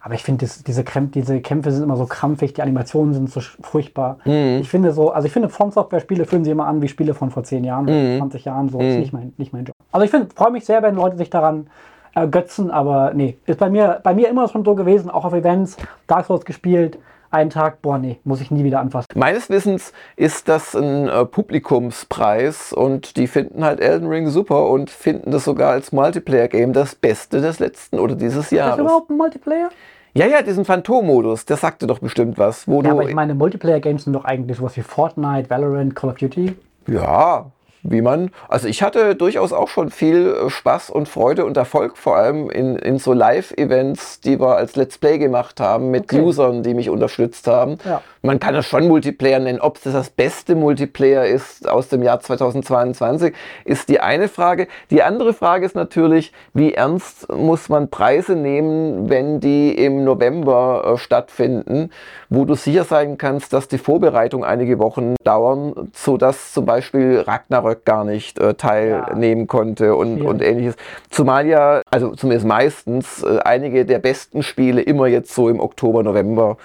aber 0.00 0.14
ich 0.14 0.24
finde, 0.24 0.44
diese, 0.44 0.64
diese 0.64 0.82
Kämpfe 0.82 1.70
sind 1.70 1.84
immer 1.84 1.96
so 1.96 2.06
krampfig, 2.06 2.52
die 2.52 2.62
Animationen 2.62 3.14
sind 3.14 3.30
so 3.30 3.40
furchtbar. 3.60 4.18
Mhm. 4.24 4.58
Ich 4.60 4.68
finde 4.68 4.90
so, 4.90 5.12
also 5.12 5.26
ich 5.26 5.32
finde 5.32 5.50
From 5.50 5.70
Software 5.70 6.00
Spiele 6.00 6.24
fühlen 6.24 6.42
sich 6.42 6.50
immer 6.50 6.66
an 6.66 6.82
wie 6.82 6.88
Spiele 6.88 7.14
von 7.14 7.30
vor 7.30 7.44
10 7.44 7.62
Jahren, 7.62 7.84
Mhm. 7.84 8.18
20 8.18 8.44
Jahren, 8.44 8.68
so 8.70 8.80
ist 8.80 8.98
nicht 8.98 9.12
mein, 9.12 9.32
nicht 9.36 9.52
mein 9.52 9.64
Job. 9.64 9.76
Also 9.92 10.04
ich 10.04 10.34
freue 10.34 10.50
mich 10.50 10.64
sehr, 10.64 10.82
wenn 10.82 10.96
Leute 10.96 11.16
sich 11.18 11.30
daran 11.30 11.68
ergötzen, 12.12 12.72
aber 12.72 13.12
nee, 13.14 13.38
ist 13.46 13.60
bei 13.60 13.70
mir, 13.70 14.00
bei 14.02 14.14
mir 14.14 14.28
immer 14.28 14.48
schon 14.48 14.64
so 14.64 14.74
gewesen, 14.74 15.10
auch 15.10 15.24
auf 15.24 15.32
Events, 15.32 15.76
Dark 16.08 16.26
Souls 16.26 16.44
gespielt, 16.44 16.98
einen 17.32 17.50
Tag, 17.50 17.82
boah 17.82 17.98
nee, 17.98 18.18
muss 18.24 18.40
ich 18.40 18.50
nie 18.50 18.64
wieder 18.64 18.80
anfassen. 18.80 19.08
Meines 19.14 19.48
Wissens 19.50 19.92
ist 20.16 20.48
das 20.48 20.74
ein 20.74 21.08
äh, 21.08 21.24
Publikumspreis 21.24 22.72
und 22.72 23.16
die 23.16 23.26
finden 23.26 23.64
halt 23.64 23.80
Elden 23.80 24.08
Ring 24.08 24.28
super 24.28 24.68
und 24.68 24.90
finden 24.90 25.30
das 25.30 25.44
sogar 25.44 25.72
als 25.72 25.92
Multiplayer-Game 25.92 26.72
das 26.72 26.94
Beste 26.94 27.40
des 27.40 27.58
letzten 27.58 27.98
oder 27.98 28.14
dieses 28.14 28.44
Ist 28.44 28.52
das 28.52 28.58
Jahres. 28.58 28.80
überhaupt 28.80 29.10
ein 29.10 29.16
Multiplayer? 29.16 29.70
Ja, 30.14 30.26
ja, 30.26 30.42
diesen 30.42 30.64
Phantom-Modus, 30.66 31.46
der 31.46 31.56
sagte 31.56 31.86
doch 31.86 31.98
bestimmt 31.98 32.36
was. 32.38 32.68
Wo 32.68 32.82
Ja, 32.82 32.90
du, 32.90 32.90
aber 32.90 33.08
ich 33.08 33.14
meine, 33.14 33.34
Multiplayer-Games 33.34 34.04
sind 34.04 34.12
doch 34.12 34.24
eigentlich 34.26 34.58
sowas 34.58 34.76
wie 34.76 34.82
Fortnite, 34.82 35.48
Valorant, 35.48 35.96
Call 35.96 36.10
of 36.10 36.16
Duty. 36.16 36.54
Ja, 36.86 37.46
wie 37.82 38.00
man. 38.00 38.30
Also 38.48 38.68
ich 38.68 38.82
hatte 38.82 39.14
durchaus 39.14 39.52
auch 39.52 39.68
schon 39.68 39.90
viel 39.90 40.28
äh, 40.28 40.50
Spaß 40.50 40.90
und 40.90 41.08
Freude 41.08 41.44
und 41.44 41.56
Erfolg, 41.56 41.96
vor 41.96 42.16
allem 42.16 42.50
in, 42.50 42.76
in 42.76 42.98
so 42.98 43.12
Live-Events, 43.12 44.20
die 44.20 44.40
wir 44.40 44.56
als 44.56 44.76
Let's 44.76 44.98
Play 44.98 45.18
gemacht 45.18 45.60
haben, 45.60 45.90
mit 45.90 46.04
Okay. 46.04 46.20
Usern, 46.20 46.62
die 46.62 46.74
mich 46.74 46.90
unterstützt 46.90 47.46
haben. 47.46 47.78
Ja. 47.84 48.02
Man 48.24 48.38
kann 48.38 48.54
es 48.54 48.66
schon 48.66 48.86
Multiplayer 48.86 49.40
nennen. 49.40 49.60
Ob 49.60 49.82
das 49.82 49.92
das 49.92 50.10
beste 50.10 50.54
Multiplayer 50.54 51.26
ist 51.26 51.68
aus 51.68 51.88
dem 51.88 52.04
Jahr 52.04 52.20
2022, 52.20 53.34
ist 53.64 53.88
die 53.88 53.98
eine 53.98 54.28
Frage. 54.28 54.68
Die 54.90 55.02
andere 55.02 55.34
Frage 55.34 55.66
ist 55.66 55.74
natürlich, 55.74 56.32
wie 56.54 56.72
ernst 56.72 57.28
muss 57.32 57.68
man 57.68 57.90
Preise 57.90 58.36
nehmen, 58.36 59.10
wenn 59.10 59.40
die 59.40 59.72
im 59.74 60.04
November 60.04 60.92
äh, 60.94 60.98
stattfinden, 60.98 61.90
wo 62.28 62.44
du 62.44 62.54
sicher 62.54 62.84
sein 62.84 63.18
kannst, 63.18 63.52
dass 63.52 63.66
die 63.66 63.78
Vorbereitung 63.78 64.44
einige 64.44 64.78
Wochen 64.78 65.16
dauern, 65.24 65.90
sodass 65.92 66.52
zum 66.52 66.64
Beispiel 66.64 67.24
Ragnarök 67.26 67.84
gar 67.84 68.04
nicht 68.04 68.38
äh, 68.38 68.54
teilnehmen 68.54 69.48
konnte 69.48 69.96
und, 69.96 70.18
Schwierig. 70.18 70.28
und 70.28 70.42
ähnliches. 70.42 70.76
Zumal 71.10 71.48
ja, 71.48 71.82
also 71.90 72.14
zumindest 72.14 72.46
meistens, 72.46 73.24
äh, 73.24 73.40
einige 73.40 73.84
der 73.84 73.98
besten 73.98 74.44
Spiele 74.44 74.80
immer 74.80 75.08
jetzt 75.08 75.34
so 75.34 75.48
im 75.48 75.58
Oktober, 75.58 76.04
November 76.04 76.56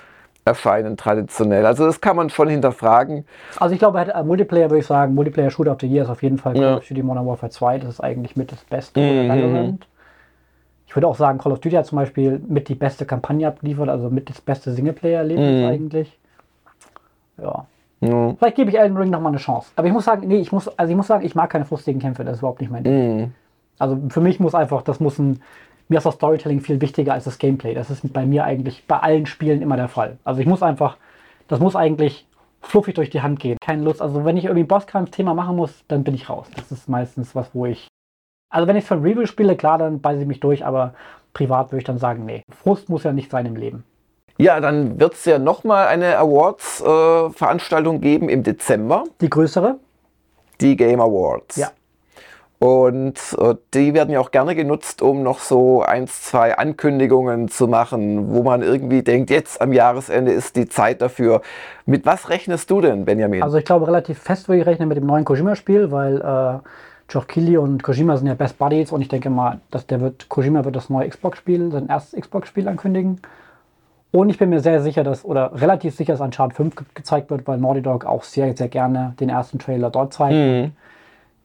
erscheinen 0.47 0.97
traditionell. 0.97 1.65
Also 1.65 1.85
das 1.85 2.01
kann 2.01 2.15
man 2.15 2.29
schon 2.29 2.47
hinterfragen. 2.49 3.25
Also 3.59 3.73
ich 3.73 3.79
glaube, 3.79 3.99
äh, 3.99 4.23
Multiplayer 4.23 4.69
würde 4.69 4.79
ich 4.79 4.87
sagen, 4.87 5.13
Multiplayer 5.13 5.51
Shooter 5.51 5.73
of 5.73 5.77
the 5.81 5.87
Year 5.87 6.03
ist 6.03 6.09
auf 6.09 6.23
jeden 6.23 6.37
Fall 6.37 6.57
Ja. 6.57 6.77
of 6.77 6.87
Duty 6.87 7.03
Modern 7.03 7.27
Warfare 7.27 7.51
2. 7.51 7.79
Das 7.79 7.89
ist 7.89 7.99
eigentlich 8.01 8.35
mit 8.35 8.51
das 8.51 8.63
Beste. 8.63 8.99
Mhm. 8.99 9.77
Ich 10.87 10.95
würde 10.95 11.07
auch 11.07 11.15
sagen, 11.15 11.37
Call 11.37 11.51
of 11.51 11.59
Duty 11.59 11.75
hat 11.75 11.85
zum 11.85 11.97
Beispiel 11.97 12.41
mit 12.47 12.69
die 12.69 12.75
beste 12.75 13.05
Kampagne 13.05 13.47
abgeliefert, 13.47 13.89
also 13.89 14.09
mit 14.09 14.29
das 14.29 14.39
beste 14.41 14.71
Singleplayer-Erlebnis 14.71 15.61
Mhm. 15.61 15.67
eigentlich. 15.67 16.19
Ja. 17.37 17.65
Ja. 17.99 18.35
Vielleicht 18.37 18.55
gebe 18.55 18.69
ich 18.69 18.77
Elden 18.79 18.95
Ring 18.95 19.09
nochmal 19.09 19.31
eine 19.31 19.39
Chance. 19.39 19.69
Aber 19.75 19.87
ich 19.87 19.93
muss 19.93 20.05
sagen, 20.05 20.27
nee, 20.27 20.37
ich 20.37 20.51
muss, 20.51 20.67
also 20.77 20.89
ich 20.89 20.95
muss 20.95 21.07
sagen, 21.07 21.25
ich 21.25 21.35
mag 21.35 21.49
keine 21.49 21.65
frustigen 21.65 21.99
Kämpfe, 21.99 22.23
das 22.23 22.35
ist 22.35 22.39
überhaupt 22.39 22.61
nicht 22.61 22.71
mein 22.71 22.83
Ding. 22.83 23.17
Mhm. 23.17 23.33
Also 23.79 23.97
für 24.09 24.21
mich 24.21 24.39
muss 24.39 24.55
einfach, 24.55 24.81
das 24.81 24.99
muss 24.99 25.19
ein, 25.19 25.41
mir 25.89 25.97
ist 25.97 26.05
das 26.05 26.15
Storytelling 26.15 26.61
viel 26.61 26.81
wichtiger 26.81 27.13
als 27.13 27.23
das 27.25 27.37
Gameplay. 27.37 27.73
Das 27.73 27.89
ist 27.89 28.11
bei 28.13 28.25
mir 28.25 28.43
eigentlich 28.43 28.85
bei 28.87 28.97
allen 28.99 29.25
Spielen 29.25 29.61
immer 29.61 29.77
der 29.77 29.87
Fall. 29.87 30.17
Also 30.23 30.41
ich 30.41 30.47
muss 30.47 30.61
einfach, 30.63 30.97
das 31.47 31.59
muss 31.59 31.75
eigentlich 31.75 32.25
fluffig 32.61 32.95
durch 32.95 33.09
die 33.09 33.21
Hand 33.21 33.39
gehen. 33.39 33.57
Keine 33.61 33.83
Lust. 33.83 34.01
Also 34.01 34.25
wenn 34.25 34.37
ich 34.37 34.45
irgendwie 34.45 34.63
ein 34.63 34.67
Bosskampf-Thema 34.67 35.33
machen 35.33 35.55
muss, 35.55 35.83
dann 35.87 36.03
bin 36.03 36.13
ich 36.15 36.29
raus. 36.29 36.47
Das 36.55 36.71
ist 36.71 36.89
meistens 36.89 37.35
was, 37.35 37.49
wo 37.53 37.65
ich. 37.65 37.87
Also 38.49 38.67
wenn 38.67 38.75
ich 38.75 38.83
es 38.83 38.87
für 38.87 38.95
ein 38.95 39.01
Review 39.01 39.25
spiele, 39.25 39.55
klar, 39.55 39.77
dann 39.77 40.01
beiße 40.01 40.21
ich 40.21 40.27
mich 40.27 40.39
durch, 40.39 40.65
aber 40.65 40.93
privat 41.33 41.71
würde 41.71 41.79
ich 41.79 41.83
dann 41.83 41.97
sagen, 41.99 42.25
nee. 42.25 42.41
Frust 42.63 42.89
muss 42.89 43.03
ja 43.03 43.13
nicht 43.13 43.29
sein 43.31 43.45
im 43.45 43.55
Leben. 43.55 43.83
Ja, 44.37 44.59
dann 44.59 44.99
wird 44.99 45.13
es 45.13 45.25
ja 45.25 45.39
nochmal 45.39 45.87
eine 45.87 46.17
Awards-Veranstaltung 46.17 48.01
geben 48.01 48.29
im 48.29 48.43
Dezember, 48.43 49.03
Die 49.21 49.29
größere? 49.29 49.79
die 50.61 50.75
Game 50.75 50.99
Awards. 51.01 51.55
Ja. 51.55 51.69
Und 52.59 53.19
äh, 53.39 53.53
die 53.75 53.93
werden 53.93 54.09
ja 54.09 54.19
auch 54.19 54.31
gerne 54.31 54.55
genutzt, 54.55 55.03
um 55.03 55.21
noch 55.21 55.39
so 55.39 55.83
eins, 55.83 56.23
zwei 56.23 56.57
Ankündigungen 56.57 57.49
zu 57.49 57.67
machen, 57.67 58.33
wo 58.33 58.41
man 58.41 58.63
irgendwie 58.63 59.03
denkt, 59.03 59.29
jetzt 59.29 59.61
am 59.61 59.73
Jahresende 59.73 60.31
ist 60.31 60.55
die 60.55 60.67
Zeit 60.67 61.01
dafür. 61.01 61.41
Mit 61.85 62.07
was 62.07 62.29
rechnest 62.29 62.71
du 62.71 62.81
denn, 62.81 63.05
Benjamin? 63.05 63.43
Also 63.43 63.57
ich 63.57 63.65
glaube 63.65 63.85
relativ 63.85 64.17
fest 64.17 64.49
würde 64.49 64.61
ich 64.61 64.65
rechnen 64.65 64.87
mit 64.87 64.97
dem 64.97 65.05
neuen 65.05 65.23
Kojima-Spiel, 65.23 65.91
weil 65.91 66.17
äh, 66.19 66.59
Geoff 67.07 67.27
Keighley 67.27 67.57
und 67.57 67.83
Kojima 67.83 68.17
sind 68.17 68.25
ja 68.25 68.33
Best 68.33 68.57
Buddies 68.57 68.91
und 68.91 69.01
ich 69.01 69.07
denke 69.07 69.29
mal, 69.29 69.59
dass 69.69 69.85
der 69.85 70.01
wird, 70.01 70.27
Kojima 70.27 70.65
wird 70.65 70.75
das 70.75 70.89
neue 70.89 71.07
Xbox-Spiel, 71.07 71.71
sein 71.71 71.87
erstes 71.89 72.19
Xbox-Spiel 72.19 72.67
ankündigen. 72.67 73.21
Und 74.11 74.29
ich 74.29 74.39
bin 74.39 74.49
mir 74.49 74.61
sehr 74.61 74.81
sicher, 74.81 75.03
dass, 75.03 75.23
oder 75.23 75.51
relativ 75.53 75.95
sicher, 75.95 76.13
dass 76.13 76.21
Uncharted 76.21 76.55
5 76.55 76.75
ge 76.75 76.85
gezeigt 76.95 77.29
wird, 77.29 77.45
weil 77.45 77.59
Naughty 77.59 77.83
Dog 77.83 78.05
auch 78.05 78.23
sehr, 78.23 78.55
sehr 78.57 78.67
gerne 78.67 79.13
den 79.19 79.29
ersten 79.29 79.59
Trailer 79.59 79.91
dort 79.91 80.13
zeigt. 80.13 80.33
Mhm. 80.33 80.71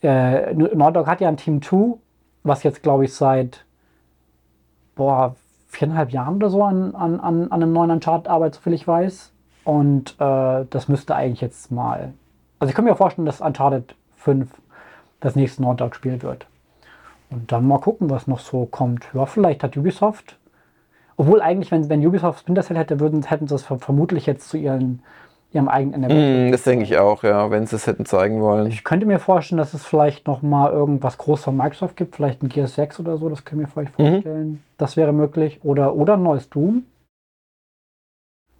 Äh, 0.02 0.52
Naughty 0.54 0.92
Dog 0.94 1.06
hat 1.06 1.20
ja 1.20 1.28
ein 1.28 1.36
Team 1.36 1.62
2, 1.62 1.98
was 2.42 2.62
jetzt, 2.62 2.82
glaube 2.82 3.04
ich, 3.04 3.14
seit 3.14 3.64
boah, 4.94 5.36
viereinhalb 5.68 6.10
Jahren 6.10 6.36
oder 6.36 6.50
so 6.50 6.62
an, 6.64 6.94
an, 6.94 7.20
an, 7.20 7.44
an 7.44 7.52
einem 7.62 7.72
neuen 7.72 7.90
Uncharted 7.90 8.28
arbeitet, 8.28 8.56
soviel 8.56 8.74
ich 8.74 8.86
weiß. 8.86 9.32
Und 9.64 10.16
äh, 10.18 10.64
das 10.68 10.88
müsste 10.88 11.14
eigentlich 11.14 11.40
jetzt 11.40 11.70
mal. 11.70 12.12
Also 12.58 12.70
ich 12.70 12.74
kann 12.74 12.84
mir 12.84 12.96
vorstellen, 12.96 13.26
dass 13.26 13.40
Uncharted 13.40 13.94
5 14.16 14.50
das 15.20 15.36
nächste 15.36 15.62
Naughty 15.62 15.78
Dog 15.78 15.94
Spiel 15.94 16.20
wird. 16.22 16.46
Und 17.30 17.50
dann 17.52 17.66
mal 17.66 17.78
gucken, 17.78 18.10
was 18.10 18.26
noch 18.26 18.40
so 18.40 18.66
kommt. 18.66 19.06
Ja, 19.14 19.24
vielleicht 19.24 19.62
hat 19.62 19.76
Ubisoft. 19.76 20.36
Obwohl 21.16 21.40
eigentlich, 21.40 21.70
wenn, 21.70 21.88
wenn 21.88 22.04
Ubisoft 22.06 22.40
Splinter 22.40 22.62
Cell 22.62 22.76
hätte, 22.76 23.00
würden, 23.00 23.22
hätten 23.22 23.46
sie 23.46 23.54
es 23.54 23.62
ver- 23.62 23.78
vermutlich 23.78 24.26
jetzt 24.26 24.48
zu 24.48 24.56
ihren, 24.58 25.02
ihrem 25.54 25.68
eigenen 25.68 26.02
Mhm, 26.46 26.50
das 26.52 26.62
denke 26.64 26.84
ich 26.84 26.98
auch, 26.98 27.22
ja, 27.22 27.50
wenn 27.50 27.66
sie 27.66 27.76
es 27.76 27.86
hätten 27.86 28.06
zeigen 28.06 28.40
wollen. 28.40 28.66
ich 28.68 28.84
könnte 28.84 29.06
mir 29.06 29.18
vorstellen, 29.18 29.58
dass 29.58 29.74
es 29.74 29.84
vielleicht 29.84 30.26
noch 30.26 30.42
mal 30.42 30.72
irgendwas 30.72 31.18
groß 31.18 31.44
von 31.44 31.56
Microsoft 31.56 31.96
gibt, 31.96 32.16
vielleicht 32.16 32.42
ein 32.42 32.48
Gears 32.48 32.74
6 32.74 32.98
oder 33.00 33.16
so, 33.18 33.28
das 33.28 33.44
können 33.44 33.60
wir 33.60 33.68
vielleicht 33.68 33.98
Mhm. 33.98 34.12
vorstellen. 34.12 34.62
Das 34.78 34.96
wäre 34.96 35.12
möglich. 35.12 35.60
Oder, 35.62 35.94
oder 35.94 36.14
ein 36.14 36.22
neues 36.22 36.48
Doom. 36.48 36.84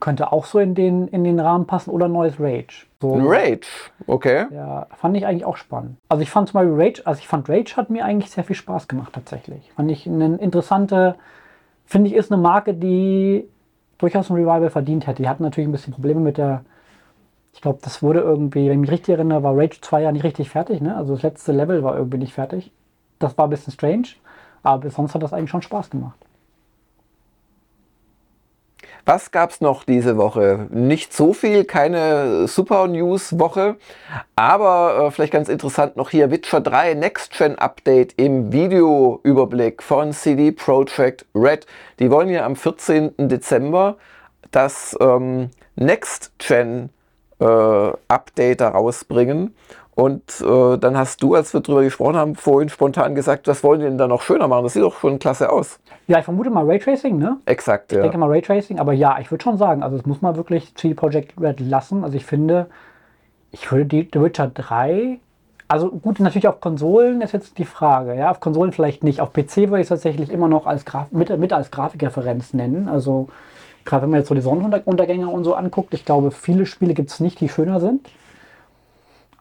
könnte 0.00 0.33
auch 0.33 0.46
so 0.46 0.59
in 0.59 0.74
den, 0.74 1.07
in 1.07 1.22
den 1.22 1.38
Rahmen 1.38 1.68
passen 1.68 1.90
oder 1.90 2.09
neues 2.09 2.40
Rage. 2.40 2.87
So, 3.00 3.14
Ein 3.14 3.22
Rage, 3.24 3.68
okay. 4.09 4.46
ja, 4.50 4.88
fand 4.96 5.16
ich 5.16 5.24
eigentlich 5.26 5.44
auch 5.44 5.57
spannend. 5.57 5.96
Also 6.09 6.22
ich 6.24 6.31
fand 6.31 6.48
zum 6.48 6.55
Beispiel 6.55 6.74
Rage, 6.74 7.02
also 7.07 7.20
ich 7.20 7.28
fand 7.28 7.48
Rage 7.48 7.76
hat 7.76 7.88
mir 7.88 8.05
eigentlich 8.05 8.28
sehr 8.33 8.42
viel 8.42 8.57
Spaß 8.57 8.88
gemacht 8.88 9.12
tatsächlich. 9.12 9.70
Fand 9.76 9.88
ich 9.92 10.05
eine 10.09 10.38
interessante, 10.38 11.14
finde 11.87 12.09
ich, 12.11 12.16
ist 12.16 12.33
eine 12.33 12.42
Marke, 12.42 12.74
die 12.74 13.48
durchaus 13.98 14.28
ein 14.28 14.35
Revival 14.35 14.70
verdient 14.70 15.07
hätte. 15.07 15.22
Die 15.22 15.28
hatten 15.28 15.44
natürlich 15.44 15.68
ein 15.68 15.72
bisschen 15.72 15.92
Probleme 15.92 16.18
mit 16.18 16.37
der, 16.37 16.64
ich 17.53 17.61
glaube, 17.61 17.81
das 17.83 18.03
wurde 18.03 18.21
irgendwie, 18.21 18.67
wenn 18.69 18.75
ich 18.75 18.81
mich 18.81 18.91
richtig 18.91 19.15
erinnere, 19.15 19.43
war 19.43 19.57
Rage 19.57 19.81
2 19.81 20.03
ja 20.03 20.12
nicht 20.12 20.25
richtig 20.25 20.51
fertig, 20.51 20.81
ne? 20.81 20.97
Also 20.97 21.15
das 21.15 21.23
letzte 21.23 21.53
Level 21.53 21.83
war 21.83 21.97
irgendwie 21.97 22.19
nicht 22.19 22.33
fertig. 22.33 22.73
Das 23.19 23.37
war 23.38 23.47
ein 23.47 23.51
bisschen 23.51 23.73
strange, 23.73 24.09
aber 24.62 24.91
sonst 24.91 25.15
hat 25.15 25.23
das 25.23 25.33
eigentlich 25.33 25.51
schon 25.51 25.62
Spaß 25.62 25.91
gemacht. 25.91 26.19
Was 29.05 29.33
gab's 29.33 29.61
noch 29.61 29.83
diese 29.83 30.17
Woche? 30.17 30.69
Nicht 30.71 31.12
so 31.12 31.33
viel, 31.33 31.65
keine 31.65 32.47
Super 32.47 32.87
News 32.87 33.37
Woche, 33.37 33.77
aber 34.37 35.07
äh, 35.07 35.11
vielleicht 35.11 35.33
ganz 35.33 35.49
interessant 35.49 35.97
noch 35.97 36.11
hier 36.11 36.31
Witcher 36.31 36.61
3 36.61 36.95
Next 36.95 37.37
Gen 37.37 37.59
Update 37.59 38.15
im 38.17 38.53
Videoüberblick 38.53 39.83
von 39.83 40.12
CD 40.12 40.53
Projekt 40.53 41.27
Red. 41.35 41.67
Die 41.99 42.12
wollen 42.12 42.29
ja 42.29 42.47
am 42.47 42.55
14. 42.55 43.15
Dezember 43.19 43.97
das 44.53 44.97
ähm, 45.01 45.51
Next 45.75 46.33
Gen 46.38 46.91
äh, 47.42 47.92
Update 48.09 48.61
da 48.61 48.70
rausbringen. 48.70 49.55
Und 49.94 50.22
äh, 50.40 50.78
dann 50.78 50.96
hast 50.96 51.22
du, 51.22 51.35
als 51.35 51.52
wir 51.52 51.61
drüber 51.61 51.83
gesprochen 51.83 52.16
haben, 52.16 52.35
vorhin 52.35 52.70
spontan 52.70 53.14
gesagt, 53.14 53.46
was 53.46 53.62
wollen 53.62 53.81
die 53.81 53.87
denn 53.87 53.98
da 53.98 54.09
noch 54.09 54.22
schöner 54.22 54.48
machen? 54.48 54.64
Das 54.64 54.72
sieht 54.72 54.83
doch 54.83 54.98
schon 54.98 55.18
klasse 55.18 55.50
aus. 55.50 55.81
Ja, 56.07 56.18
ich 56.18 56.24
vermute 56.24 56.48
mal 56.48 56.64
Raytracing, 56.64 57.18
ne? 57.18 57.37
Exakt, 57.44 57.92
Ich 57.92 57.96
ja. 57.96 58.02
denke 58.02 58.16
mal 58.16 58.31
Raytracing, 58.31 58.78
aber 58.78 58.94
ja, 58.94 59.18
ich 59.20 59.31
würde 59.31 59.44
schon 59.44 59.59
sagen, 59.59 59.83
also 59.83 59.96
es 59.96 60.07
muss 60.07 60.22
man 60.22 60.37
wirklich 60.37 60.74
CD 60.76 60.94
Projekt 60.94 61.38
Red 61.38 61.61
lassen. 61.61 62.05
Also 62.05 62.16
ich 62.16 62.24
finde, 62.24 62.68
ich 63.50 63.70
würde 63.70 63.85
die 63.85 64.09
The 64.11 64.22
Witcher 64.22 64.48
3, 64.48 65.20
also 65.72 65.88
gut, 65.90 66.20
natürlich 66.20 66.48
auf 66.48 66.61
Konsolen 66.61 67.22
ist 67.22 67.33
jetzt 67.33 67.57
die 67.57 67.64
Frage, 67.64 68.14
ja, 68.14 68.31
auf 68.31 68.40
Konsolen 68.40 68.72
vielleicht 68.72 69.02
nicht. 69.05 69.22
Auf 69.22 69.33
PC 69.33 69.57
würde 69.57 69.78
ich 69.78 69.85
es 69.85 69.88
tatsächlich 69.88 70.31
immer 70.31 70.46
noch 70.46 70.66
als 70.66 70.85
Graf 70.85 71.11
mit, 71.12 71.35
mit 71.38 71.52
als 71.55 71.70
Grafikreferenz 71.70 72.52
nennen. 72.52 72.88
Also 72.88 73.28
gerade 73.85 74.03
wenn 74.03 74.11
man 74.11 74.21
jetzt 74.21 74.29
so 74.29 74.35
die 74.35 74.40
Sonnenuntergänge 74.40 75.29
und 75.29 75.45
so 75.45 75.55
anguckt, 75.55 75.95
ich 75.95 76.05
glaube, 76.05 76.31
viele 76.31 76.66
Spiele 76.66 76.95
gibt 76.95 77.11
es 77.11 77.21
nicht, 77.21 77.40
die 77.40 77.49
schöner 77.49 77.81
sind 77.81 78.09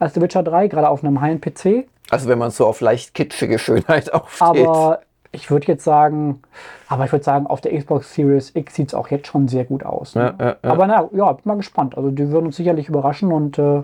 als 0.02 0.14
The 0.14 0.20
Witcher 0.20 0.42
3, 0.42 0.68
gerade 0.68 0.88
auf 0.88 1.04
einem 1.04 1.20
High-End-PC. 1.20 1.86
Also 2.10 2.28
wenn 2.28 2.38
man 2.38 2.50
so 2.50 2.66
auf 2.66 2.80
leicht 2.80 3.14
kitschige 3.14 3.58
Schönheit 3.58 4.12
aufsteht. 4.14 4.66
Aber 4.66 5.00
ich 5.30 5.50
würde 5.50 5.68
jetzt 5.68 5.84
sagen, 5.84 6.42
aber 6.88 7.04
ich 7.06 7.12
würde 7.12 7.24
sagen, 7.24 7.46
auf 7.46 7.60
der 7.60 7.76
Xbox 7.76 8.12
Series 8.12 8.54
X 8.54 8.74
sieht 8.74 8.88
es 8.88 8.94
auch 8.94 9.08
jetzt 9.08 9.28
schon 9.28 9.48
sehr 9.48 9.64
gut 9.64 9.84
aus. 9.84 10.14
Ne? 10.14 10.34
Ja, 10.38 10.46
ja, 10.46 10.56
ja. 10.62 10.70
Aber 10.70 10.86
na, 10.86 11.08
ja, 11.12 11.32
bin 11.32 11.42
mal 11.44 11.56
gespannt. 11.56 11.96
Also 11.96 12.10
die 12.10 12.28
würden 12.30 12.46
uns 12.46 12.56
sicherlich 12.56 12.88
überraschen 12.88 13.32
und 13.32 13.58
äh, 13.58 13.82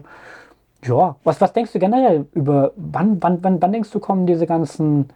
ja, 0.85 1.17
was, 1.25 1.41
was 1.41 1.53
denkst 1.53 1.73
du 1.73 1.79
generell 1.79 2.27
über, 2.35 2.73
wann, 2.77 3.23
wann, 3.23 3.43
wann, 3.43 3.63
wann 3.63 3.73
denkst 3.73 3.91
du, 3.91 3.99
kommen 3.99 4.27
diese 4.27 4.47
ganzen 4.47 5.09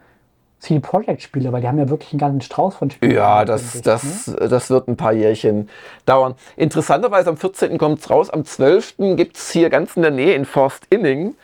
CD 0.62 0.80
Projekt 0.80 1.22
Spiele? 1.22 1.52
Weil 1.52 1.60
die 1.60 1.68
haben 1.68 1.78
ja 1.78 1.88
wirklich 1.88 2.12
einen 2.12 2.20
ganzen 2.20 2.40
Strauß 2.40 2.76
von 2.76 2.90
Spielen. 2.90 3.12
Ja, 3.12 3.44
das, 3.44 3.74
ich, 3.74 3.82
das, 3.82 4.28
ne? 4.28 4.48
das 4.48 4.70
wird 4.70 4.88
ein 4.88 4.96
paar 4.96 5.12
Jährchen 5.12 5.68
dauern. 6.06 6.34
Interessanterweise 6.56 7.30
am 7.30 7.36
14. 7.36 7.76
kommt 7.78 7.98
es 7.98 8.08
raus, 8.08 8.30
am 8.30 8.44
12. 8.44 8.94
gibt 9.16 9.36
es 9.36 9.50
hier 9.50 9.70
ganz 9.70 9.96
in 9.96 10.02
der 10.02 10.10
Nähe 10.10 10.34
in 10.34 10.44
Forst 10.44 10.86
Inning 10.90 11.34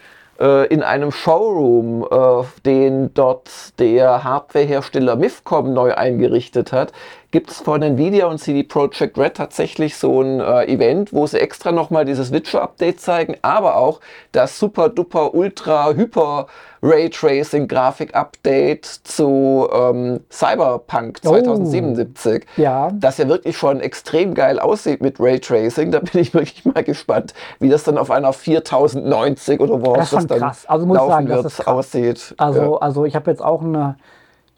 äh, 0.41 0.67
in 0.69 0.83
einem 0.83 1.11
Showroom, 1.11 2.07
äh, 2.11 2.47
den 2.65 3.13
dort 3.15 3.79
der 3.79 4.25
Hardwarehersteller 4.25 5.17
Mifcom 5.17 5.73
neu 5.73 5.95
eingerichtet 5.95 6.73
hat, 6.73 6.93
gibt 7.31 7.51
es 7.51 7.59
von 7.59 7.83
Nvidia 7.83 8.27
und 8.27 8.39
CD 8.39 8.63
Projekt 8.63 9.19
Red 9.19 9.37
tatsächlich 9.37 9.97
so 9.97 10.23
ein 10.23 10.41
äh, 10.41 10.65
Event, 10.65 11.13
wo 11.13 11.27
sie 11.27 11.41
extra 11.41 11.73
nochmal 11.73 12.05
dieses 12.05 12.33
Witcher-Update 12.33 13.01
zeigen, 13.01 13.37
aber 13.43 13.77
auch 13.77 14.01
das 14.33 14.59
super 14.59 14.89
duper 14.89 15.35
ultra 15.35 15.93
hyper 15.93 16.47
Raytracing 16.83 17.67
Grafik-Update 17.67 18.87
zu 18.87 19.69
ähm, 19.73 20.21
Cyberpunk 20.31 21.19
Oh. 21.25 21.31
2077 21.31 22.47
Ja, 22.57 22.91
das 22.93 23.19
ja 23.19 23.29
wirklich 23.29 23.57
schon 23.57 23.81
extrem 23.81 24.35
geil 24.35 24.59
aussieht 24.59 25.01
mit 25.01 25.19
Raytracing. 25.19 25.91
Da 25.91 26.01
bin 26.01 26.21
ich 26.21 26.35
wirklich 26.35 26.65
mal 26.65 26.85
gespannt, 26.85 27.35
wie 27.59 27.69
das 27.69 27.85
dann 27.85 27.99
auf 27.99 28.11
einer 28.11 28.33
4090 28.33 29.61
oder 29.61 29.83
worauf 29.83 29.99
Das 29.99 30.11
das, 30.11 30.27
dann 30.27 30.39
krass. 30.39 30.67
Also 30.67 30.87
muss 30.87 30.97
ich 30.97 31.01
laufen 31.01 31.11
sagen, 31.11 31.29
das 31.29 31.59
wird, 31.59 31.69
aussieht. 31.69 32.35
Also, 32.37 32.61
ja. 32.61 32.77
also 32.79 33.05
ich 33.05 33.17
habe 33.17 33.31
jetzt 33.31 33.43
auch 33.43 33.63
eine, 33.63 33.97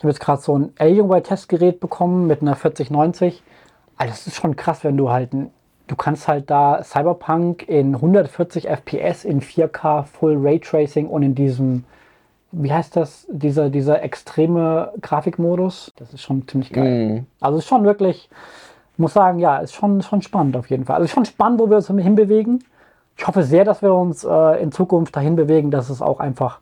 ich 0.01 0.05
habe 0.05 0.13
jetzt 0.13 0.21
gerade 0.21 0.41
so 0.41 0.57
ein 0.57 0.73
Alienware-Testgerät 0.79 1.79
bekommen 1.79 2.27
mit 2.27 2.41
einer 2.41 2.57
4090. 2.57 3.43
Also 3.99 4.11
das 4.11 4.27
ist 4.27 4.37
schon 4.37 4.57
krass, 4.57 4.83
wenn 4.83 4.97
du 4.97 5.11
halt, 5.11 5.29
du 5.35 5.95
kannst 5.95 6.27
halt 6.27 6.49
da 6.49 6.83
Cyberpunk 6.83 7.69
in 7.69 7.97
140 7.97 8.67
FPS 8.67 9.27
in 9.27 9.43
4K 9.43 10.05
Full 10.05 10.39
Raytracing 10.41 11.07
und 11.07 11.23
in 11.23 11.35
diesem, 11.35 11.85
wie 12.51 12.73
heißt 12.73 12.97
das, 12.97 13.27
dieser, 13.31 13.69
dieser 13.69 14.03
extreme 14.03 14.91
Grafikmodus. 15.03 15.93
Das 15.97 16.15
ist 16.15 16.23
schon 16.23 16.49
ziemlich 16.49 16.73
geil. 16.73 17.09
Mhm. 17.09 17.27
Also 17.39 17.59
es 17.59 17.65
ist 17.65 17.69
schon 17.69 17.85
wirklich, 17.85 18.31
ich 18.95 18.99
muss 18.99 19.13
sagen, 19.13 19.39
ja, 19.39 19.59
ist 19.59 19.75
schon, 19.75 20.01
schon 20.01 20.23
spannend 20.23 20.57
auf 20.57 20.71
jeden 20.71 20.87
Fall. 20.87 20.97
Also 20.97 21.05
es 21.05 21.11
ist 21.11 21.15
schon 21.15 21.27
spannend, 21.27 21.61
wo 21.61 21.69
wir 21.69 21.77
uns 21.77 21.89
hinbewegen. 21.89 22.65
Ich 23.19 23.27
hoffe 23.27 23.43
sehr, 23.43 23.67
dass 23.67 23.83
wir 23.83 23.93
uns 23.93 24.25
äh, 24.25 24.63
in 24.63 24.73
Zukunft 24.73 25.15
dahin 25.15 25.37
bewegen, 25.37 25.71
dass 25.71 25.91
es 25.91 26.01
auch 26.01 26.21
einfach 26.21 26.61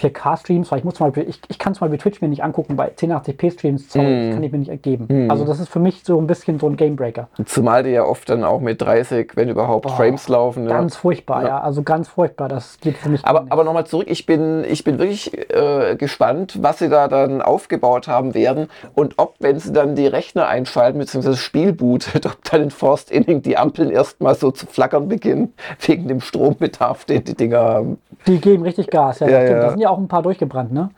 4K-Streams, 0.00 0.70
weil 0.70 0.78
ich 0.78 0.84
muss 0.84 0.94
zum 0.94 1.06
Beispiel, 1.06 1.28
ich, 1.28 1.40
ich 1.48 1.58
kann 1.58 1.74
zum 1.74 1.80
Beispiel 1.80 1.98
Twitch 1.98 2.20
mir 2.20 2.28
nicht 2.28 2.44
angucken, 2.44 2.76
bei 2.76 2.90
1080p-Streams 2.90 3.92
sorry, 3.92 4.26
das 4.26 4.34
kann 4.34 4.42
ich 4.42 4.52
mir 4.52 4.58
nicht 4.58 4.68
ergeben. 4.68 5.30
Also 5.30 5.44
das 5.44 5.60
ist 5.60 5.68
für 5.68 5.80
mich 5.80 6.02
so 6.04 6.18
ein 6.20 6.26
bisschen 6.26 6.58
so 6.58 6.66
ein 6.66 6.76
Gamebreaker. 6.76 7.28
Zumal 7.46 7.82
die 7.82 7.90
ja 7.90 8.04
oft 8.04 8.28
dann 8.30 8.44
auch 8.44 8.60
mit 8.60 8.80
30, 8.80 9.32
wenn 9.34 9.48
überhaupt, 9.48 9.90
Frames 9.90 10.28
laufen. 10.28 10.64
Ja. 10.64 10.70
Ganz 10.78 10.96
furchtbar, 10.96 11.46
ja. 11.46 11.60
Also 11.60 11.82
ganz 11.82 12.08
furchtbar. 12.08 12.48
Das 12.48 12.78
geht 12.80 12.96
für 12.96 13.08
mich 13.08 13.24
Aber, 13.24 13.46
aber 13.48 13.64
nochmal 13.64 13.86
zurück, 13.86 14.06
ich 14.08 14.26
bin, 14.26 14.64
ich 14.64 14.84
bin 14.84 14.98
wirklich 14.98 15.32
äh, 15.52 15.96
gespannt, 15.96 16.58
was 16.62 16.78
sie 16.78 16.88
da 16.88 17.08
dann 17.08 17.42
aufgebaut 17.42 18.06
haben 18.08 18.34
werden 18.34 18.68
und 18.94 19.14
ob, 19.18 19.34
wenn 19.40 19.58
sie 19.58 19.72
dann 19.72 19.94
die 19.94 20.06
Rechner 20.06 20.46
einschalten, 20.46 20.98
beziehungsweise 20.98 21.34
das 21.34 21.40
Spiel 21.40 21.72
bootet, 21.72 22.26
ob 22.26 22.42
dann 22.44 22.62
in 22.62 22.70
Forst 22.70 23.10
Inning 23.10 23.42
die 23.42 23.56
Ampeln 23.56 23.90
erstmal 23.90 24.34
so 24.34 24.50
zu 24.50 24.66
flackern 24.66 25.08
beginnen, 25.08 25.54
wegen 25.80 26.08
dem 26.08 26.20
Strombedarf, 26.20 27.04
den 27.04 27.24
die 27.24 27.34
Dinger 27.34 27.60
haben. 27.60 27.98
Die 28.26 28.40
geben 28.40 28.62
richtig 28.62 28.88
Gas. 28.90 29.20
Ja, 29.20 29.28
Ja, 29.28 29.42
ja. 29.42 29.74
Ja 29.88 29.94
auch 29.94 29.98
ein 29.98 30.08
paar 30.08 30.22
durchgebrannt, 30.22 30.70
ne? 30.70 30.90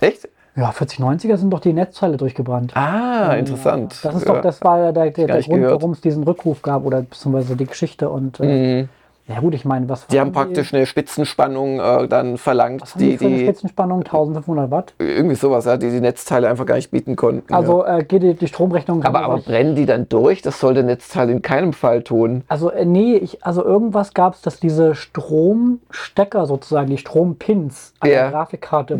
Echt? 0.00 0.26
Ja, 0.56 0.70
4090er 0.70 1.36
sind 1.36 1.50
doch 1.50 1.60
die 1.60 1.72
Netzteile 1.74 2.16
durchgebrannt. 2.16 2.74
Ah, 2.74 3.34
interessant. 3.34 3.98
Das 4.02 4.14
ist 4.14 4.26
doch, 4.28 4.40
das 4.40 4.62
war 4.62 4.92
der, 4.92 5.10
der, 5.10 5.26
der 5.26 5.42
Grund, 5.42 5.64
warum 5.64 5.92
es 5.92 6.00
diesen 6.00 6.22
Rückruf 6.24 6.62
gab 6.62 6.84
oder 6.86 7.02
beziehungsweise 7.02 7.56
die 7.56 7.66
Geschichte 7.66 8.08
und 8.08 8.40
äh, 8.40 8.82
Mhm. 8.82 8.88
Ja 9.32 9.40
gut, 9.40 9.54
ich 9.54 9.64
meine, 9.64 9.88
was 9.88 10.06
Die 10.06 10.20
haben 10.20 10.32
praktisch 10.32 10.72
eine 10.74 10.86
Spitzenspannung 10.86 11.80
äh, 11.80 12.08
dann 12.08 12.36
verlangt, 12.38 12.82
was 12.82 12.94
haben 12.94 13.00
die, 13.00 13.16
die, 13.16 13.26
die 13.28 13.40
Spitzenspannung 13.44 14.00
1500 14.00 14.70
Watt. 14.70 14.94
irgendwie 14.98 15.34
sowas, 15.34 15.64
ja, 15.64 15.76
die 15.76 15.90
die 15.90 16.00
Netzteile 16.00 16.48
einfach 16.48 16.66
gar 16.66 16.76
nicht 16.76 16.90
bieten 16.90 17.16
konnten. 17.16 17.44
ja. 17.50 17.56
Also 17.56 17.84
äh, 17.84 18.04
geht 18.04 18.22
die, 18.22 18.34
die 18.34 18.48
Stromrechnung. 18.48 19.04
aber, 19.04 19.22
aber 19.24 19.38
brennen 19.38 19.74
die 19.74 19.86
dann 19.86 20.08
durch? 20.08 20.42
Das 20.42 20.60
sollte 20.60 20.82
Netzteil 20.82 21.30
in 21.30 21.42
keinem 21.42 21.72
Fall 21.72 22.02
tun. 22.02 22.42
also 22.48 22.70
äh, 22.70 22.84
nee, 22.84 23.16
ich, 23.16 23.44
also 23.44 23.64
irgendwas 23.64 24.14
gab 24.14 24.34
es, 24.34 24.42
dass 24.42 24.60
diese 24.60 24.94
Stromstecker 24.94 26.46
sozusagen, 26.46 26.88
die 26.88 26.98
Strompins 26.98 27.94
an 28.00 28.08
Ja. 28.10 28.22
der 28.22 28.30
Grafikkarte 28.30 28.98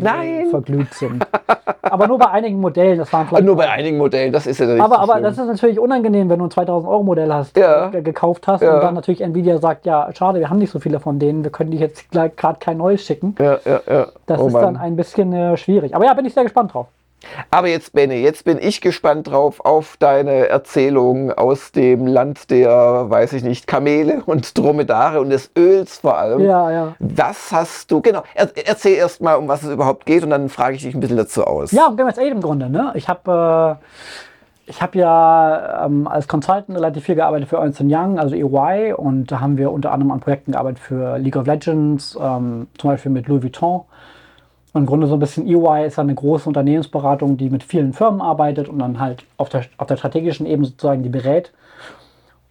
verglüht 0.49 0.93
sind. 0.93 1.25
aber 1.81 2.07
nur 2.07 2.17
bei 2.17 2.29
einigen 2.29 2.59
Modellen, 2.59 2.97
das 2.97 3.11
waren 3.13 3.27
vielleicht 3.27 3.45
nur 3.45 3.55
bei 3.55 3.69
einigen 3.69 3.97
Modellen, 3.97 4.31
das 4.33 4.47
ist 4.47 4.59
ja 4.59 4.65
richtig 4.65 4.83
Aber, 4.83 4.99
aber 4.99 5.13
schlimm. 5.13 5.23
das 5.23 5.37
ist 5.37 5.47
natürlich 5.47 5.79
unangenehm, 5.79 6.29
wenn 6.29 6.39
du 6.39 6.45
ein 6.45 6.51
2000 6.51 6.89
Euro 6.91 7.03
Modell 7.03 7.31
hast, 7.33 7.55
Ja. 7.57 7.87
ge- 7.89 8.01
gekauft 8.01 8.47
hast 8.47 8.61
Ja. 8.61 8.75
und 8.75 8.83
dann 8.83 8.93
natürlich 8.95 9.21
Nvidia 9.21 9.57
sagt, 9.59 9.85
ja, 9.85 10.11
schade, 10.23 10.39
wir 10.39 10.49
haben 10.49 10.59
nicht 10.59 10.71
so 10.71 10.79
viele 10.79 10.99
von 11.01 11.19
denen, 11.19 11.43
wir 11.43 11.51
können 11.51 11.71
dich 11.71 11.81
jetzt 11.81 12.09
gerade 12.11 12.57
kein 12.59 12.77
neues 12.77 13.03
schicken. 13.03 13.35
ja, 13.39 13.59
ja, 13.65 13.81
ja. 13.89 14.07
Das 14.25 14.39
Oh 14.39 14.47
ist 14.47 14.53
Mann. 14.53 14.61
dann 14.63 14.77
ein 14.77 14.95
bisschen 14.95 15.33
äh, 15.33 15.57
schwierig. 15.57 15.95
Aber 15.95 16.05
ja, 16.05 16.13
bin 16.13 16.25
ich 16.25 16.33
sehr 16.33 16.43
gespannt 16.43 16.73
drauf. 16.73 16.87
Aber 17.51 17.67
jetzt, 17.67 17.93
Benny, 17.93 18.15
jetzt 18.15 18.43
bin 18.43 18.57
ich 18.61 18.81
gespannt 18.81 19.27
drauf 19.27 19.61
auf 19.63 19.95
deine 19.97 20.49
Erzählung 20.49 21.31
aus 21.31 21.71
dem 21.71 22.05
Land 22.05 22.51
der, 22.51 23.09
weiß 23.09 23.33
ich 23.33 23.43
nicht, 23.43 23.65
Kamele 23.65 24.23
und 24.25 24.57
Dromedare 24.57 25.21
und 25.21 25.29
des 25.29 25.51
Öls 25.57 25.99
vor 25.99 26.17
allem. 26.17 26.41
Ja, 26.41 26.69
ja. 26.71 26.95
Was 26.99 27.51
hast 27.51 27.91
du, 27.91 28.01
genau, 28.01 28.23
er, 28.35 28.49
erzähl 28.65 28.95
erst 28.95 29.21
mal, 29.21 29.35
um 29.35 29.47
was 29.47 29.63
es 29.63 29.71
überhaupt 29.71 30.05
geht 30.05 30.23
und 30.23 30.31
dann 30.31 30.49
frage 30.49 30.75
ich 30.75 30.83
dich 30.83 30.93
ein 30.93 30.99
bisschen 30.99 31.17
dazu 31.17 31.45
aus. 31.45 31.71
Ja, 31.71 31.87
um 31.87 31.95
Game 31.97 32.09
im 32.09 32.41
Grunde. 32.41 32.69
Ne? 32.69 32.91
Ich 32.95 33.07
habe 33.07 33.79
äh, 33.81 33.85
ich 34.65 34.81
hab 34.81 34.95
ja 34.95 35.85
ähm, 35.85 36.07
als 36.07 36.27
Consultant 36.27 36.77
relativ 36.77 37.03
viel 37.03 37.15
gearbeitet 37.15 37.49
für 37.49 37.57
Ernst 37.57 37.81
Young, 37.81 38.17
also 38.17 38.35
EY. 38.35 38.93
Und 38.93 39.31
da 39.31 39.39
haben 39.41 39.57
wir 39.57 39.71
unter 39.71 39.91
anderem 39.91 40.11
an 40.11 40.19
Projekten 40.19 40.53
gearbeitet 40.53 40.79
für 40.79 41.17
League 41.17 41.35
of 41.35 41.45
Legends, 41.45 42.17
ähm, 42.21 42.67
zum 42.77 42.89
Beispiel 42.89 43.11
mit 43.11 43.27
Louis 43.27 43.43
Vuitton. 43.43 43.81
Und 44.73 44.81
Im 44.81 44.85
Grunde 44.87 45.07
so 45.07 45.15
ein 45.15 45.19
bisschen 45.19 45.45
EY 45.47 45.85
ist 45.85 45.99
eine 45.99 46.15
große 46.15 46.47
Unternehmensberatung, 46.47 47.37
die 47.37 47.49
mit 47.49 47.63
vielen 47.63 47.93
Firmen 47.93 48.21
arbeitet 48.21 48.69
und 48.69 48.79
dann 48.79 48.99
halt 48.99 49.23
auf 49.37 49.49
der, 49.49 49.65
auf 49.77 49.87
der 49.87 49.97
strategischen 49.97 50.45
Ebene 50.45 50.67
sozusagen 50.67 51.03
die 51.03 51.09
berät. 51.09 51.51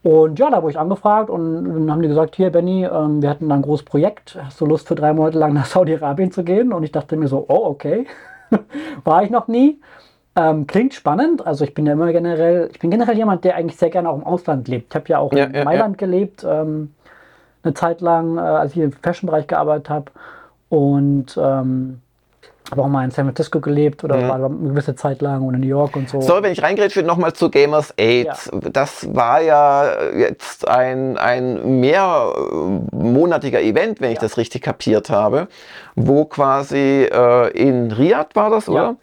Und 0.03 0.38
ja, 0.38 0.51
da 0.51 0.62
wurde 0.62 0.72
ich 0.72 0.79
angefragt 0.79 1.31
und 1.31 1.64
dann 1.64 1.90
haben 1.90 2.03
die 2.03 2.09
gesagt, 2.09 2.37
hier 2.37 2.51
Benny, 2.51 2.85
ähm, 2.85 3.22
wir 3.22 3.31
hatten 3.31 3.48
da 3.48 3.55
ein 3.55 3.62
großes 3.62 3.85
Projekt, 3.85 4.37
hast 4.44 4.61
du 4.61 4.66
Lust 4.66 4.88
für 4.88 4.96
drei 4.96 5.12
Monate 5.12 5.38
lang 5.38 5.53
nach 5.53 5.66
Saudi-Arabien 5.66 6.31
zu 6.31 6.44
gehen? 6.44 6.72
Und 6.72 6.83
ich 6.83 6.92
dachte 6.92 7.16
mir 7.16 7.29
so, 7.29 7.46
oh 7.48 7.66
okay, 7.66 8.07
war 9.05 9.22
ich 9.22 9.31
noch 9.31 9.48
nie. 9.48 9.81
Ähm, 10.35 10.66
klingt 10.66 10.95
spannend. 10.95 11.47
Also 11.47 11.64
ich 11.64 11.75
bin 11.75 11.85
ja 11.87 11.92
immer 11.92 12.11
generell, 12.12 12.68
ich 12.73 12.79
bin 12.79 12.90
generell 12.90 13.16
jemand, 13.16 13.45
der 13.45 13.57
eigentlich 13.57 13.77
sehr 13.79 13.90
gerne 13.90 14.09
auch 14.09 14.16
im 14.16 14.25
Ausland 14.25 14.66
lebt. 14.68 14.92
Ich 14.92 14.95
habe 14.97 15.09
ja 15.09 15.18
auch 15.18 15.33
Ja, 15.33 15.45
in 15.45 15.55
ja, 15.55 15.64
Mailand 15.64 15.99
gelebt, 15.99 16.45
ähm, 16.49 16.95
eine 17.62 17.75
Zeit 17.75 18.01
lang, 18.01 18.38
äh, 18.38 18.40
als 18.40 18.73
ich 18.73 18.79
im 18.79 18.92
Fashion-Bereich 18.92 19.47
gearbeitet 19.47 19.90
habe. 19.90 20.07
Und 20.71 21.37
ähm, 21.40 22.01
habe 22.71 22.83
auch 22.83 22.88
mal 22.88 23.05
in 23.05 23.11
San 23.11 23.27
Francisco 23.27 23.61
gelebt 23.61 24.03
oder 24.05 24.18
Ja. 24.21 24.29
war 24.29 24.37
eine 24.37 24.49
gewisse 24.71 24.95
Zeit 24.97 25.21
lang 25.21 25.42
und 25.42 25.55
in 25.55 25.61
New 25.61 25.66
York 25.66 25.95
und 25.97 26.09
so. 26.09 26.23
Sorry, 26.23 26.45
wenn 26.45 26.53
ich 26.53 26.62
reingrätsche, 26.62 27.03
nochmal 27.03 27.35
zu 27.35 27.51
Gamers 27.51 27.92
8. 28.01 28.51
Das 28.73 29.14
war 29.14 29.42
ja 29.42 30.11
jetzt 30.16 30.66
ein, 30.66 31.18
ein 31.18 31.81
mehrmonatiger 31.81 33.61
Event, 33.61 34.01
wenn 34.01 34.11
ich 34.12 34.16
Ja. 34.16 34.23
das 34.23 34.38
richtig 34.38 34.62
kapiert 34.62 35.11
habe, 35.11 35.49
wo 35.95 36.25
quasi 36.25 37.07
äh, 37.12 37.51
in 37.51 37.92
Riyadh 37.92 38.35
war 38.35 38.49
das, 38.49 38.68
oder? 38.71 38.97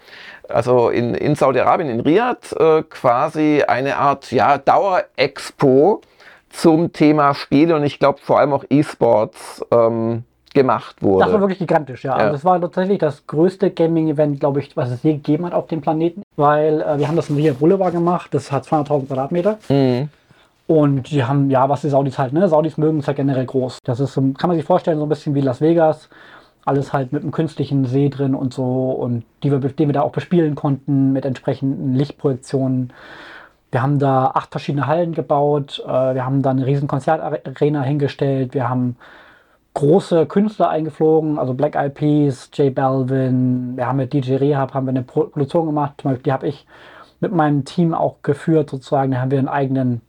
Also 0.49 0.89
in, 0.89 1.13
in 1.13 1.35
Saudi-Arabien, 1.35 1.89
in 1.89 1.99
Riyadh, 1.99 2.53
äh, 2.57 2.83
quasi 2.83 3.63
eine 3.67 3.97
Art 3.97 4.31
ja, 4.31 4.57
Dauerexpo 4.57 6.01
zum 6.49 6.91
Thema 6.91 7.33
Spiele 7.33 7.75
und 7.75 7.83
ich 7.83 7.99
glaube 7.99 8.19
vor 8.21 8.39
allem 8.39 8.53
auch 8.53 8.63
E-Sports 8.69 9.63
ähm, 9.71 10.23
gemacht 10.53 11.01
wurde. 11.01 11.25
Das 11.25 11.33
war 11.33 11.41
wirklich 11.41 11.59
gigantisch, 11.59 12.03
ja. 12.03 12.17
Ja. 12.17 12.25
Also 12.25 12.35
es 12.35 12.45
war 12.45 12.59
tatsächlich 12.59 12.97
das 12.99 13.27
größte 13.27 13.71
Gaming-Event, 13.71 14.39
glaube 14.39 14.59
ich, 14.59 14.75
was 14.75 14.89
es 14.89 15.03
je 15.03 15.13
gegeben 15.13 15.45
hat 15.45 15.53
auf 15.53 15.67
dem 15.67 15.81
Planeten. 15.81 16.23
Weil 16.35 16.81
äh, 16.81 16.97
wir 16.97 17.07
haben 17.07 17.15
das 17.15 17.29
in 17.29 17.35
Ria 17.35 17.53
Boulevard 17.53 17.93
gemacht, 17.93 18.33
das 18.33 18.51
hat 18.51 18.65
200.000 18.65 19.07
Quadratmeter. 19.07 19.59
Mhm. 19.69 20.09
Und 20.67 21.09
die 21.09 21.23
haben, 21.23 21.49
ja, 21.49 21.67
was 21.67 21.81
die 21.81 21.89
Saudis 21.89 22.19
halt, 22.19 22.31
ne? 22.31 22.47
Saudis 22.47 22.77
mögen 22.77 22.99
es 22.99 23.07
halt 23.07 23.17
generell 23.17 23.45
groß. 23.45 23.79
Das 23.83 23.99
ist, 23.99 24.13
kann 24.13 24.35
man 24.43 24.55
sich 24.55 24.65
vorstellen, 24.65 24.99
so 24.99 25.05
ein 25.05 25.09
bisschen 25.09 25.33
wie 25.33 25.41
Las 25.41 25.62
Vegas. 25.62 26.09
Alles 26.69 26.93
halt 26.93 27.12
mit 27.12 27.23
einem 27.23 27.32
künstlichen 27.32 27.86
See 27.86 28.10
drin 28.10 28.36
und 28.36 28.53
so. 28.53 28.91
Und 28.91 29.23
die 29.43 29.51
wir, 29.51 29.60
den 29.60 29.89
wir 29.89 29.93
da 29.93 30.01
auch 30.01 30.12
bespielen 30.12 30.53
konnten 30.55 31.12
mit 31.13 31.25
entsprechenden 31.25 31.95
Lichtprojektionen. 31.95 32.93
Wir 33.71 33.82
haben 33.82 33.97
da 33.99 34.32
acht 34.34 34.51
verschiedene 34.51 34.86
Hallen 34.88 35.13
gebaut. 35.13 35.84
Äh, 35.86 36.13
wir 36.15 36.25
haben 36.25 36.41
da 36.41 36.51
eine 36.51 36.65
riesen 36.65 36.88
Konzertarena 36.88 37.82
hingestellt. 37.82 38.53
Wir 38.53 38.69
haben 38.69 38.95
große 39.73 40.25
Künstler 40.25 40.69
eingeflogen, 40.69 41.38
also 41.39 41.53
Black 41.53 41.75
Eyed 41.75 41.93
Peas, 41.93 42.49
J 42.53 42.73
Balvin. 42.73 43.73
Wir 43.77 43.88
haben 43.88 43.97
mit 43.97 44.13
DJ 44.13 44.36
Rehab 44.36 44.73
haben 44.73 44.86
wir 44.88 44.91
eine 44.91 45.03
Pro- 45.03 45.25
Produktion 45.25 45.65
gemacht. 45.67 45.93
Zum 46.01 46.12
Beispiel, 46.12 46.23
die 46.23 46.34
habe 46.34 46.47
ich 46.47 46.65
mit 47.19 47.32
meinem 47.34 47.65
Team 47.65 47.93
auch 47.93 48.17
geführt 48.23 48.69
sozusagen. 48.69 49.12
Da 49.12 49.21
haben 49.21 49.32
wir 49.32 49.39
einen 49.39 49.47
eigenen 49.47 50.01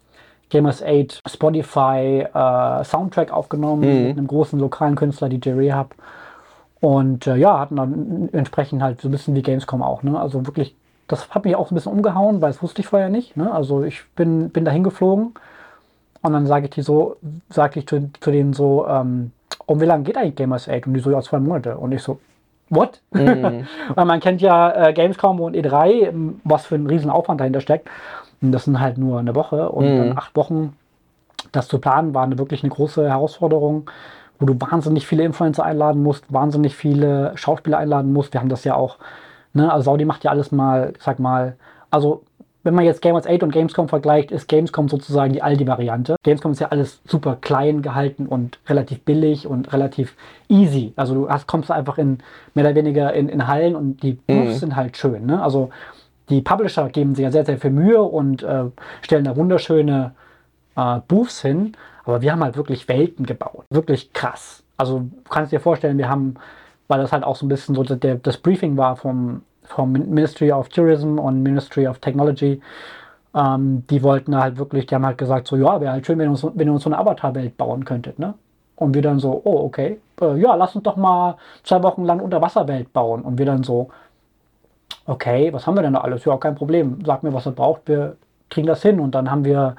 Gamers 0.49 0.83
8 0.83 1.20
Spotify 1.29 2.27
äh, 2.35 2.85
Soundtrack 2.85 3.31
aufgenommen 3.33 3.83
Mhm. 3.83 4.09
mit 4.09 4.18
einem 4.18 4.27
großen 4.27 4.59
lokalen 4.59 4.96
Künstler, 4.96 5.29
DJ 5.29 5.51
Rehab. 5.51 5.94
Und 6.81 7.27
äh, 7.27 7.37
ja, 7.37 7.59
hatten 7.59 7.77
dann 7.77 8.29
entsprechend 8.33 8.83
halt 8.83 9.01
so 9.01 9.09
ein 9.09 9.11
bisschen 9.11 9.35
wie 9.35 9.43
Gamescom 9.43 9.83
auch. 9.83 10.03
Ne? 10.03 10.19
Also 10.19 10.47
wirklich, 10.47 10.75
das 11.09 11.29
hat 11.31 11.45
mich 11.45 11.55
auch 11.57 11.69
so 11.69 11.75
ein 11.75 11.77
bisschen 11.77 11.93
umgehauen, 11.93 12.40
weil 12.40 12.51
das 12.51 12.62
wusste 12.62 12.81
ich 12.81 12.87
vorher 12.88 13.11
nicht. 13.11 13.37
Ne? 13.37 13.53
Also 13.53 13.83
ich 13.83 14.03
bin, 14.16 14.51
bin 14.51 14.64
da 14.64 14.71
hingeflogen 14.71 15.35
und 16.23 16.33
dann 16.33 16.47
sage 16.47 16.66
ich 16.66 16.71
die 16.71 16.83
so, 16.83 17.16
sage 17.51 17.81
ich 17.81 17.87
zu, 17.87 18.11
zu 18.21 18.31
denen 18.31 18.53
so, 18.55 18.87
ähm, 18.88 19.33
um 19.66 19.81
wie 19.81 19.85
lange 19.85 20.05
geht 20.05 20.16
eigentlich 20.16 20.37
Gamers 20.37 20.69
8? 20.69 20.87
Und 20.87 20.95
die 20.95 21.01
so, 21.01 21.11
ja, 21.11 21.21
zwei 21.21 21.38
Monate. 21.38 21.77
Und 21.77 21.93
ich 21.93 22.03
so, 22.03 22.19
what? 22.71 23.01
Mhm. 23.12 23.66
Weil 23.95 24.05
man 24.07 24.21
kennt 24.21 24.40
ja 24.40 24.88
äh, 24.88 24.93
Gamescom 24.95 25.38
und 25.40 25.55
E3, 25.57 26.09
ähm, 26.09 26.40
was 26.45 26.66
für 26.66 26.77
ein 26.77 26.87
riesen 26.87 27.11
Aufwand 27.11 27.40
dahinter 27.40 27.61
steckt. 27.61 27.88
Und 28.40 28.53
das 28.53 28.64
sind 28.64 28.81
halt 28.81 28.97
nur 28.97 29.19
eine 29.19 29.35
Woche 29.35 29.69
und 29.69 29.85
Mhm. 29.93 29.99
dann 29.99 30.19
acht 30.19 30.35
Wochen. 30.35 30.77
Das 31.53 31.69
zu 31.69 31.79
planen 31.79 32.14
war 32.14 32.23
eine, 32.23 32.38
wirklich 32.38 32.62
eine 32.62 32.71
große 32.71 33.09
Herausforderung, 33.09 33.90
wo 34.40 34.46
du 34.46 34.57
wahnsinnig 34.59 35.07
viele 35.07 35.22
Influencer 35.24 35.64
einladen 35.64 36.03
musst, 36.03 36.33
wahnsinnig 36.33 36.74
viele 36.74 37.33
Schauspieler 37.37 37.79
einladen 37.79 38.12
musst. 38.12 38.33
Wir 38.33 38.40
haben 38.40 38.48
das 38.48 38.64
ja 38.64 38.74
auch, 38.74 38.96
ne, 39.53 39.72
also 39.72 39.85
Saudi 39.85 40.05
macht 40.05 40.24
ja 40.24 40.31
alles 40.33 40.50
mal, 40.50 40.94
ich 40.96 41.03
sag 41.05 41.18
mal, 41.20 41.57
also 41.90 42.22
wenn 42.62 42.74
man 42.74 42.85
jetzt 42.85 43.00
Gamers 43.00 43.26
8 43.26 43.42
und 43.42 43.53
Gamescom 43.53 43.88
vergleicht, 43.88 44.31
ist 44.31 44.46
Gamescom 44.48 44.88
sozusagen 44.90 45.33
die 45.33 45.40
Aldi-Variante. 45.40 46.16
Gamescom 46.22 46.53
ist 46.53 46.61
ja 46.61 46.68
alles 46.68 47.00
super 47.07 47.38
klein 47.40 47.81
gehalten 47.81 48.26
und 48.26 48.59
relativ 48.68 49.00
billig 49.03 49.46
und 49.46 49.72
relativ 49.72 50.14
easy. 50.48 50.92
Also 50.96 51.14
du 51.14 51.29
hast, 51.31 51.46
kommst 51.46 51.70
einfach 51.70 51.96
in 51.96 52.18
mehr 52.55 52.66
oder 52.66 52.74
weniger 52.74 53.14
in, 53.14 53.31
in 53.31 53.46
Hallen 53.46 53.74
und 53.76 54.03
die 54.03 54.12
Booths 54.12 54.57
Mhm. 54.57 54.59
sind 54.59 54.76
halt 54.76 54.96
schön. 54.98 55.24
Ne? 55.24 55.42
Also 55.42 55.70
die 56.29 56.42
Publisher 56.42 56.90
geben 56.90 57.14
sich 57.14 57.22
ja 57.24 57.31
sehr, 57.31 57.46
sehr 57.46 57.57
viel 57.57 57.70
Mühe 57.70 58.03
und 58.03 58.42
äh, 58.42 58.64
stellen 59.00 59.24
da 59.24 59.37
wunderschöne 59.37 60.12
äh, 60.76 61.00
Booths 61.09 61.40
hin. 61.40 61.72
Aber 62.11 62.23
wir 62.23 62.33
haben 62.33 62.42
halt 62.42 62.57
wirklich 62.57 62.88
Welten 62.88 63.25
gebaut. 63.25 63.64
Wirklich 63.70 64.12
krass. 64.12 64.64
Also 64.77 65.01
du 65.01 65.31
kannst 65.31 65.53
dir 65.53 65.61
vorstellen, 65.61 65.96
wir 65.96 66.09
haben, 66.09 66.35
weil 66.88 67.01
das 67.01 67.12
halt 67.12 67.23
auch 67.23 67.37
so 67.37 67.46
ein 67.46 67.49
bisschen 67.49 67.75
so 67.75 67.85
der, 67.85 68.16
das 68.16 68.37
Briefing 68.37 68.77
war 68.77 68.96
vom, 68.96 69.42
vom 69.62 69.92
Ministry 69.92 70.51
of 70.51 70.68
Tourism 70.70 71.18
und 71.18 71.42
Ministry 71.42 71.87
of 71.87 72.01
Technology, 72.01 72.61
ähm, 73.35 73.85
die 73.88 74.03
wollten 74.03 74.37
halt 74.37 74.59
wirklich, 74.59 74.87
die 74.87 74.94
haben 74.96 75.07
halt 75.07 75.18
gesagt, 75.18 75.46
so 75.46 75.57
ja, 75.57 75.81
wäre 75.81 75.92
halt 75.92 76.05
schön, 76.05 76.18
wenn 76.18 76.27
ihr 76.27 76.31
uns, 76.31 76.44
wenn 76.44 76.66
ihr 76.66 76.73
uns 76.73 76.83
so 76.83 76.90
eine 76.90 76.99
Avatar-Welt 76.99 77.57
bauen 77.57 77.85
könntet, 77.85 78.18
ne? 78.18 78.35
Und 78.75 78.94
wir 78.94 79.03
dann 79.03 79.20
so, 79.20 79.40
oh, 79.44 79.64
okay, 79.66 80.01
äh, 80.20 80.37
ja, 80.40 80.55
lass 80.55 80.75
uns 80.75 80.85
doch 80.85 80.96
mal 80.96 81.37
zwei 81.62 81.83
Wochen 81.83 82.05
lang 82.05 82.18
Unterwasserwelt 82.18 82.92
bauen. 82.92 83.23
Und 83.23 83.38
wir 83.38 83.46
dann 83.46 83.62
so, 83.62 83.90
okay, 85.07 85.53
was 85.53 85.66
haben 85.66 85.77
wir 85.77 85.83
denn 85.83 85.92
da 85.92 86.01
alles? 86.01 86.25
Ja, 86.25 86.37
kein 86.38 86.55
Problem. 86.55 86.99
Sag 87.05 87.23
mir, 87.23 87.33
was 87.35 87.46
ihr 87.46 87.53
braucht. 87.53 87.83
Wir 87.87 88.16
kriegen 88.49 88.66
das 88.66 88.81
hin. 88.81 88.99
Und 88.99 89.14
dann 89.14 89.31
haben 89.31 89.44
wir, 89.44 89.77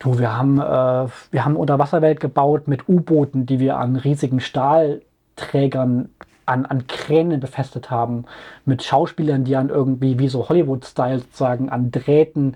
du, 0.00 0.18
wir 0.18 0.36
haben, 0.36 0.58
äh, 0.58 1.08
wir 1.30 1.44
haben 1.44 1.54
Unterwasserwelt 1.56 2.18
gebaut 2.18 2.66
mit 2.66 2.88
U-Booten, 2.88 3.46
die 3.46 3.60
wir 3.60 3.76
an 3.78 3.94
riesigen 3.96 4.40
Stahlträgern 4.40 6.08
an, 6.46 6.66
an 6.66 6.86
Kränen 6.88 7.38
befestigt 7.38 7.90
haben. 7.92 8.24
Mit 8.64 8.82
Schauspielern, 8.82 9.44
die 9.44 9.54
an 9.54 9.68
irgendwie, 9.68 10.18
wie 10.18 10.26
so 10.28 10.48
Hollywood-Style 10.48 11.20
sozusagen, 11.20 11.68
an 11.68 11.92
Drähten 11.92 12.54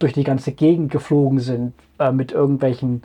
durch 0.00 0.12
die 0.14 0.24
ganze 0.24 0.50
Gegend 0.52 0.90
geflogen 0.90 1.38
sind. 1.38 1.72
Äh, 1.98 2.10
mit 2.12 2.32
irgendwelchen 2.32 3.02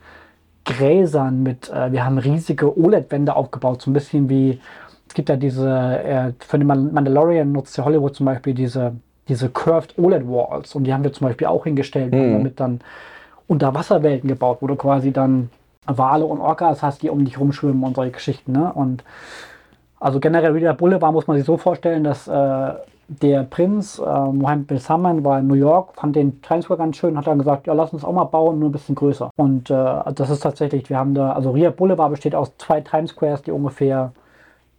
Gräsern, 0.66 1.44
mit, 1.44 1.70
äh, 1.70 1.92
wir 1.92 2.06
haben 2.06 2.18
riesige 2.18 2.78
OLED-Wände 2.78 3.36
aufgebaut, 3.36 3.82
so 3.82 3.90
ein 3.90 3.94
bisschen 3.94 4.30
wie, 4.30 4.60
es 5.08 5.14
gibt 5.14 5.30
ja 5.30 5.36
diese, 5.36 5.70
äh, 5.70 6.34
für 6.40 6.58
den 6.58 6.68
Man- 6.68 6.94
Mandalorian 6.94 7.52
nutzt 7.52 7.78
ja 7.78 7.86
Hollywood 7.86 8.16
zum 8.16 8.26
Beispiel 8.26 8.54
diese, 8.54 8.94
diese 9.28 9.50
Curved 9.50 9.98
OLED-Walls 9.98 10.76
und 10.76 10.84
die 10.86 10.94
haben 10.94 11.04
wir 11.04 11.14
zum 11.14 11.28
Beispiel 11.28 11.48
auch 11.48 11.64
hingestellt, 11.66 12.14
Mhm. 12.14 12.34
damit 12.34 12.60
dann 12.60 12.80
Unterwasserwelten 13.52 14.30
gebaut, 14.30 14.60
wo 14.62 14.68
du 14.68 14.78
quasi 14.78 15.12
dann 15.12 15.50
Wale 15.86 16.26
und 16.26 16.40
Orcas 16.40 16.82
hast, 16.82 17.02
die 17.02 17.10
um 17.10 17.26
dich 17.26 17.38
rumschwimmen 17.38 17.84
und 17.84 17.96
solche 17.96 18.14
Geschichten, 18.14 18.54
ne? 18.54 18.72
Und 18.74 19.04
also 20.00 20.22
generell 20.22 20.56
wieder 20.56 20.74
Boulevard 20.74 21.12
muss 21.12 21.28
man 21.28 21.36
sich 21.36 21.46
so 21.46 21.58
vorstellen, 21.58 22.06
dass 22.06 22.30
äh, 22.30 22.72
der 23.10 23.44
Prinz 23.44 24.00
äh, 24.00 24.04
Mohammed 24.04 24.68
bin 24.68 24.78
Salman 24.78 25.26
war 25.26 25.40
in 25.40 25.48
New 25.48 25.56
York, 25.56 25.96
fand 25.96 26.16
den 26.16 26.42
Times 26.42 26.64
Square 26.64 26.78
ganz 26.78 26.96
schön, 26.96 27.18
hat 27.18 27.28
dann 27.28 27.40
gesagt, 27.40 27.68
ja, 27.68 27.74
lass 27.74 27.92
uns 27.92 28.06
auch 28.06 28.14
mal 28.14 28.24
bauen, 28.24 28.60
nur 28.60 28.70
ein 28.70 28.72
bisschen 28.72 28.96
größer. 28.96 29.30
Und 29.36 29.70
äh, 29.70 30.14
das 30.16 30.30
ist 30.30 30.44
tatsächlich, 30.44 30.90
wir 30.90 30.98
haben 30.98 31.14
da, 31.14 31.34
also 31.34 31.52
Ria 31.52 31.72
Boulevard 31.72 32.12
besteht 32.12 32.36
aus 32.36 32.54
zwei 32.58 32.80
Times 32.80 33.12
Squares, 33.12 33.42
die 33.42 33.52
ungefähr 33.52 34.14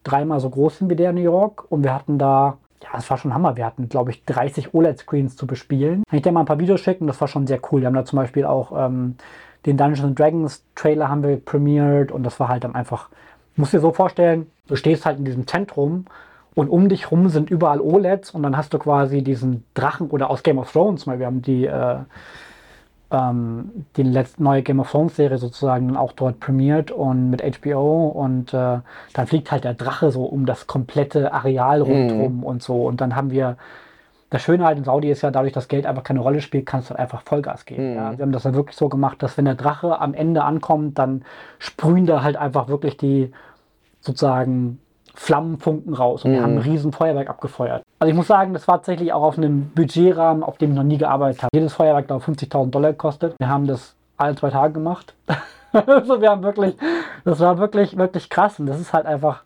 dreimal 0.02 0.40
so 0.40 0.48
groß 0.48 0.78
sind 0.78 0.90
wie 0.90 0.96
der 0.96 1.10
in 1.10 1.16
New 1.16 1.22
York. 1.22 1.66
Und 1.68 1.84
wir 1.84 1.94
hatten 1.94 2.16
da, 2.16 2.56
ja, 2.82 2.88
das 2.92 3.08
war 3.10 3.16
schon 3.16 3.32
Hammer. 3.32 3.56
Wir 3.56 3.64
hatten, 3.64 3.88
glaube 3.88 4.10
ich, 4.10 4.24
30 4.24 4.74
OLED-Screens 4.74 5.36
zu 5.36 5.46
bespielen. 5.46 6.02
Kann 6.08 6.16
ich 6.16 6.22
dir 6.22 6.32
mal 6.32 6.40
ein 6.40 6.46
paar 6.46 6.58
Videos 6.58 6.80
schicken? 6.80 7.06
Das 7.06 7.20
war 7.20 7.28
schon 7.28 7.46
sehr 7.46 7.60
cool. 7.70 7.80
Wir 7.80 7.86
haben 7.86 7.94
da 7.94 8.04
zum 8.04 8.16
Beispiel 8.18 8.44
auch 8.44 8.72
ähm, 8.76 9.16
den 9.66 9.76
Dungeons 9.76 10.14
Dragons 10.14 10.64
Trailer 10.74 11.08
haben 11.08 11.22
wir 11.22 11.36
premiered 11.36 12.10
und 12.10 12.24
das 12.24 12.40
war 12.40 12.48
halt 12.48 12.64
dann 12.64 12.74
einfach, 12.74 13.08
musst 13.56 13.72
dir 13.72 13.80
so 13.80 13.92
vorstellen, 13.92 14.50
du 14.66 14.76
stehst 14.76 15.06
halt 15.06 15.18
in 15.18 15.24
diesem 15.24 15.46
Zentrum 15.46 16.06
und 16.54 16.68
um 16.68 16.88
dich 16.88 17.10
rum 17.10 17.28
sind 17.28 17.50
überall 17.50 17.80
OLEDs 17.80 18.32
und 18.32 18.42
dann 18.42 18.56
hast 18.56 18.74
du 18.74 18.78
quasi 18.78 19.22
diesen 19.22 19.64
Drachen 19.74 20.10
oder 20.10 20.30
aus 20.30 20.42
Game 20.42 20.58
of 20.58 20.72
Thrones, 20.72 21.06
weil 21.06 21.18
wir 21.18 21.26
haben 21.26 21.42
die 21.42 21.66
äh, 21.66 21.98
ähm, 23.12 23.84
die 23.96 24.02
letzte 24.02 24.42
neue 24.42 24.62
Game 24.62 24.80
of 24.80 24.90
Thrones 24.90 25.16
Serie 25.16 25.38
sozusagen 25.38 25.88
dann 25.88 25.96
auch 25.96 26.12
dort 26.12 26.40
premiert 26.40 26.90
und 26.90 27.30
mit 27.30 27.42
HBO 27.42 28.08
und 28.08 28.54
äh, 28.54 28.78
dann 29.12 29.26
fliegt 29.26 29.52
halt 29.52 29.64
der 29.64 29.74
Drache 29.74 30.10
so 30.10 30.24
um 30.24 30.46
das 30.46 30.66
komplette 30.66 31.32
Areal 31.32 31.82
rundherum 31.82 32.42
und 32.42 32.62
so 32.62 32.86
und 32.86 33.00
dann 33.00 33.14
haben 33.14 33.30
wir 33.30 33.56
das 34.30 34.40
Schöne 34.40 34.64
halt 34.64 34.78
in 34.78 34.84
Saudi 34.84 35.10
ist 35.10 35.20
ja, 35.20 35.30
dadurch, 35.30 35.52
dass 35.52 35.68
Geld 35.68 35.84
einfach 35.84 36.04
keine 36.04 36.20
Rolle 36.20 36.40
spielt, 36.40 36.64
kannst 36.64 36.88
du 36.88 36.94
halt 36.94 37.00
einfach 37.00 37.20
Vollgas 37.20 37.66
geben. 37.66 37.90
Mhm. 37.90 37.96
Ja. 37.96 38.16
Wir 38.16 38.22
haben 38.22 38.32
das 38.32 38.44
dann 38.44 38.54
wirklich 38.54 38.76
so 38.78 38.88
gemacht, 38.88 39.22
dass 39.22 39.36
wenn 39.36 39.44
der 39.44 39.56
Drache 39.56 40.00
am 40.00 40.14
Ende 40.14 40.42
ankommt, 40.42 40.98
dann 40.98 41.22
sprühen 41.58 42.06
da 42.06 42.22
halt 42.22 42.36
einfach 42.38 42.68
wirklich 42.68 42.96
die 42.96 43.30
sozusagen 44.00 44.80
Flammenfunken 45.14 45.92
raus. 45.92 46.24
Und 46.24 46.32
wir 46.32 46.38
Mhm. 46.40 46.44
haben 46.44 46.52
ein 46.54 46.62
riesen 46.62 46.92
Feuerwerk 46.92 47.28
abgefeuert. 47.28 47.81
Also 48.02 48.10
ich 48.10 48.16
muss 48.16 48.26
sagen, 48.26 48.52
das 48.52 48.66
war 48.66 48.78
tatsächlich 48.78 49.12
auch 49.12 49.22
auf 49.22 49.38
einem 49.38 49.70
Budgetrahmen, 49.76 50.42
auf 50.42 50.58
dem 50.58 50.70
ich 50.70 50.76
noch 50.76 50.82
nie 50.82 50.98
gearbeitet 50.98 51.44
habe. 51.44 51.50
Jedes 51.54 51.74
Feuerwerk, 51.74 52.08
glaube 52.08 52.24
ich, 52.26 52.36
50.000 52.36 52.70
Dollar 52.70 52.90
gekostet. 52.90 53.36
Wir 53.38 53.48
haben 53.48 53.68
das 53.68 53.94
alle 54.16 54.34
zwei 54.34 54.50
Tage 54.50 54.72
gemacht. 54.72 55.14
also 55.72 56.20
wir 56.20 56.30
haben 56.30 56.42
wirklich, 56.42 56.74
das 57.24 57.38
war 57.38 57.58
wirklich, 57.58 57.96
wirklich 57.96 58.28
krass. 58.28 58.58
Und 58.58 58.66
das 58.66 58.80
ist 58.80 58.92
halt 58.92 59.06
einfach 59.06 59.44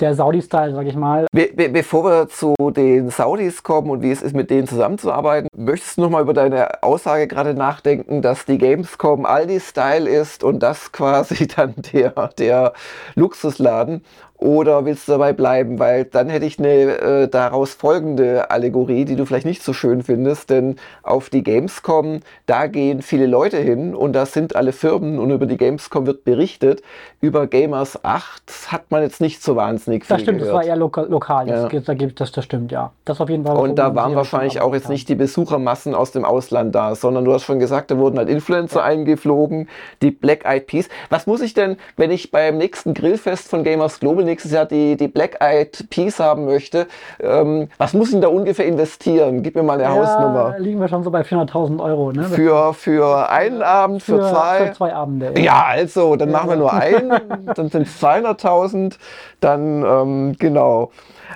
der 0.00 0.14
Saudi-Style, 0.14 0.74
sag 0.74 0.86
ich 0.86 0.96
mal. 0.96 1.26
Be 1.32 1.50
be 1.54 1.70
bevor 1.70 2.04
wir 2.04 2.28
zu 2.28 2.54
den 2.72 3.08
Saudis 3.08 3.62
kommen 3.62 3.88
und 3.88 4.02
wie 4.02 4.10
es 4.10 4.20
ist, 4.20 4.34
mit 4.34 4.50
denen 4.50 4.66
zusammenzuarbeiten, 4.66 5.48
möchtest 5.56 5.96
du 5.96 6.02
noch 6.02 6.10
mal 6.10 6.20
über 6.22 6.34
deine 6.34 6.82
Aussage 6.82 7.26
gerade 7.26 7.54
nachdenken, 7.54 8.20
dass 8.20 8.44
die 8.44 8.58
Gamescom 8.58 9.24
Aldi-Style 9.24 10.08
ist 10.08 10.44
und 10.44 10.62
das 10.62 10.92
quasi 10.92 11.46
dann 11.56 11.74
der, 11.92 12.12
der 12.38 12.74
Luxusladen? 13.14 14.04
Oder 14.38 14.84
willst 14.84 15.08
du 15.08 15.12
dabei 15.12 15.32
bleiben? 15.32 15.80
Weil 15.80 16.04
dann 16.04 16.28
hätte 16.28 16.46
ich 16.46 16.60
eine 16.60 16.68
äh, 16.68 17.28
daraus 17.28 17.74
folgende 17.74 18.52
Allegorie, 18.52 19.04
die 19.04 19.16
du 19.16 19.26
vielleicht 19.26 19.46
nicht 19.46 19.64
so 19.64 19.72
schön 19.72 20.04
findest, 20.04 20.50
denn 20.50 20.76
auf 21.02 21.28
die 21.28 21.42
Gamescom, 21.42 22.20
da 22.46 22.68
gehen 22.68 23.02
viele 23.02 23.26
Leute 23.26 23.56
hin 23.56 23.96
und 23.96 24.12
da 24.12 24.26
sind 24.26 24.54
alle 24.54 24.70
Firmen 24.70 25.18
und 25.18 25.32
über 25.32 25.46
die 25.46 25.56
Gamescom 25.56 26.06
wird 26.06 26.22
berichtet. 26.22 26.82
Über 27.20 27.48
Gamers 27.48 28.04
8 28.04 28.42
hat 28.68 28.92
man 28.92 29.02
jetzt 29.02 29.20
nicht 29.20 29.42
so 29.42 29.56
wahnsinnig 29.56 30.04
viel 30.06 30.14
Das 30.14 30.22
stimmt, 30.22 30.38
gehört. 30.38 30.54
das 30.54 30.62
war 30.62 30.68
eher 30.68 30.76
loka 30.76 31.02
lokal, 31.02 31.48
ja. 31.48 31.68
das, 31.68 31.84
das, 32.14 32.30
das, 32.30 32.44
stimmt, 32.44 32.70
ja. 32.70 32.92
Das 33.04 33.20
auf 33.20 33.28
jeden 33.28 33.44
Fall. 33.44 33.56
Und 33.56 33.76
da 33.76 33.96
waren 33.96 34.14
wahrscheinlich 34.14 34.60
auch 34.60 34.72
jetzt 34.72 34.88
nicht 34.88 35.08
die 35.08 35.16
Besuchermassen 35.16 35.96
aus 35.96 36.12
dem 36.12 36.24
Ausland 36.24 36.76
da, 36.76 36.94
sondern 36.94 37.24
du 37.24 37.32
hast 37.32 37.42
schon 37.42 37.58
gesagt, 37.58 37.90
da 37.90 37.98
wurden 37.98 38.18
halt 38.18 38.28
Influencer 38.28 38.80
ja. 38.80 38.84
eingeflogen, 38.84 39.68
die 40.00 40.12
Black 40.12 40.44
Eyed 40.44 40.68
Peas. 40.68 40.88
Was 41.10 41.26
muss 41.26 41.40
ich 41.40 41.54
denn, 41.54 41.76
wenn 41.96 42.12
ich 42.12 42.30
beim 42.30 42.56
nächsten 42.56 42.94
Grillfest 42.94 43.48
von 43.48 43.64
Gamers 43.64 43.98
Global 43.98 44.27
nächstes 44.28 44.52
Jahr 44.52 44.66
die, 44.66 44.96
die 44.96 45.08
Black 45.08 45.40
Eyed 45.40 45.88
Peas 45.90 46.20
haben 46.20 46.44
möchte, 46.44 46.86
ähm, 47.20 47.68
was 47.78 47.94
muss 47.94 48.12
ich 48.12 48.20
da 48.20 48.28
ungefähr 48.28 48.66
investieren? 48.66 49.42
Gib 49.42 49.54
mir 49.54 49.62
mal 49.62 49.74
eine 49.74 49.84
ja, 49.84 49.90
Hausnummer. 49.90 50.58
liegen 50.58 50.80
wir 50.80 50.88
schon 50.88 51.02
so 51.02 51.10
bei 51.10 51.22
400.000 51.22 51.82
Euro. 51.82 52.12
Ne? 52.12 52.24
Für, 52.24 52.74
für 52.74 53.28
einen 53.30 53.62
Abend, 53.62 54.02
für, 54.02 54.22
für 54.22 54.30
zwei? 54.30 54.66
Für 54.66 54.72
zwei 54.72 54.94
Abende. 54.94 55.32
Ja, 55.36 55.42
ja 55.42 55.64
also, 55.66 56.16
dann 56.16 56.30
machen 56.30 56.50
wir 56.50 56.56
nur 56.56 56.72
einen, 56.72 57.10
dann 57.54 57.68
sind 57.68 57.86
es 57.86 58.02
200.000, 58.02 58.96
dann 59.40 59.84
ähm, 59.84 60.36
genau. 60.38 60.90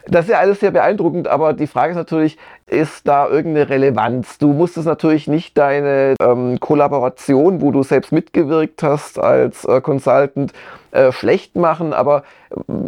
Das 0.06 0.24
ist 0.24 0.30
ja 0.30 0.38
alles 0.38 0.60
sehr 0.60 0.70
beeindruckend, 0.70 1.28
aber 1.28 1.52
die 1.52 1.66
Frage 1.66 1.90
ist 1.90 1.96
natürlich, 1.96 2.38
ist 2.66 3.06
da 3.06 3.28
irgendeine 3.28 3.68
Relevanz? 3.68 4.38
Du 4.38 4.52
musstest 4.52 4.86
natürlich 4.86 5.28
nicht 5.28 5.56
deine 5.58 6.14
ähm, 6.20 6.58
Kollaboration, 6.58 7.60
wo 7.60 7.70
du 7.70 7.82
selbst 7.82 8.12
mitgewirkt 8.12 8.82
hast 8.82 9.18
als 9.18 9.64
äh, 9.64 9.80
Consultant, 9.80 10.52
äh, 10.92 11.10
schlecht 11.10 11.56
machen, 11.56 11.92
aber 11.92 12.22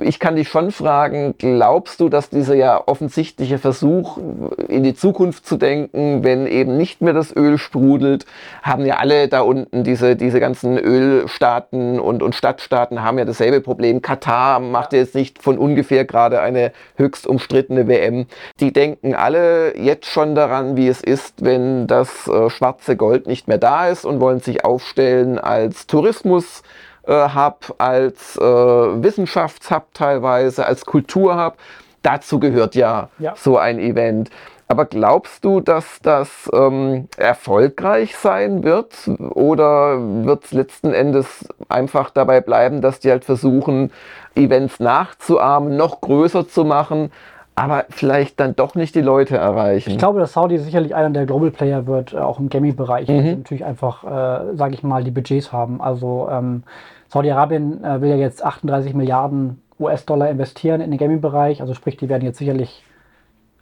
ich 0.00 0.18
kann 0.18 0.36
dich 0.36 0.48
schon 0.48 0.70
fragen, 0.70 1.34
glaubst 1.38 2.00
du, 2.00 2.08
dass 2.08 2.28
dieser 2.28 2.54
ja 2.54 2.82
offensichtliche 2.86 3.58
Versuch, 3.58 4.18
in 4.68 4.82
die 4.82 4.94
Zukunft 4.94 5.46
zu 5.46 5.56
denken, 5.56 6.22
wenn 6.22 6.46
eben 6.46 6.76
nicht 6.76 7.00
mehr 7.00 7.12
das 7.14 7.34
Öl 7.34 7.58
sprudelt, 7.58 8.26
haben 8.62 8.84
ja 8.84 8.96
alle 8.96 9.28
da 9.28 9.40
unten, 9.40 9.84
diese, 9.84 10.16
diese 10.16 10.40
ganzen 10.40 10.78
Ölstaaten 10.78 11.98
und, 11.98 12.22
und 12.22 12.34
Stadtstaaten 12.34 13.02
haben 13.02 13.18
ja 13.18 13.24
dasselbe 13.24 13.60
Problem. 13.60 14.02
Katar 14.02 14.60
macht 14.60 14.92
jetzt 14.92 15.14
nicht 15.14 15.42
von 15.42 15.58
ungefähr 15.58 16.04
gerade 16.04 16.40
eine 16.40 16.72
höchst 16.96 17.26
umstrittene 17.26 17.88
WM. 17.88 18.26
Die 18.60 18.72
denken 18.72 19.14
alle 19.14 19.76
jetzt 19.78 20.06
schon 20.06 20.34
daran, 20.34 20.76
wie 20.76 20.88
es 20.88 21.00
ist, 21.00 21.44
wenn 21.44 21.86
das 21.86 22.28
äh, 22.28 22.50
schwarze 22.50 22.96
Gold 22.96 23.26
nicht 23.26 23.48
mehr 23.48 23.58
da 23.58 23.88
ist 23.88 24.04
und 24.04 24.20
wollen 24.20 24.40
sich 24.40 24.64
aufstellen 24.64 25.38
als 25.38 25.86
Tourismus 25.86 26.62
äh, 27.06 27.28
Hub, 27.34 27.74
als 27.78 28.36
äh, 28.36 28.42
Wissenschaftshub 28.42 29.86
teilweise, 29.94 30.66
als 30.66 30.84
Kulturhub. 30.84 31.54
Dazu 32.02 32.38
gehört 32.38 32.74
ja, 32.74 33.08
ja, 33.18 33.34
so 33.36 33.56
ein 33.56 33.78
Event. 33.78 34.30
Aber 34.66 34.86
glaubst 34.86 35.44
du, 35.44 35.60
dass 35.60 36.00
das 36.02 36.50
ähm, 36.54 37.08
erfolgreich 37.16 38.16
sein 38.16 38.62
wird? 38.62 39.08
Oder 39.34 39.98
wird 40.24 40.44
es 40.44 40.52
letzten 40.52 40.92
Endes 40.92 41.46
einfach 41.68 42.10
dabei 42.10 42.40
bleiben, 42.40 42.80
dass 42.80 43.00
die 43.00 43.10
halt 43.10 43.24
versuchen, 43.24 43.90
Events 44.34 44.80
nachzuahmen, 44.80 45.76
noch 45.76 46.00
größer 46.00 46.48
zu 46.48 46.64
machen, 46.64 47.12
aber 47.54 47.84
vielleicht 47.90 48.40
dann 48.40 48.56
doch 48.56 48.74
nicht 48.74 48.94
die 48.94 49.00
Leute 49.00 49.36
erreichen. 49.36 49.90
Ich 49.90 49.98
glaube, 49.98 50.18
dass 50.18 50.32
Saudi 50.32 50.58
sicherlich 50.58 50.94
einer 50.94 51.10
der 51.10 51.26
Global 51.26 51.50
Player 51.50 51.86
wird, 51.86 52.12
äh, 52.12 52.18
auch 52.18 52.40
im 52.40 52.48
Gaming-Bereich, 52.48 53.08
mhm. 53.08 53.38
natürlich 53.38 53.64
einfach, 53.64 54.02
äh, 54.04 54.56
sage 54.56 54.74
ich 54.74 54.82
mal, 54.82 55.04
die 55.04 55.12
Budgets 55.12 55.52
haben. 55.52 55.80
Also 55.80 56.28
ähm, 56.30 56.64
Saudi-Arabien 57.14 57.84
äh, 57.84 58.00
will 58.00 58.10
ja 58.10 58.16
jetzt 58.16 58.44
38 58.44 58.92
Milliarden 58.92 59.62
US-Dollar 59.78 60.30
investieren 60.30 60.80
in 60.80 60.90
den 60.90 60.98
Gaming-Bereich. 60.98 61.60
Also 61.60 61.72
sprich, 61.72 61.96
die 61.96 62.08
werden 62.08 62.24
jetzt 62.24 62.38
sicherlich, 62.38 62.84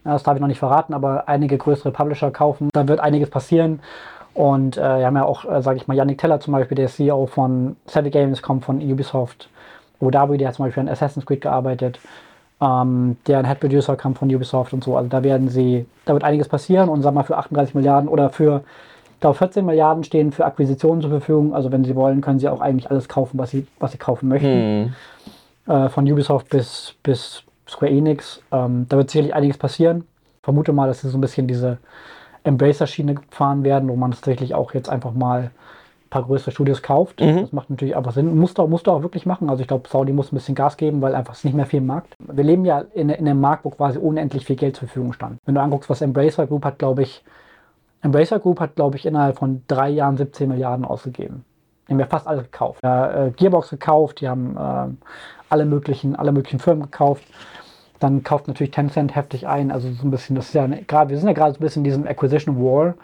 das 0.04 0.22
darf 0.22 0.36
ich 0.36 0.40
noch 0.40 0.48
nicht 0.48 0.58
verraten, 0.58 0.94
aber 0.94 1.28
einige 1.28 1.58
größere 1.58 1.92
Publisher 1.92 2.30
kaufen. 2.30 2.70
Da 2.72 2.88
wird 2.88 3.00
einiges 3.00 3.28
passieren. 3.28 3.80
Und 4.32 4.78
äh, 4.78 5.00
wir 5.00 5.06
haben 5.06 5.16
ja 5.16 5.26
auch, 5.26 5.44
äh, 5.44 5.60
sage 5.60 5.76
ich 5.76 5.86
mal, 5.86 5.94
Yannick 5.94 6.16
Teller 6.16 6.40
zum 6.40 6.54
Beispiel, 6.54 6.76
der 6.76 6.88
CEO 6.88 7.26
von 7.26 7.76
Savvy 7.84 8.08
Games, 8.08 8.40
kommt 8.40 8.64
von 8.64 8.80
Ubisoft. 8.80 9.50
Abu 10.00 10.10
Dhabi, 10.10 10.38
der 10.38 10.48
hat 10.48 10.54
zum 10.54 10.64
Beispiel 10.64 10.80
an 10.80 10.88
Assassin's 10.88 11.26
Creed 11.26 11.42
gearbeitet. 11.42 12.00
Ähm, 12.58 13.18
deren 13.26 13.44
Head 13.44 13.60
Producer 13.60 13.96
kam 13.96 14.14
von 14.14 14.34
Ubisoft 14.34 14.72
und 14.72 14.82
so. 14.82 14.96
Also 14.96 15.10
da 15.10 15.22
werden 15.22 15.50
sie, 15.50 15.84
da 16.06 16.14
wird 16.14 16.24
einiges 16.24 16.48
passieren 16.48 16.88
und 16.88 17.02
sag 17.02 17.12
mal 17.12 17.22
für 17.22 17.36
38 17.36 17.74
Milliarden 17.74 18.08
oder 18.08 18.30
für 18.30 18.64
glaube, 19.22 19.38
14 19.38 19.64
Milliarden 19.64 20.04
stehen 20.04 20.32
für 20.32 20.44
Akquisitionen 20.44 21.00
zur 21.00 21.10
Verfügung. 21.10 21.54
Also 21.54 21.72
wenn 21.72 21.84
Sie 21.84 21.96
wollen, 21.96 22.20
können 22.20 22.38
Sie 22.38 22.48
auch 22.48 22.60
eigentlich 22.60 22.90
alles 22.90 23.08
kaufen, 23.08 23.38
was 23.38 23.50
Sie, 23.50 23.66
was 23.78 23.92
Sie 23.92 23.98
kaufen 23.98 24.28
möchten. 24.28 24.92
Hm. 25.66 25.74
Äh, 25.74 25.88
von 25.88 26.10
Ubisoft 26.10 26.50
bis, 26.50 26.94
bis 27.02 27.44
Square 27.68 27.90
Enix. 27.90 28.42
Ähm, 28.52 28.86
da 28.88 28.96
wird 28.96 29.10
sicherlich 29.10 29.34
einiges 29.34 29.56
passieren. 29.56 30.04
Ich 30.36 30.44
vermute 30.44 30.72
mal, 30.72 30.88
dass 30.88 31.00
Sie 31.00 31.08
so 31.08 31.16
ein 31.16 31.20
bisschen 31.20 31.46
diese 31.46 31.78
Embracer-Schiene 32.44 33.14
fahren 33.30 33.64
werden, 33.64 33.88
wo 33.88 33.96
man 33.96 34.10
tatsächlich 34.10 34.54
auch 34.54 34.74
jetzt 34.74 34.88
einfach 34.88 35.12
mal 35.12 35.40
ein 35.40 36.10
paar 36.10 36.24
größere 36.24 36.50
Studios 36.50 36.82
kauft. 36.82 37.20
Mhm. 37.20 37.42
Das 37.42 37.52
macht 37.52 37.70
natürlich 37.70 37.96
einfach 37.96 38.12
Sinn. 38.12 38.36
Musst 38.36 38.58
du, 38.58 38.66
musst 38.66 38.88
du 38.88 38.90
auch 38.90 39.02
wirklich 39.02 39.24
machen. 39.24 39.48
Also 39.48 39.62
ich 39.62 39.68
glaube, 39.68 39.88
Saudi 39.88 40.12
muss 40.12 40.32
ein 40.32 40.36
bisschen 40.36 40.56
Gas 40.56 40.76
geben, 40.76 41.00
weil 41.00 41.14
einfach 41.14 41.34
es 41.34 41.44
nicht 41.44 41.54
mehr 41.54 41.66
viel 41.66 41.78
im 41.78 41.86
Markt. 41.86 42.14
Wir 42.18 42.44
leben 42.44 42.64
ja 42.64 42.84
in, 42.92 43.08
in 43.08 43.28
einem 43.28 43.40
Markt, 43.40 43.64
wo 43.64 43.70
quasi 43.70 43.98
unendlich 43.98 44.44
viel 44.44 44.56
Geld 44.56 44.76
zur 44.76 44.88
Verfügung 44.88 45.12
stand. 45.12 45.38
Wenn 45.46 45.54
du 45.54 45.60
anguckst, 45.60 45.88
was 45.88 46.02
Embracer 46.02 46.48
Group 46.48 46.64
hat, 46.64 46.80
glaube 46.80 47.02
ich, 47.02 47.22
Embracer 48.02 48.40
Group 48.40 48.60
hat, 48.60 48.74
glaube 48.74 48.96
ich, 48.96 49.06
innerhalb 49.06 49.38
von 49.38 49.62
drei 49.68 49.88
Jahren 49.88 50.16
17 50.16 50.48
Milliarden 50.48 50.84
ausgegeben. 50.84 51.44
Die 51.86 51.92
haben 51.92 52.00
ja 52.00 52.06
fast 52.06 52.26
alles 52.26 52.44
gekauft. 52.44 52.80
Äh, 52.82 53.30
Gearbox 53.36 53.70
gekauft, 53.70 54.20
die 54.20 54.28
haben 54.28 54.56
äh, 54.56 55.08
alle, 55.48 55.64
möglichen, 55.64 56.16
alle 56.16 56.32
möglichen 56.32 56.58
Firmen 56.58 56.84
gekauft. 56.84 57.24
Dann 58.00 58.24
kauft 58.24 58.48
natürlich 58.48 58.72
Tencent 58.72 59.14
heftig 59.14 59.46
ein. 59.46 59.70
Also 59.70 59.90
so 59.92 60.06
ein 60.06 60.10
bisschen, 60.10 60.34
das 60.34 60.46
ist 60.46 60.54
ja 60.54 60.66
gerade, 60.66 61.10
wir 61.10 61.18
sind 61.18 61.28
ja 61.28 61.34
gerade 61.34 61.52
so 61.52 61.58
ein 61.58 61.62
bisschen 61.62 61.80
in 61.80 61.84
diesem 61.84 62.06
Acquisition 62.06 62.58
War. 62.58 62.94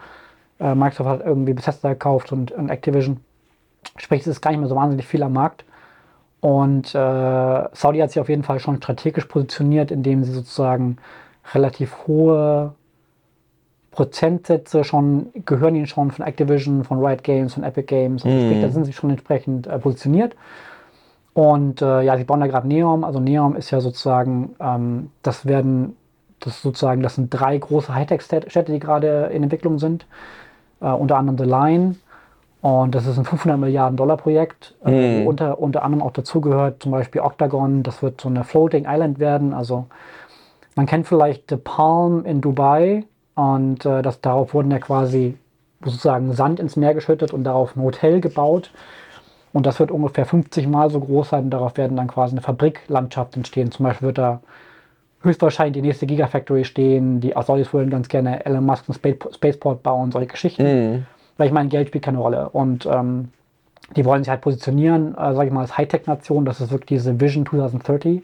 Äh, 0.59 0.75
Microsoft 0.75 1.09
hat 1.09 1.25
irgendwie 1.25 1.53
Bethesda 1.53 1.89
gekauft 1.89 2.31
und, 2.33 2.51
und, 2.51 2.69
Activision. 2.69 3.21
Sprich, 3.97 4.21
es 4.21 4.27
ist 4.27 4.41
gar 4.41 4.51
nicht 4.51 4.59
mehr 4.59 4.69
so 4.69 4.75
wahnsinnig 4.75 5.07
viel 5.07 5.23
am 5.23 5.33
Markt. 5.33 5.63
Und 6.41 6.93
äh, 6.95 7.63
Saudi 7.73 7.99
hat 7.99 8.11
sich 8.11 8.19
auf 8.19 8.29
jeden 8.29 8.43
Fall 8.43 8.59
schon 8.59 8.77
strategisch 8.77 9.25
positioniert, 9.25 9.91
indem 9.91 10.23
sie 10.23 10.31
sozusagen 10.31 10.97
relativ 11.53 12.07
hohe 12.07 12.73
Prozentsätze 13.99 14.85
schon, 14.85 15.27
gehören 15.43 15.75
ihnen 15.75 15.85
schon 15.85 16.09
von 16.11 16.25
Activision, 16.25 16.85
von 16.85 17.05
Riot 17.05 17.21
Games, 17.21 17.55
von 17.55 17.65
Epic 17.65 17.85
Games. 17.87 18.23
Also 18.23 18.39
sprich, 18.39 18.61
da 18.61 18.67
mhm. 18.67 18.71
sind 18.71 18.85
sie 18.85 18.93
schon 18.93 19.09
entsprechend 19.09 19.67
äh, 19.67 19.77
positioniert. 19.77 20.37
Und 21.33 21.81
äh, 21.81 22.03
ja, 22.03 22.15
sie 22.15 22.23
bauen 22.23 22.39
da 22.39 22.47
gerade 22.47 22.65
Neom. 22.65 23.03
Also 23.03 23.19
Neom 23.19 23.57
ist 23.57 23.71
ja 23.71 23.81
sozusagen, 23.81 24.55
ähm, 24.61 25.09
das 25.21 25.45
werden, 25.45 25.97
das 26.39 26.61
sozusagen, 26.61 27.03
das 27.03 27.15
sind 27.15 27.29
drei 27.29 27.57
große 27.57 27.93
Hightech-Städte, 27.93 28.71
die 28.71 28.79
gerade 28.79 29.31
in 29.33 29.43
Entwicklung 29.43 29.79
sind. 29.79 30.05
Äh, 30.79 30.91
unter 30.91 31.17
anderem 31.17 31.37
The 31.37 31.43
Line. 31.43 31.95
Und 32.61 32.95
das 32.95 33.05
ist 33.05 33.17
ein 33.17 33.25
500 33.25 33.59
Milliarden 33.59 33.97
Dollar 33.97 34.15
Projekt, 34.15 34.75
äh, 34.85 34.91
mhm. 35.19 35.25
wo 35.25 35.29
unter, 35.29 35.59
unter 35.59 35.83
anderem 35.83 36.07
auch 36.07 36.13
dazugehört 36.13 36.81
zum 36.83 36.93
Beispiel 36.93 37.19
Octagon. 37.19 37.83
Das 37.83 38.01
wird 38.01 38.21
so 38.21 38.29
eine 38.29 38.45
Floating 38.45 38.85
Island 38.87 39.19
werden. 39.19 39.53
Also 39.53 39.87
man 40.75 40.85
kennt 40.85 41.05
vielleicht 41.05 41.49
The 41.49 41.57
Palm 41.57 42.23
in 42.23 42.39
Dubai. 42.39 43.03
Und 43.39 43.85
äh, 43.85 44.01
das, 44.01 44.19
darauf 44.19 44.53
wurden 44.53 44.69
ja 44.69 44.79
quasi 44.79 45.37
sozusagen 45.81 46.33
Sand 46.33 46.59
ins 46.59 46.75
Meer 46.75 46.93
geschüttet 46.93 47.31
und 47.31 47.45
darauf 47.45 47.73
ein 47.73 47.81
Hotel 47.81 48.19
gebaut. 48.19 48.69
Und 49.53 49.65
das 49.65 49.79
wird 49.79 49.91
ungefähr 49.91 50.25
50 50.25 50.67
Mal 50.67 50.89
so 50.89 50.99
groß 50.99 51.29
sein 51.29 51.45
und 51.45 51.51
darauf 51.51 51.77
werden 51.77 51.95
dann 51.95 52.09
quasi 52.09 52.33
eine 52.33 52.41
Fabriklandschaft 52.41 53.37
entstehen. 53.37 53.71
Zum 53.71 53.85
Beispiel 53.85 54.07
wird 54.07 54.17
da 54.17 54.41
höchstwahrscheinlich 55.21 55.81
die 55.81 55.87
nächste 55.87 56.05
Gigafactory 56.05 56.65
stehen. 56.65 57.21
Die 57.21 57.33
Saudis 57.45 57.73
wollen 57.73 57.89
ganz 57.89 58.09
gerne 58.09 58.45
Elon 58.45 58.65
Musk 58.65 58.89
einen 58.89 59.15
Spaceport 59.33 59.83
bauen, 59.83 60.11
solche 60.11 60.27
Geschichten. 60.27 60.63
Mhm. 60.63 61.05
Weil 61.37 61.47
ich 61.47 61.53
meine, 61.53 61.69
Geld 61.69 61.87
spielt 61.87 62.03
keine 62.03 62.17
Rolle. 62.17 62.49
Und 62.49 62.85
ähm, 62.87 63.29
die 63.95 64.03
wollen 64.03 64.21
sich 64.21 64.29
halt 64.29 64.41
positionieren, 64.41 65.15
äh, 65.15 65.33
sage 65.33 65.47
ich 65.47 65.53
mal, 65.53 65.61
als 65.61 65.77
Hightech-Nation. 65.77 66.43
Das 66.43 66.59
ist 66.59 66.71
wirklich 66.71 66.99
diese 66.99 67.21
Vision 67.21 67.45
2030. 67.45 68.21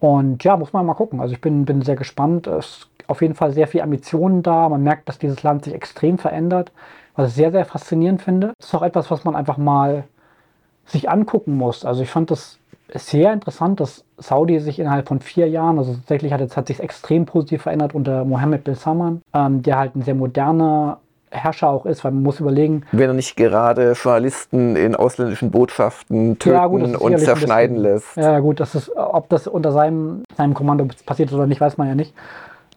Und 0.00 0.44
ja, 0.44 0.58
muss 0.58 0.74
man 0.74 0.84
mal 0.84 0.92
gucken. 0.92 1.18
Also 1.18 1.32
ich 1.32 1.40
bin, 1.40 1.64
bin 1.64 1.80
sehr 1.80 1.96
gespannt. 1.96 2.46
Es 2.46 2.88
auf 3.08 3.22
jeden 3.22 3.34
Fall 3.34 3.52
sehr 3.52 3.66
viel 3.66 3.80
Ambitionen 3.80 4.42
da. 4.42 4.68
Man 4.68 4.82
merkt, 4.82 5.08
dass 5.08 5.18
dieses 5.18 5.42
Land 5.42 5.64
sich 5.64 5.74
extrem 5.74 6.18
verändert, 6.18 6.70
was 7.16 7.30
ich 7.30 7.34
sehr, 7.34 7.50
sehr 7.50 7.64
faszinierend 7.64 8.22
finde. 8.22 8.52
Das 8.58 8.68
ist 8.68 8.74
auch 8.74 8.82
etwas, 8.82 9.10
was 9.10 9.24
man 9.24 9.34
einfach 9.34 9.56
mal 9.56 10.04
sich 10.86 11.10
angucken 11.10 11.56
muss. 11.56 11.84
Also 11.84 12.02
ich 12.02 12.10
fand 12.10 12.30
das 12.30 12.58
sehr 12.94 13.32
interessant, 13.32 13.80
dass 13.80 14.04
Saudi 14.16 14.60
sich 14.60 14.78
innerhalb 14.78 15.08
von 15.08 15.20
vier 15.20 15.48
Jahren, 15.48 15.78
also 15.78 15.94
tatsächlich 15.94 16.32
hat, 16.32 16.40
es 16.40 16.56
hat 16.56 16.68
sich 16.68 16.80
extrem 16.80 17.26
positiv 17.26 17.62
verändert 17.62 17.94
unter 17.94 18.24
Mohammed 18.24 18.64
bin 18.64 18.74
Salman, 18.74 19.22
ähm, 19.34 19.62
der 19.62 19.78
halt 19.78 19.94
ein 19.94 20.02
sehr 20.02 20.14
moderner 20.14 20.98
Herrscher 21.30 21.68
auch 21.68 21.84
ist, 21.84 22.04
weil 22.04 22.12
man 22.12 22.22
muss 22.22 22.40
überlegen. 22.40 22.84
Wenn 22.92 23.10
er 23.10 23.14
nicht 23.14 23.36
gerade 23.36 23.92
Journalisten 23.92 24.76
in 24.76 24.94
ausländischen 24.96 25.50
Botschaften 25.50 26.38
töten 26.38 26.56
ja, 26.56 26.66
gut, 26.66 26.82
und 26.82 27.18
zerschneiden 27.18 27.76
bisschen, 27.76 27.92
lässt. 27.92 28.16
Ja, 28.16 28.38
gut, 28.40 28.60
das 28.60 28.74
ist, 28.74 28.96
ob 28.96 29.28
das 29.28 29.46
unter 29.46 29.72
seinem, 29.72 30.22
seinem 30.36 30.54
Kommando 30.54 30.86
passiert 31.04 31.28
ist 31.28 31.34
oder 31.34 31.46
nicht, 31.46 31.60
weiß 31.60 31.76
man 31.76 31.88
ja 31.88 31.94
nicht. 31.94 32.14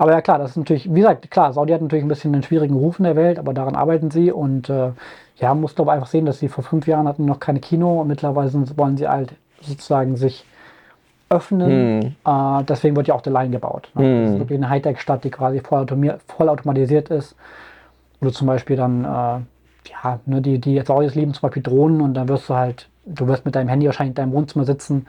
Aber 0.01 0.13
ja 0.13 0.21
klar, 0.21 0.39
das 0.39 0.51
ist 0.51 0.57
natürlich, 0.57 0.91
wie 0.91 1.01
gesagt, 1.01 1.29
klar, 1.29 1.53
Saudi 1.53 1.73
hat 1.73 1.81
natürlich 1.83 2.03
ein 2.03 2.07
bisschen 2.07 2.33
einen 2.33 2.41
schwierigen 2.41 2.73
Ruf 2.73 2.97
in 2.97 3.03
der 3.03 3.15
Welt, 3.15 3.37
aber 3.37 3.53
daran 3.53 3.75
arbeiten 3.75 4.09
sie 4.09 4.31
und 4.31 4.67
äh, 4.67 4.93
ja, 5.37 5.53
muss 5.53 5.75
glaube 5.75 5.91
einfach 5.91 6.07
sehen, 6.07 6.25
dass 6.25 6.39
sie 6.39 6.47
vor 6.47 6.63
fünf 6.63 6.87
Jahren 6.87 7.07
hatten 7.07 7.25
noch 7.25 7.39
keine 7.39 7.59
Kino 7.59 8.01
und 8.01 8.07
mittlerweile 8.07 8.51
wollen 8.77 8.97
sie 8.97 9.07
halt 9.07 9.35
sozusagen 9.61 10.17
sich 10.17 10.43
öffnen. 11.29 12.15
Äh, 12.25 12.63
deswegen 12.63 12.95
wird 12.95 13.09
ja 13.09 13.13
auch 13.13 13.23
The 13.23 13.29
Line 13.29 13.51
gebaut. 13.51 13.91
Ne? 13.93 14.23
Das 14.23 14.31
ist 14.31 14.39
wirklich 14.39 14.57
eine 14.57 14.71
Hightech-Stadt, 14.71 15.23
die 15.23 15.29
quasi 15.29 15.61
vollautomatisiert 15.61 17.09
ist. 17.09 17.35
Wo 18.19 18.25
du 18.25 18.31
zum 18.31 18.47
Beispiel 18.47 18.77
dann, 18.77 19.03
äh, 19.03 19.07
ja, 19.07 20.19
ne, 20.25 20.41
die, 20.41 20.57
die 20.57 20.81
Saudis 20.81 21.13
lieben 21.13 21.35
zum 21.35 21.41
Beispiel 21.43 21.61
Drohnen 21.61 22.01
und 22.01 22.15
dann 22.15 22.27
wirst 22.27 22.49
du 22.49 22.55
halt, 22.55 22.89
du 23.05 23.27
wirst 23.27 23.45
mit 23.45 23.53
deinem 23.53 23.67
Handy 23.67 23.85
wahrscheinlich 23.85 24.13
in 24.13 24.15
deinem 24.15 24.33
Wohnzimmer 24.33 24.65
sitzen 24.65 25.05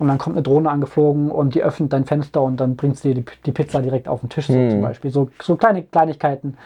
und 0.00 0.08
dann 0.08 0.16
kommt 0.16 0.34
eine 0.34 0.42
Drohne 0.42 0.70
angeflogen 0.70 1.30
und 1.30 1.54
die 1.54 1.62
öffnet 1.62 1.92
dein 1.92 2.06
Fenster 2.06 2.42
und 2.42 2.58
dann 2.58 2.74
bringst 2.74 3.04
du 3.04 3.08
dir 3.08 3.16
die, 3.16 3.24
die 3.44 3.52
Pizza 3.52 3.82
direkt 3.82 4.08
auf 4.08 4.20
den 4.20 4.30
Tisch 4.30 4.46
so 4.46 4.54
zum 4.54 4.80
Beispiel. 4.80 5.10
So, 5.10 5.28
so 5.42 5.56
kleine 5.56 5.82
Kleinigkeiten 5.82 6.56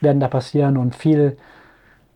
werden 0.00 0.20
da 0.20 0.28
passieren 0.28 0.78
und 0.78 0.96
viel, 0.96 1.36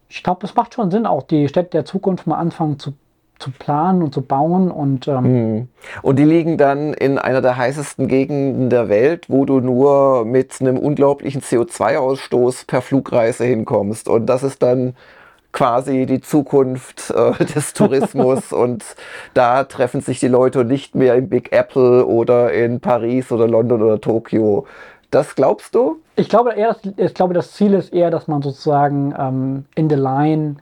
ich 0.09 0.23
glaube, 0.23 0.47
es 0.47 0.55
macht 0.55 0.73
schon 0.73 0.91
Sinn, 0.91 1.05
auch 1.05 1.25
die 1.25 1.47
Städte 1.49 1.71
der 1.73 1.85
Zukunft 1.85 2.27
mal 2.27 2.39
anfangen 2.39 2.79
zu 2.79 2.95
zu 3.39 3.51
planen 3.51 4.03
und 4.03 4.15
zu 4.15 4.23
bauen. 4.23 4.71
Und, 4.71 5.09
ähm 5.09 5.69
und 6.03 6.19
die 6.19 6.25
liegen 6.25 6.59
dann 6.59 6.95
in 6.95 7.19
einer 7.19 7.43
der 7.43 7.57
heißesten 7.57 8.07
Gegenden 8.07 8.71
der 8.71 8.89
Welt, 8.89 9.29
wo 9.29 9.45
du 9.45 9.59
nur 9.59 10.25
mit 10.25 10.61
einem 10.61 10.79
unglaublichen 10.79 11.43
CO2-Ausstoß 11.43 12.69
per 12.69 12.83
Flugreise 12.83 13.45
hinkommst. 13.45 14.09
Und 14.09 14.27
das 14.27 14.45
ist 14.45 14.63
dann 14.63 14.95
quasi 15.53 16.07
die 16.07 16.21
Zukunft 16.21 17.11
äh, 17.11 17.45
des 17.55 17.75
Tourismus 17.75 18.53
und 18.53 18.85
da 19.35 19.65
treffen 19.65 20.01
sich 20.01 20.21
die 20.21 20.29
Leute 20.29 20.65
nicht 20.65 20.95
mehr 20.95 21.15
in 21.15 21.29
Big 21.29 21.53
Apple 21.53 22.07
oder 22.07 22.53
in 22.53 22.81
Paris 22.81 23.31
oder 23.31 23.47
London 23.47 23.83
oder 23.83 24.01
Tokio. 24.01 24.67
Das 25.11 25.35
glaubst 25.35 25.75
du? 25.75 26.01
Ich 26.17 26.31
glaube 26.31 26.55
eher, 26.55 26.75
ich 26.97 27.15
glaube, 27.15 27.35
das 27.35 27.53
Ziel 27.53 27.75
ist 27.75 27.93
eher, 27.93 28.11
dass 28.11 28.29
man 28.29 28.41
sozusagen 28.41 29.15
ähm, 29.19 29.67
in 29.75 29.91
the 29.91 29.97
line 29.97 30.57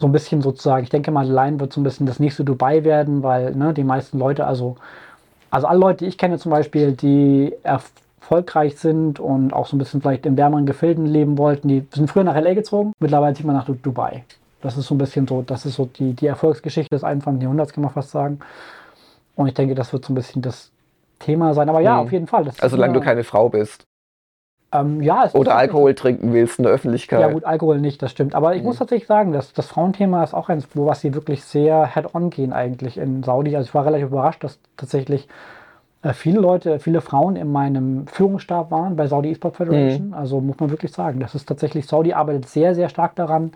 so 0.00 0.06
ein 0.06 0.12
bisschen 0.12 0.42
sozusagen, 0.42 0.82
ich 0.82 0.90
denke 0.90 1.10
mal, 1.10 1.28
Line 1.28 1.60
wird 1.60 1.72
so 1.72 1.80
ein 1.80 1.84
bisschen 1.84 2.06
das 2.06 2.18
nächste 2.18 2.42
Dubai 2.42 2.84
werden, 2.84 3.22
weil 3.22 3.54
ne, 3.54 3.74
die 3.74 3.84
meisten 3.84 4.18
Leute, 4.18 4.46
also, 4.46 4.76
also 5.50 5.66
alle 5.66 5.78
Leute, 5.78 6.04
die 6.04 6.08
ich 6.08 6.18
kenne 6.18 6.38
zum 6.38 6.50
Beispiel, 6.50 6.92
die 6.92 7.54
erfolgreich 8.20 8.78
sind 8.78 9.18
und 9.18 9.52
auch 9.52 9.66
so 9.66 9.76
ein 9.76 9.78
bisschen 9.78 10.00
vielleicht 10.00 10.26
in 10.26 10.36
wärmeren 10.36 10.66
Gefilden 10.66 11.06
leben 11.06 11.38
wollten, 11.38 11.68
die 11.68 11.86
sind 11.92 12.08
früher 12.10 12.24
nach 12.24 12.36
LA 12.36 12.54
gezogen, 12.54 12.92
mittlerweile 13.00 13.34
zieht 13.34 13.46
man 13.46 13.56
nach 13.56 13.66
Dubai. 13.66 14.24
Das 14.60 14.76
ist 14.76 14.86
so 14.86 14.94
ein 14.94 14.98
bisschen 14.98 15.26
so, 15.26 15.42
das 15.42 15.64
ist 15.64 15.76
so 15.76 15.86
die, 15.86 16.12
die 16.12 16.26
Erfolgsgeschichte 16.26 16.94
des 16.94 17.02
21. 17.02 17.42
Jahrhunderts, 17.42 17.72
kann 17.72 17.82
man 17.82 17.92
fast 17.92 18.10
sagen. 18.10 18.40
Und 19.34 19.46
ich 19.46 19.54
denke, 19.54 19.74
das 19.74 19.92
wird 19.92 20.04
so 20.04 20.12
ein 20.12 20.14
bisschen 20.14 20.42
das 20.42 20.70
Thema 21.18 21.54
sein. 21.54 21.68
Aber 21.68 21.80
ja, 21.80 21.94
mhm. 21.94 22.00
auf 22.00 22.12
jeden 22.12 22.26
Fall. 22.26 22.46
also 22.46 22.76
solange 22.76 22.92
du 22.92 23.00
keine 23.00 23.24
Frau 23.24 23.48
bist. 23.48 23.84
Ähm, 24.72 25.02
ja, 25.02 25.28
Oder 25.32 25.56
Alkohol 25.56 25.94
trinken 25.94 26.32
willst 26.32 26.58
in 26.58 26.64
der 26.64 26.72
Öffentlichkeit. 26.72 27.20
Ja 27.20 27.32
gut, 27.32 27.44
Alkohol 27.44 27.80
nicht, 27.80 28.02
das 28.02 28.12
stimmt. 28.12 28.34
Aber 28.34 28.54
ich 28.54 28.60
mhm. 28.60 28.68
muss 28.68 28.78
tatsächlich 28.78 29.08
sagen, 29.08 29.32
dass 29.32 29.52
das 29.52 29.66
Frauenthema 29.66 30.22
ist 30.22 30.34
auch 30.34 30.48
eins, 30.48 30.68
wo 30.74 30.86
was 30.86 31.00
sie 31.00 31.14
wirklich 31.14 31.42
sehr 31.42 31.86
head-on 31.86 32.30
gehen 32.30 32.52
eigentlich 32.52 32.98
in 32.98 33.22
Saudi. 33.22 33.56
Also 33.56 33.68
ich 33.68 33.74
war 33.74 33.86
relativ 33.86 34.08
überrascht, 34.08 34.44
dass 34.44 34.58
tatsächlich 34.76 35.26
äh, 36.02 36.12
viele 36.12 36.40
Leute, 36.40 36.78
viele 36.78 37.00
Frauen 37.00 37.36
in 37.36 37.52
meinem 37.52 38.06
Führungsstab 38.06 38.70
waren 38.70 38.96
bei 38.96 39.06
Saudi 39.06 39.30
Esport 39.30 39.56
Federation. 39.56 40.08
Mhm. 40.08 40.14
Also 40.14 40.40
muss 40.40 40.58
man 40.58 40.70
wirklich 40.70 40.92
sagen, 40.92 41.20
das 41.20 41.34
ist 41.34 41.46
tatsächlich, 41.46 41.86
Saudi 41.86 42.12
arbeitet 42.12 42.48
sehr, 42.48 42.74
sehr 42.74 42.88
stark 42.88 43.16
daran, 43.16 43.52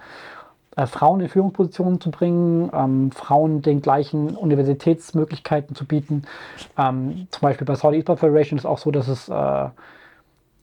äh, 0.76 0.86
Frauen 0.86 1.20
in 1.20 1.28
Führungspositionen 1.28 2.00
zu 2.00 2.10
bringen, 2.10 2.70
ähm, 2.74 3.10
Frauen 3.12 3.62
den 3.62 3.80
gleichen 3.80 4.36
Universitätsmöglichkeiten 4.36 5.74
zu 5.74 5.86
bieten. 5.86 6.24
Ähm, 6.76 7.28
zum 7.30 7.40
Beispiel 7.40 7.66
bei 7.66 7.76
Saudi 7.76 7.98
Esport 7.98 8.20
Federation 8.20 8.58
ist 8.58 8.64
es 8.64 8.70
auch 8.70 8.78
so, 8.78 8.90
dass 8.90 9.08
es 9.08 9.28
äh, 9.28 9.68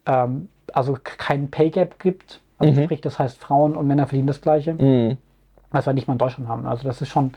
ähm, 0.05 0.49
also 0.73 0.97
kein 1.01 1.49
Pay 1.49 1.69
Gap 1.71 1.99
gibt. 1.99 2.41
Also 2.59 2.79
mhm. 2.79 2.83
sprich, 2.83 3.01
das 3.01 3.17
heißt, 3.17 3.39
Frauen 3.39 3.75
und 3.75 3.87
Männer 3.87 4.05
verdienen 4.05 4.27
das 4.27 4.41
Gleiche. 4.41 4.73
Mhm. 4.73 5.17
Was 5.71 5.85
wir 5.85 5.93
nicht 5.93 6.07
mal 6.07 6.13
in 6.13 6.19
Deutschland 6.19 6.49
haben. 6.49 6.65
Also 6.67 6.83
das 6.83 7.01
ist 7.01 7.09
schon. 7.09 7.31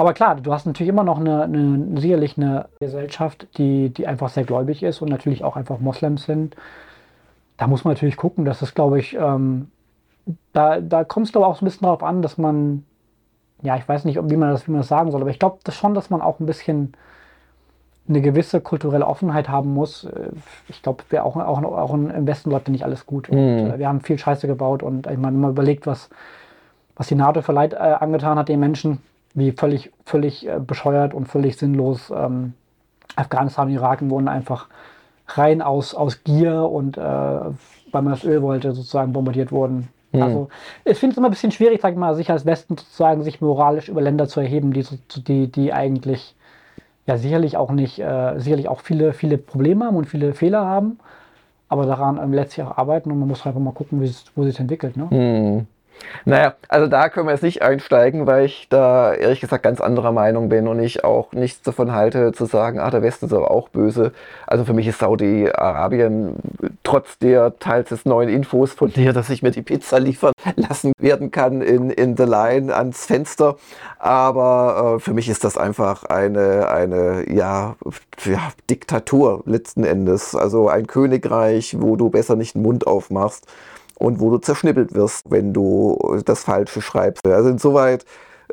Aber 0.00 0.14
klar, 0.14 0.36
du 0.36 0.50
hast 0.50 0.64
natürlich 0.64 0.88
immer 0.88 1.04
noch 1.04 1.20
eine, 1.20 1.42
eine 1.42 2.00
sicherlich 2.00 2.38
eine 2.38 2.70
Gesellschaft, 2.80 3.46
die, 3.58 3.90
die 3.90 4.06
einfach 4.06 4.30
sehr 4.30 4.44
gläubig 4.44 4.82
ist 4.82 5.02
und 5.02 5.10
natürlich 5.10 5.44
auch 5.44 5.56
einfach 5.56 5.78
Moslems 5.78 6.24
sind. 6.24 6.56
Da 7.58 7.66
muss 7.66 7.84
man 7.84 7.92
natürlich 7.92 8.16
gucken, 8.16 8.46
dass 8.46 8.60
das, 8.60 8.72
glaube 8.72 8.98
ich, 8.98 9.14
ähm, 9.14 9.70
da, 10.54 10.80
da 10.80 11.04
kommt 11.04 11.26
es, 11.26 11.32
glaube 11.32 11.46
ich, 11.46 11.50
auch 11.50 11.56
so 11.56 11.66
ein 11.66 11.68
bisschen 11.68 11.84
darauf 11.84 12.02
an, 12.02 12.22
dass 12.22 12.38
man, 12.38 12.86
ja, 13.60 13.76
ich 13.76 13.86
weiß 13.86 14.06
nicht, 14.06 14.18
wie 14.18 14.36
man 14.38 14.48
das, 14.48 14.66
wie 14.66 14.70
man 14.70 14.80
das 14.80 14.88
sagen 14.88 15.10
soll, 15.10 15.20
aber 15.20 15.28
ich 15.28 15.38
glaube 15.38 15.58
das 15.64 15.74
schon, 15.74 15.92
dass 15.92 16.08
man 16.08 16.22
auch 16.22 16.40
ein 16.40 16.46
bisschen 16.46 16.94
eine 18.08 18.22
gewisse 18.22 18.62
kulturelle 18.62 19.06
Offenheit 19.06 19.50
haben 19.50 19.74
muss. 19.74 20.04
Äh, 20.04 20.30
ich 20.68 20.82
glaube, 20.82 21.04
wir 21.10 21.26
auch, 21.26 21.36
auch, 21.36 21.62
auch 21.62 21.92
im 21.92 22.26
Westen 22.26 22.50
läuft 22.50 22.70
nicht 22.70 22.84
alles 22.84 23.04
gut. 23.04 23.30
Mhm. 23.30 23.36
äh, 23.36 23.78
wir 23.78 23.86
haben 23.86 24.00
viel 24.00 24.18
Scheiße 24.18 24.46
gebaut 24.46 24.82
und 24.82 25.06
ich 25.08 25.18
meine, 25.18 25.34
wenn 25.34 25.42
man 25.42 25.50
überlegt, 25.50 25.86
was, 25.86 26.08
was 26.96 27.08
die 27.08 27.16
NATO 27.16 27.42
für 27.42 27.52
Leid 27.52 27.74
äh, 27.74 27.76
angetan 27.76 28.38
hat 28.38 28.48
den 28.48 28.60
Menschen, 28.60 29.02
wie 29.34 29.52
völlig, 29.52 29.92
völlig 30.04 30.46
äh, 30.46 30.58
bescheuert 30.58 31.14
und 31.14 31.26
völlig 31.26 31.56
sinnlos 31.56 32.12
ähm, 32.14 32.54
Afghanistan 33.16 33.68
und 33.68 33.74
Irak 33.74 34.08
wurden 34.08 34.28
einfach 34.28 34.68
rein 35.26 35.62
aus, 35.62 35.94
aus 35.94 36.24
Gier 36.24 36.62
und 36.62 36.96
äh, 36.96 37.00
weil 37.00 38.02
man 38.02 38.10
das 38.12 38.24
Öl 38.24 38.42
wollte, 38.42 38.72
sozusagen 38.72 39.12
bombardiert 39.12 39.52
wurden. 39.52 39.88
Mhm. 40.12 40.22
Also 40.22 40.48
ich 40.84 40.98
finde 40.98 41.14
es 41.14 41.18
immer 41.18 41.28
ein 41.28 41.32
bisschen 41.32 41.52
schwierig, 41.52 41.80
sag 41.80 41.92
ich 41.92 41.98
mal, 41.98 42.14
sich 42.14 42.30
als 42.30 42.46
Westen 42.46 42.76
sozusagen 42.76 43.22
sich 43.22 43.40
moralisch 43.40 43.88
über 43.88 44.00
Länder 44.00 44.28
zu 44.28 44.40
erheben, 44.40 44.72
die, 44.72 44.84
die, 45.16 45.48
die 45.50 45.72
eigentlich 45.72 46.34
ja 47.06 47.16
sicherlich 47.16 47.56
auch 47.56 47.70
nicht, 47.70 47.98
äh, 47.98 48.38
sicherlich 48.38 48.68
auch 48.68 48.80
viele, 48.80 49.12
viele 49.12 49.38
Probleme 49.38 49.86
haben 49.86 49.96
und 49.96 50.06
viele 50.06 50.34
Fehler 50.34 50.64
haben, 50.64 50.98
aber 51.68 51.86
daran 51.86 52.18
ähm, 52.22 52.32
letztlich 52.32 52.66
auch 52.66 52.76
arbeiten 52.76 53.10
und 53.10 53.18
man 53.18 53.28
muss 53.28 53.46
einfach 53.46 53.60
mal 53.60 53.72
gucken, 53.72 54.00
wo 54.34 54.44
sich 54.44 54.60
entwickelt. 54.60 54.96
Ne? 54.96 55.06
Mhm. 55.10 55.66
Naja, 56.24 56.54
also 56.68 56.86
da 56.86 57.08
können 57.08 57.26
wir 57.26 57.32
jetzt 57.32 57.42
nicht 57.42 57.62
einsteigen, 57.62 58.26
weil 58.26 58.44
ich 58.44 58.66
da 58.68 59.12
ehrlich 59.12 59.40
gesagt 59.40 59.62
ganz 59.62 59.80
anderer 59.80 60.12
Meinung 60.12 60.48
bin 60.48 60.68
und 60.68 60.80
ich 60.80 61.04
auch 61.04 61.32
nichts 61.32 61.62
davon 61.62 61.92
halte, 61.92 62.32
zu 62.32 62.46
sagen, 62.46 62.78
ah, 62.78 62.90
der 62.90 63.02
Westen 63.02 63.26
ist 63.26 63.32
aber 63.32 63.50
auch 63.50 63.68
böse. 63.68 64.12
Also 64.46 64.64
für 64.64 64.72
mich 64.72 64.86
ist 64.86 64.98
Saudi-Arabien 64.98 66.36
trotz 66.82 67.18
der 67.18 67.58
teils 67.58 67.88
des 67.88 68.04
neuen 68.04 68.28
Infos 68.28 68.72
von 68.72 68.92
dir, 68.92 69.12
dass 69.12 69.30
ich 69.30 69.42
mir 69.42 69.50
die 69.50 69.62
Pizza 69.62 69.98
liefern 69.98 70.32
lassen 70.56 70.92
werden 70.98 71.30
kann 71.30 71.62
in, 71.62 71.90
in 71.90 72.16
The 72.16 72.24
Line 72.24 72.74
ans 72.74 73.06
Fenster. 73.06 73.56
Aber 73.98 74.96
äh, 74.96 75.00
für 75.00 75.14
mich 75.14 75.28
ist 75.28 75.44
das 75.44 75.56
einfach 75.56 76.04
eine, 76.04 76.68
eine 76.68 77.30
ja, 77.32 77.76
ja, 78.24 78.52
Diktatur 78.68 79.42
letzten 79.46 79.84
Endes. 79.84 80.34
Also 80.34 80.68
ein 80.68 80.86
Königreich, 80.86 81.76
wo 81.78 81.96
du 81.96 82.10
besser 82.10 82.36
nicht 82.36 82.54
den 82.54 82.62
Mund 82.62 82.86
aufmachst 82.86 83.46
und 84.00 84.20
wo 84.20 84.30
du 84.30 84.38
zerschnippelt 84.38 84.94
wirst, 84.94 85.30
wenn 85.30 85.52
du 85.52 85.96
das 86.24 86.44
Falsche 86.44 86.80
schreibst. 86.80 87.26
Also 87.26 87.50
insoweit 87.50 88.04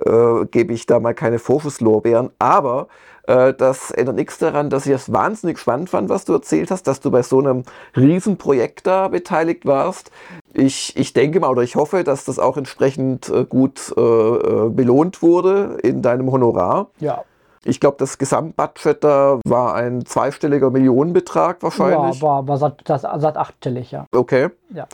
äh, 0.06 0.46
gebe 0.52 0.74
ich 0.74 0.86
da 0.86 1.00
mal 1.00 1.14
keine 1.14 1.40
Vorschusslorbeeren, 1.40 2.30
aber 2.38 2.88
äh, 3.28 3.54
das 3.54 3.92
ändert 3.92 4.18
nichts 4.18 4.38
daran, 4.38 4.70
dass 4.70 4.86
ich 4.86 4.94
es 4.94 5.12
wahnsinnig 5.12 5.58
spannend 5.58 5.90
fand, 5.90 6.10
was 6.10 6.26
du 6.26 6.34
erzählt 6.34 6.70
hast, 6.70 6.84
dass 6.88 7.00
du 7.00 7.12
bei 7.12 7.24
so 7.24 7.40
einem 7.40 7.64
Riesenprojekt 7.96 8.86
da 8.86 9.08
beteiligt 9.08 9.66
warst. 9.66 10.12
Ich, 10.54 10.96
ich 10.98 11.14
denke 11.14 11.40
mal 11.40 11.50
oder 11.50 11.64
ich 11.64 11.76
hoffe, 11.76 12.04
dass 12.04 12.26
das 12.26 12.40
auch 12.40 12.58
entsprechend 12.58 13.30
äh, 13.30 13.46
gut 13.46 13.94
äh, 13.98 14.02
äh, 14.02 14.70
belohnt 14.70 15.22
wurde 15.22 15.78
in 15.82 16.02
deinem 16.02 16.32
Honorar. 16.32 16.88
Ja. 17.00 17.24
Ich 17.64 17.82
glaube, 17.82 17.98
das 18.00 18.18
Gesamtbudget 18.18 19.04
da 19.04 19.40
war 19.46 19.76
ein 19.76 20.06
zweistelliger 20.06 20.70
Millionenbetrag 20.70 21.62
wahrscheinlich. 21.62 22.22
Ja, 22.22 22.28
war, 22.28 22.48
war 22.48 22.58
satt, 22.58 22.82
das, 22.86 23.02
satt 23.02 23.36
achtstellig, 23.36 23.92
ja. 23.92 24.06
Okay. 24.14 24.50
Ja. 24.74 24.88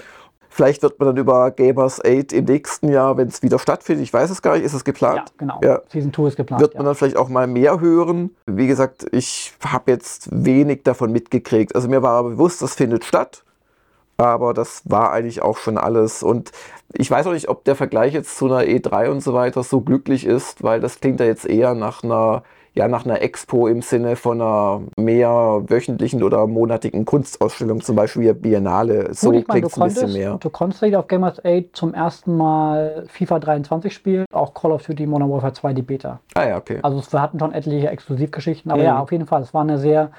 Vielleicht 0.56 0.84
wird 0.84 1.00
man 1.00 1.08
dann 1.08 1.18
über 1.18 1.50
Gamers 1.50 2.00
8 2.00 2.32
im 2.32 2.46
nächsten 2.46 2.92
Jahr, 2.92 3.18
wenn 3.18 3.28
es 3.28 3.42
wieder 3.42 3.58
stattfindet, 3.58 4.04
ich 4.04 4.14
weiß 4.14 4.30
es 4.30 4.44
gar 4.44 4.54
nicht, 4.54 4.64
ist 4.64 4.76
es 4.76 4.84
geplant? 4.84 5.30
Ja, 5.30 5.34
genau. 5.38 5.60
Ja. 5.64 5.82
Season 5.92 6.14
2 6.14 6.28
ist 6.28 6.36
geplant. 6.36 6.62
Wird 6.62 6.76
man 6.76 6.84
ja. 6.84 6.90
dann 6.90 6.96
vielleicht 6.96 7.18
auch 7.18 7.28
mal 7.28 7.48
mehr 7.48 7.80
hören? 7.80 8.36
Wie 8.46 8.68
gesagt, 8.68 9.08
ich 9.12 9.52
habe 9.66 9.90
jetzt 9.90 10.30
wenig 10.32 10.84
davon 10.84 11.12
mitgekriegt. 11.12 11.74
Also 11.74 11.88
mir 11.88 12.04
war 12.04 12.24
bewusst, 12.24 12.62
das 12.62 12.76
findet 12.76 13.04
statt. 13.04 13.44
Aber 14.18 14.54
das 14.54 14.84
war 14.86 15.12
eigentlich 15.12 15.42
auch 15.42 15.58
schon 15.58 15.80
alles. 15.80 16.22
Und 16.22 16.52
ich 16.94 17.10
weiß 17.10 17.26
auch 17.26 17.34
nicht, 17.34 17.50
ob 17.50 17.64
der 17.64 17.76
Vergleich 17.76 18.14
jetzt 18.14 18.38
zu 18.38 18.46
einer 18.46 18.62
E3 18.62 19.10
und 19.10 19.22
so 19.22 19.34
weiter 19.34 19.64
so 19.64 19.82
glücklich 19.82 20.24
ist, 20.24 20.62
weil 20.62 20.80
das 20.80 21.00
klingt 21.00 21.20
ja 21.20 21.26
jetzt 21.26 21.48
eher 21.48 21.74
nach 21.74 22.04
einer 22.04 22.44
ja 22.74 22.88
nach 22.88 23.06
einer 23.06 23.22
Expo 23.22 23.68
im 23.68 23.82
Sinne 23.82 24.16
von 24.16 24.42
einer 24.42 24.82
mehr 24.98 25.64
wöchentlichen 25.68 26.24
oder 26.24 26.48
monatigen 26.48 27.06
Kunstausstellung, 27.06 27.82
zum 27.82 27.96
Beispiel 27.96 28.34
Biennale. 28.34 29.14
So 29.14 29.30
klingt 29.30 29.68
es 29.68 29.78
ein 29.78 29.84
bisschen 29.88 30.14
mehr. 30.14 30.38
Du 30.40 30.50
konntest 30.50 30.84
auf 30.96 31.08
Gamers 31.08 31.44
8 31.46 31.66
zum 31.74 31.94
ersten 31.94 32.36
Mal 32.36 33.06
FIFA 33.08 33.40
23 33.40 33.94
spielen, 33.94 34.26
auch 34.34 34.54
Call 34.54 34.72
of 34.72 34.84
Duty 34.84 35.06
Modern 35.06 35.30
Warfare 35.30 35.54
2 35.54 35.74
die 35.74 35.82
Beta. 35.84 36.20
Ah 36.34 36.48
ja, 36.48 36.58
okay. 36.58 36.80
Also 36.82 37.02
wir 37.12 37.22
hatten 37.22 37.40
schon 37.40 37.54
etliche 37.54 37.90
Exklusivgeschichten, 37.90 38.72
aber 38.72 38.82
mhm. 38.82 38.88
ja, 38.88 39.00
auf 39.00 39.12
jeden 39.12 39.28
Fall, 39.28 39.44
es 39.44 39.54
war 39.54 39.62
eine 39.62 39.78
sehr 39.78 40.12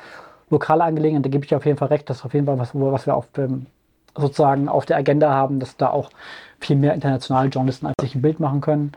lokale 0.51 0.85
Angelegenheit, 0.85 1.25
da 1.25 1.31
gebe 1.31 1.45
ich 1.45 1.55
auf 1.55 1.67
jeden 1.67 1.79
Fall 1.79 1.89
recht, 1.89 2.09
das 2.09 2.19
ist 2.19 2.25
auf 2.25 2.35
jeden 2.35 2.47
Fall 2.47 2.59
was, 2.59 2.71
was 2.75 3.07
wir 3.07 3.17
auf 3.17 3.27
dem, 3.33 3.67
sozusagen 4.17 4.69
auf 4.69 4.87
der 4.87 4.97
Agenda 4.97 5.31
haben, 5.31 5.59
dass 5.59 5.77
da 5.77 5.91
auch 5.91 6.11
viel 6.61 6.77
mehr 6.77 6.95
internationale 6.95 7.49
Journalisten 7.49 7.87
als 7.87 7.97
sich 8.01 8.15
ein 8.15 8.23
Bild 8.23 8.39
machen 8.39 8.61
können. 8.61 8.93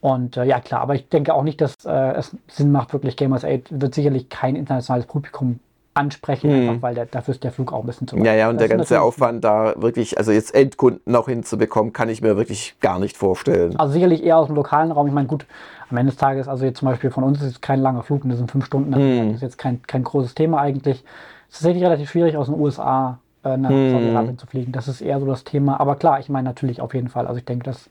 Und 0.00 0.36
äh, 0.36 0.44
ja, 0.44 0.60
klar, 0.60 0.80
aber 0.80 0.94
ich 0.94 1.08
denke 1.08 1.34
auch 1.34 1.42
nicht, 1.42 1.60
dass 1.60 1.74
äh, 1.84 2.12
es 2.12 2.36
Sinn 2.48 2.70
macht, 2.70 2.92
wirklich 2.92 3.16
Gamers 3.16 3.44
8 3.44 3.80
wird 3.80 3.94
sicherlich 3.94 4.28
kein 4.28 4.54
internationales 4.54 5.06
Publikum 5.06 5.58
ansprechen, 5.94 6.50
mhm. 6.50 6.68
einfach 6.68 6.82
weil 6.82 6.94
der, 6.94 7.06
dafür 7.06 7.34
ist 7.34 7.42
der 7.42 7.50
Flug 7.50 7.72
auch 7.72 7.80
ein 7.80 7.86
bisschen 7.86 8.06
zu 8.06 8.16
weit. 8.16 8.24
Ja, 8.24 8.34
ja, 8.34 8.48
und 8.48 8.60
das 8.60 8.68
der 8.68 8.76
ganze 8.76 9.00
Aufwand 9.00 9.42
da 9.42 9.74
wirklich, 9.76 10.16
also 10.16 10.30
jetzt 10.30 10.54
Endkunden 10.54 11.14
auch 11.16 11.28
hinzubekommen, 11.28 11.92
kann 11.92 12.08
ich 12.08 12.22
mir 12.22 12.36
wirklich 12.36 12.76
gar 12.80 13.00
nicht 13.00 13.16
vorstellen. 13.16 13.76
Also 13.76 13.94
sicherlich 13.94 14.22
eher 14.22 14.38
aus 14.38 14.46
dem 14.46 14.54
lokalen 14.54 14.92
Raum. 14.92 15.08
Ich 15.08 15.12
meine, 15.12 15.26
gut, 15.26 15.46
am 15.90 15.96
Ende 15.96 16.12
des 16.12 16.18
Tages, 16.18 16.46
also 16.46 16.64
jetzt 16.64 16.78
zum 16.78 16.86
Beispiel 16.86 17.10
von 17.10 17.24
uns 17.24 17.40
ist 17.42 17.48
es 17.48 17.60
kein 17.60 17.80
langer 17.80 18.04
Flug, 18.04 18.22
das 18.24 18.38
sind 18.38 18.50
fünf 18.50 18.66
Stunden, 18.66 18.90
mhm. 18.90 19.26
das 19.26 19.36
ist 19.36 19.42
jetzt 19.42 19.58
kein, 19.58 19.82
kein 19.82 20.04
großes 20.04 20.34
Thema 20.34 20.60
eigentlich. 20.60 21.04
Es 21.48 21.56
ist 21.56 21.62
tatsächlich 21.62 21.84
relativ 21.84 22.10
schwierig, 22.10 22.36
aus 22.36 22.46
den 22.46 22.60
USA 22.60 23.18
äh, 23.44 23.56
nach 23.56 23.70
mhm. 23.70 23.90
Saudi-Arabien 23.90 24.38
zu 24.38 24.46
fliegen. 24.46 24.70
Das 24.70 24.86
ist 24.86 25.00
eher 25.00 25.18
so 25.18 25.26
das 25.26 25.42
Thema. 25.42 25.80
Aber 25.80 25.96
klar, 25.96 26.20
ich 26.20 26.28
meine 26.28 26.48
natürlich 26.48 26.80
auf 26.80 26.94
jeden 26.94 27.08
Fall. 27.08 27.26
Also 27.26 27.38
ich 27.38 27.44
denke, 27.44 27.64
dass 27.64 27.90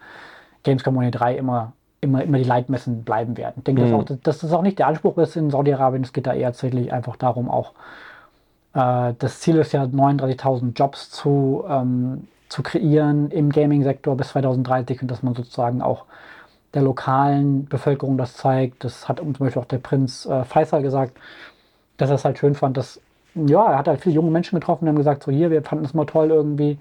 Gamescom 0.63 0.95
Uni 0.95 1.11
3 1.11 1.35
immer 1.35 1.73
immer, 2.01 2.23
immer 2.23 2.37
die 2.37 2.43
Leitmessen 2.43 3.03
bleiben 3.03 3.37
werden. 3.37 3.55
Ich 3.57 3.63
denke, 3.63 3.81
mhm. 3.81 3.91
dass, 3.91 3.93
auch, 3.93 4.17
dass 4.23 4.39
das 4.39 4.53
auch 4.53 4.61
nicht 4.61 4.79
der 4.79 4.87
Anspruch 4.87 5.17
ist 5.17 5.35
in 5.35 5.49
Saudi-Arabien. 5.49 6.03
Es 6.03 6.13
geht 6.13 6.27
da 6.27 6.33
eher 6.33 6.49
tatsächlich 6.49 6.93
einfach 6.93 7.15
darum, 7.15 7.49
auch 7.49 7.73
äh, 8.73 9.13
das 9.17 9.39
Ziel 9.39 9.57
ist 9.57 9.71
ja, 9.71 9.83
39.000 9.83 10.73
Jobs 10.73 11.09
zu, 11.09 11.63
ähm, 11.67 12.27
zu 12.49 12.63
kreieren 12.63 13.31
im 13.31 13.51
Gaming-Sektor 13.51 14.15
bis 14.15 14.29
2030 14.29 15.01
und 15.01 15.11
dass 15.11 15.23
man 15.23 15.33
sozusagen 15.33 15.81
auch 15.81 16.05
der 16.73 16.83
lokalen 16.83 17.65
Bevölkerung 17.65 18.17
das 18.17 18.35
zeigt. 18.35 18.83
Das 18.83 19.09
hat 19.09 19.17
zum 19.17 19.33
Beispiel 19.33 19.61
auch 19.61 19.67
der 19.67 19.79
Prinz 19.79 20.25
äh, 20.25 20.43
Faisal 20.43 20.81
gesagt, 20.83 21.17
dass 21.97 22.09
er 22.09 22.15
es 22.15 22.25
halt 22.25 22.37
schön 22.37 22.53
fand, 22.53 22.77
dass, 22.77 23.01
ja, 23.33 23.71
er 23.71 23.79
hat 23.79 23.87
halt 23.87 24.01
viele 24.01 24.15
junge 24.15 24.29
Menschen 24.29 24.59
getroffen 24.59 24.83
und 24.83 24.89
haben 24.89 24.97
gesagt, 24.97 25.23
so 25.23 25.31
hier, 25.31 25.49
wir 25.49 25.63
fanden 25.63 25.85
es 25.85 25.93
mal 25.93 26.05
toll 26.05 26.29
irgendwie 26.29 26.77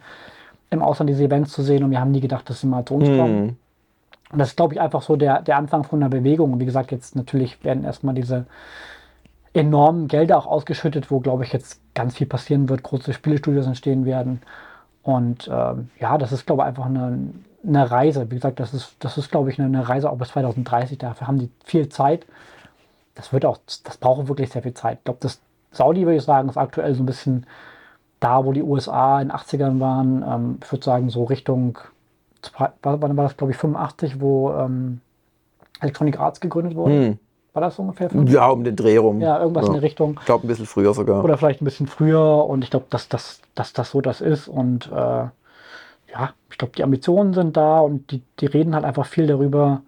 im 0.71 0.83
Ausland 0.83 1.09
diese 1.09 1.25
Events 1.25 1.53
zu 1.53 1.63
sehen 1.63 1.85
und 1.85 1.91
wir 1.91 2.01
haben 2.01 2.11
nie 2.11 2.21
gedacht, 2.21 2.51
dass 2.51 2.61
sie 2.61 2.67
mal 2.67 2.85
zu 2.85 2.95
uns 2.95 3.09
mhm. 3.09 3.57
Und 4.31 4.39
das 4.39 4.49
ist, 4.49 4.57
glaube 4.57 4.75
ich, 4.75 4.81
einfach 4.81 5.03
so 5.03 5.17
der, 5.17 5.43
der 5.43 5.57
Anfang 5.57 5.85
von 5.85 6.03
einer 6.03 6.11
Bewegung. 6.11 6.53
Und 6.53 6.61
wie 6.61 6.67
gesagt, 6.67 6.91
jetzt 6.91 7.15
natürlich 7.15 7.63
werden 7.65 7.85
erstmal 7.85 8.15
diese 8.15 8.47
enormen 9.53 10.09
Gelder 10.09 10.37
auch 10.37 10.47
ausgeschüttet, 10.47 11.11
wo, 11.11 11.21
glaube 11.21 11.45
ich, 11.45 11.53
jetzt 11.53 11.81
ganz 11.95 12.17
viel 12.17 12.27
passieren 12.27 12.69
wird, 12.69 12.83
große 12.83 13.13
Spielestudios 13.13 13.67
entstehen 13.67 14.05
werden. 14.05 14.43
Und 15.03 15.49
ähm, 15.53 15.91
ja, 16.01 16.19
das 16.19 16.33
ist, 16.33 16.47
glaube 16.47 16.63
ich, 16.63 16.69
einfach 16.69 16.87
eine, 16.87 17.31
eine 17.67 17.91
Reise. 17.91 18.31
Wie 18.31 18.35
gesagt, 18.35 18.61
das 18.61 18.75
ist, 18.75 18.97
das 18.99 19.17
ist, 19.17 19.31
glaube 19.31 19.51
ich, 19.51 19.61
eine, 19.61 19.89
Reise 19.89 20.11
auch 20.11 20.19
bis 20.19 20.29
2030. 20.29 20.99
Dafür 20.99 21.29
haben 21.29 21.39
die 21.39 21.51
viel 21.65 21.89
Zeit. 21.89 22.27
Das 23.15 23.33
wird 23.33 23.47
auch, 23.47 23.59
das 23.85 23.97
braucht 23.97 24.29
wirklich 24.29 24.51
sehr 24.51 24.63
viel 24.63 24.75
Zeit. 24.75 24.99
Ich 24.99 25.05
glaube, 25.05 25.21
das 25.23 25.41
Saudi, 25.71 26.05
würde 26.05 26.17
ich 26.17 26.25
sagen, 26.25 26.49
ist 26.49 26.57
aktuell 26.57 26.95
so 26.95 27.03
ein 27.03 27.07
bisschen 27.07 27.47
da, 28.21 28.45
wo 28.45 28.53
die 28.53 28.63
USA 28.63 29.21
in 29.21 29.29
den 29.29 29.37
80ern 29.37 29.81
waren. 29.81 30.25
Ähm, 30.27 30.59
ich 30.63 30.73
würde 30.73 30.85
sagen, 30.85 31.09
so 31.09 31.25
Richtung, 31.25 31.79
wann 32.83 33.17
war 33.17 33.25
das, 33.25 33.37
glaube 33.37 33.53
ich, 33.53 33.59
85, 33.59 34.21
wo 34.21 34.53
ähm, 34.53 35.01
Electronic 35.81 36.19
Arts 36.19 36.41
gegründet 36.41 36.75
wurde. 36.75 36.95
Hm. 36.95 37.19
War 37.53 37.63
das 37.63 37.79
ungefähr? 37.79 38.11
Fünf? 38.11 38.31
Ja, 38.31 38.49
um 38.49 38.65
den 38.65 38.77
Dreh 38.77 38.99
rum. 38.99 39.21
Ja, 39.21 39.41
irgendwas 39.41 39.63
ja. 39.63 39.69
in 39.69 39.73
der 39.75 39.83
Richtung. 39.83 40.19
Ich 40.21 40.27
glaube, 40.27 40.47
ein 40.47 40.49
bisschen 40.49 40.67
früher 40.67 40.93
sogar. 40.93 41.25
Oder 41.25 41.39
vielleicht 41.39 41.63
ein 41.63 41.65
bisschen 41.65 41.87
früher. 41.87 42.45
Und 42.45 42.63
ich 42.63 42.71
glaube, 42.71 42.87
dass, 42.91 43.09
dass, 43.09 43.41
dass 43.55 43.73
das 43.73 43.91
so 43.91 44.03
das 44.03 44.21
ist. 44.21 44.47
Und 44.47 44.91
äh, 44.93 44.95
ja, 46.17 46.31
ich 46.51 46.59
glaube, 46.59 46.75
die 46.77 46.85
Ambitionen 46.85 47.33
sind 47.33 47.57
da 47.57 47.81
und 47.81 48.11
die, 48.11 48.23
die 48.41 48.47
reden 48.47 48.75
halt 48.75 48.85
einfach 48.85 49.07
viel 49.07 49.27
darüber, 49.27 49.81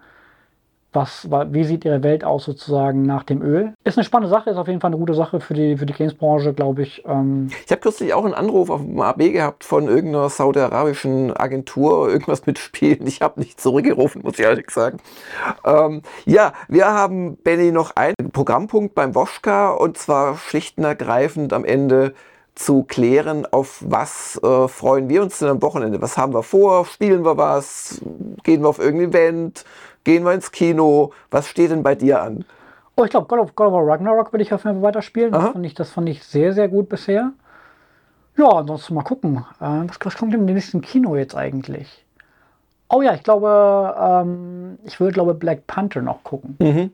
was, 0.93 1.29
wie 1.31 1.65
sieht 1.65 1.85
ihre 1.85 2.03
Welt 2.03 2.25
aus 2.25 2.45
sozusagen 2.45 3.03
nach 3.03 3.23
dem 3.23 3.43
Öl? 3.43 3.75
Ist 3.85 3.99
eine 3.99 4.05
spannende 4.05 4.31
Sache, 4.31 4.51
ist 4.51 4.57
auf 4.57 4.69
jeden 4.69 4.81
Fall 4.81 4.89
eine 4.89 4.99
gute 4.99 5.15
Sache 5.15 5.41
für 5.41 5.53
die, 5.53 5.77
für 5.77 5.85
die 5.85 5.93
Games-Branche, 5.93 6.55
glaube 6.55 6.83
ich. 6.83 7.05
Ähm 7.07 7.51
ich 7.65 7.71
habe 7.71 7.81
kürzlich 7.81 8.15
auch 8.15 8.25
einen 8.25 8.35
Anruf 8.35 8.71
auf 8.71 8.81
dem 8.81 8.99
AB 9.01 9.33
gehabt 9.33 9.65
von 9.65 9.87
irgendeiner 9.87 10.31
saudi-arabischen 10.31 11.37
Agentur, 11.37 12.09
irgendwas 12.09 12.47
mit 12.47 12.59
Spielen. 12.59 13.07
Ich 13.07 13.21
habe 13.21 13.41
nicht 13.41 13.61
zurückgerufen, 13.61 14.23
muss 14.23 14.39
ich 14.39 14.45
ehrlich 14.45 14.71
sagen. 14.71 14.99
Ähm, 15.65 16.03
ja, 16.25 16.53
wir 16.69 16.87
haben, 16.87 17.37
Benny, 17.37 17.71
noch 17.71 17.95
einen 17.95 18.31
Programmpunkt 18.33 18.95
beim 18.95 19.15
Woschka 19.15 19.71
und 19.71 19.99
zwar 19.99 20.39
schlicht 20.39 20.79
und 20.79 20.85
ergreifend 20.85 21.53
am 21.53 21.65
Ende 21.65 22.15
zu 22.59 22.83
klären, 22.83 23.47
auf 23.47 23.85
was 23.87 24.41
äh, 24.43 24.67
freuen 24.67 25.09
wir 25.09 25.23
uns 25.23 25.39
denn 25.39 25.49
am 25.49 25.63
Wochenende? 25.63 26.03
Was 26.03 26.19
haben 26.19 26.35
wir 26.35 26.43
vor? 26.43 26.87
Spielen 26.87 27.25
wir 27.25 27.37
was? 27.37 28.01
Gehen 28.43 28.63
wir 28.63 28.69
auf 28.69 28.81
irgendein 28.81 29.11
Event? 29.11 29.65
Gehen 30.09 30.25
wir 30.25 30.33
ins 30.33 30.51
Kino? 30.51 31.13
Was 31.31 31.49
steht 31.49 31.71
denn 31.71 31.83
bei 31.83 31.95
dir 31.95 32.23
an? 32.23 32.47
Oh, 32.97 33.05
ich 33.05 33.11
glaube, 33.11 33.27
God 33.27 33.41
of, 33.41 33.55
God 33.55 33.67
of 33.67 33.73
War 33.75 33.87
Ragnarok 33.87 34.33
würde 34.33 34.43
ich 34.43 34.55
auf 34.55 34.65
jeden 34.65 34.77
Fall 34.77 34.89
weiterspielen. 34.89 35.33
Das 35.33 35.51
fand, 35.51 35.67
ich, 35.67 35.75
das 35.75 35.91
fand 35.91 36.09
ich 36.09 36.25
sehr, 36.25 36.55
sehr 36.55 36.69
gut 36.69 36.89
bisher. 36.89 37.33
Ja, 38.39 38.49
ansonsten 38.49 38.95
mal 38.95 39.03
gucken. 39.03 39.45
Äh, 39.61 39.67
was, 39.87 39.99
was 40.03 40.17
kommt 40.17 40.33
denn 40.33 40.49
im 40.49 40.55
nächsten 40.55 40.81
Kino 40.81 41.15
jetzt 41.15 41.37
eigentlich? 41.37 42.07
Oh 42.89 43.03
ja, 43.03 43.13
ich 43.13 43.23
glaube, 43.23 43.95
ähm, 44.01 44.79
ich 44.85 44.99
würde, 44.99 45.13
glaube 45.13 45.35
Black 45.35 45.67
Panther 45.67 46.01
noch 46.01 46.25
gucken. 46.25 46.57
Mhm. 46.59 46.91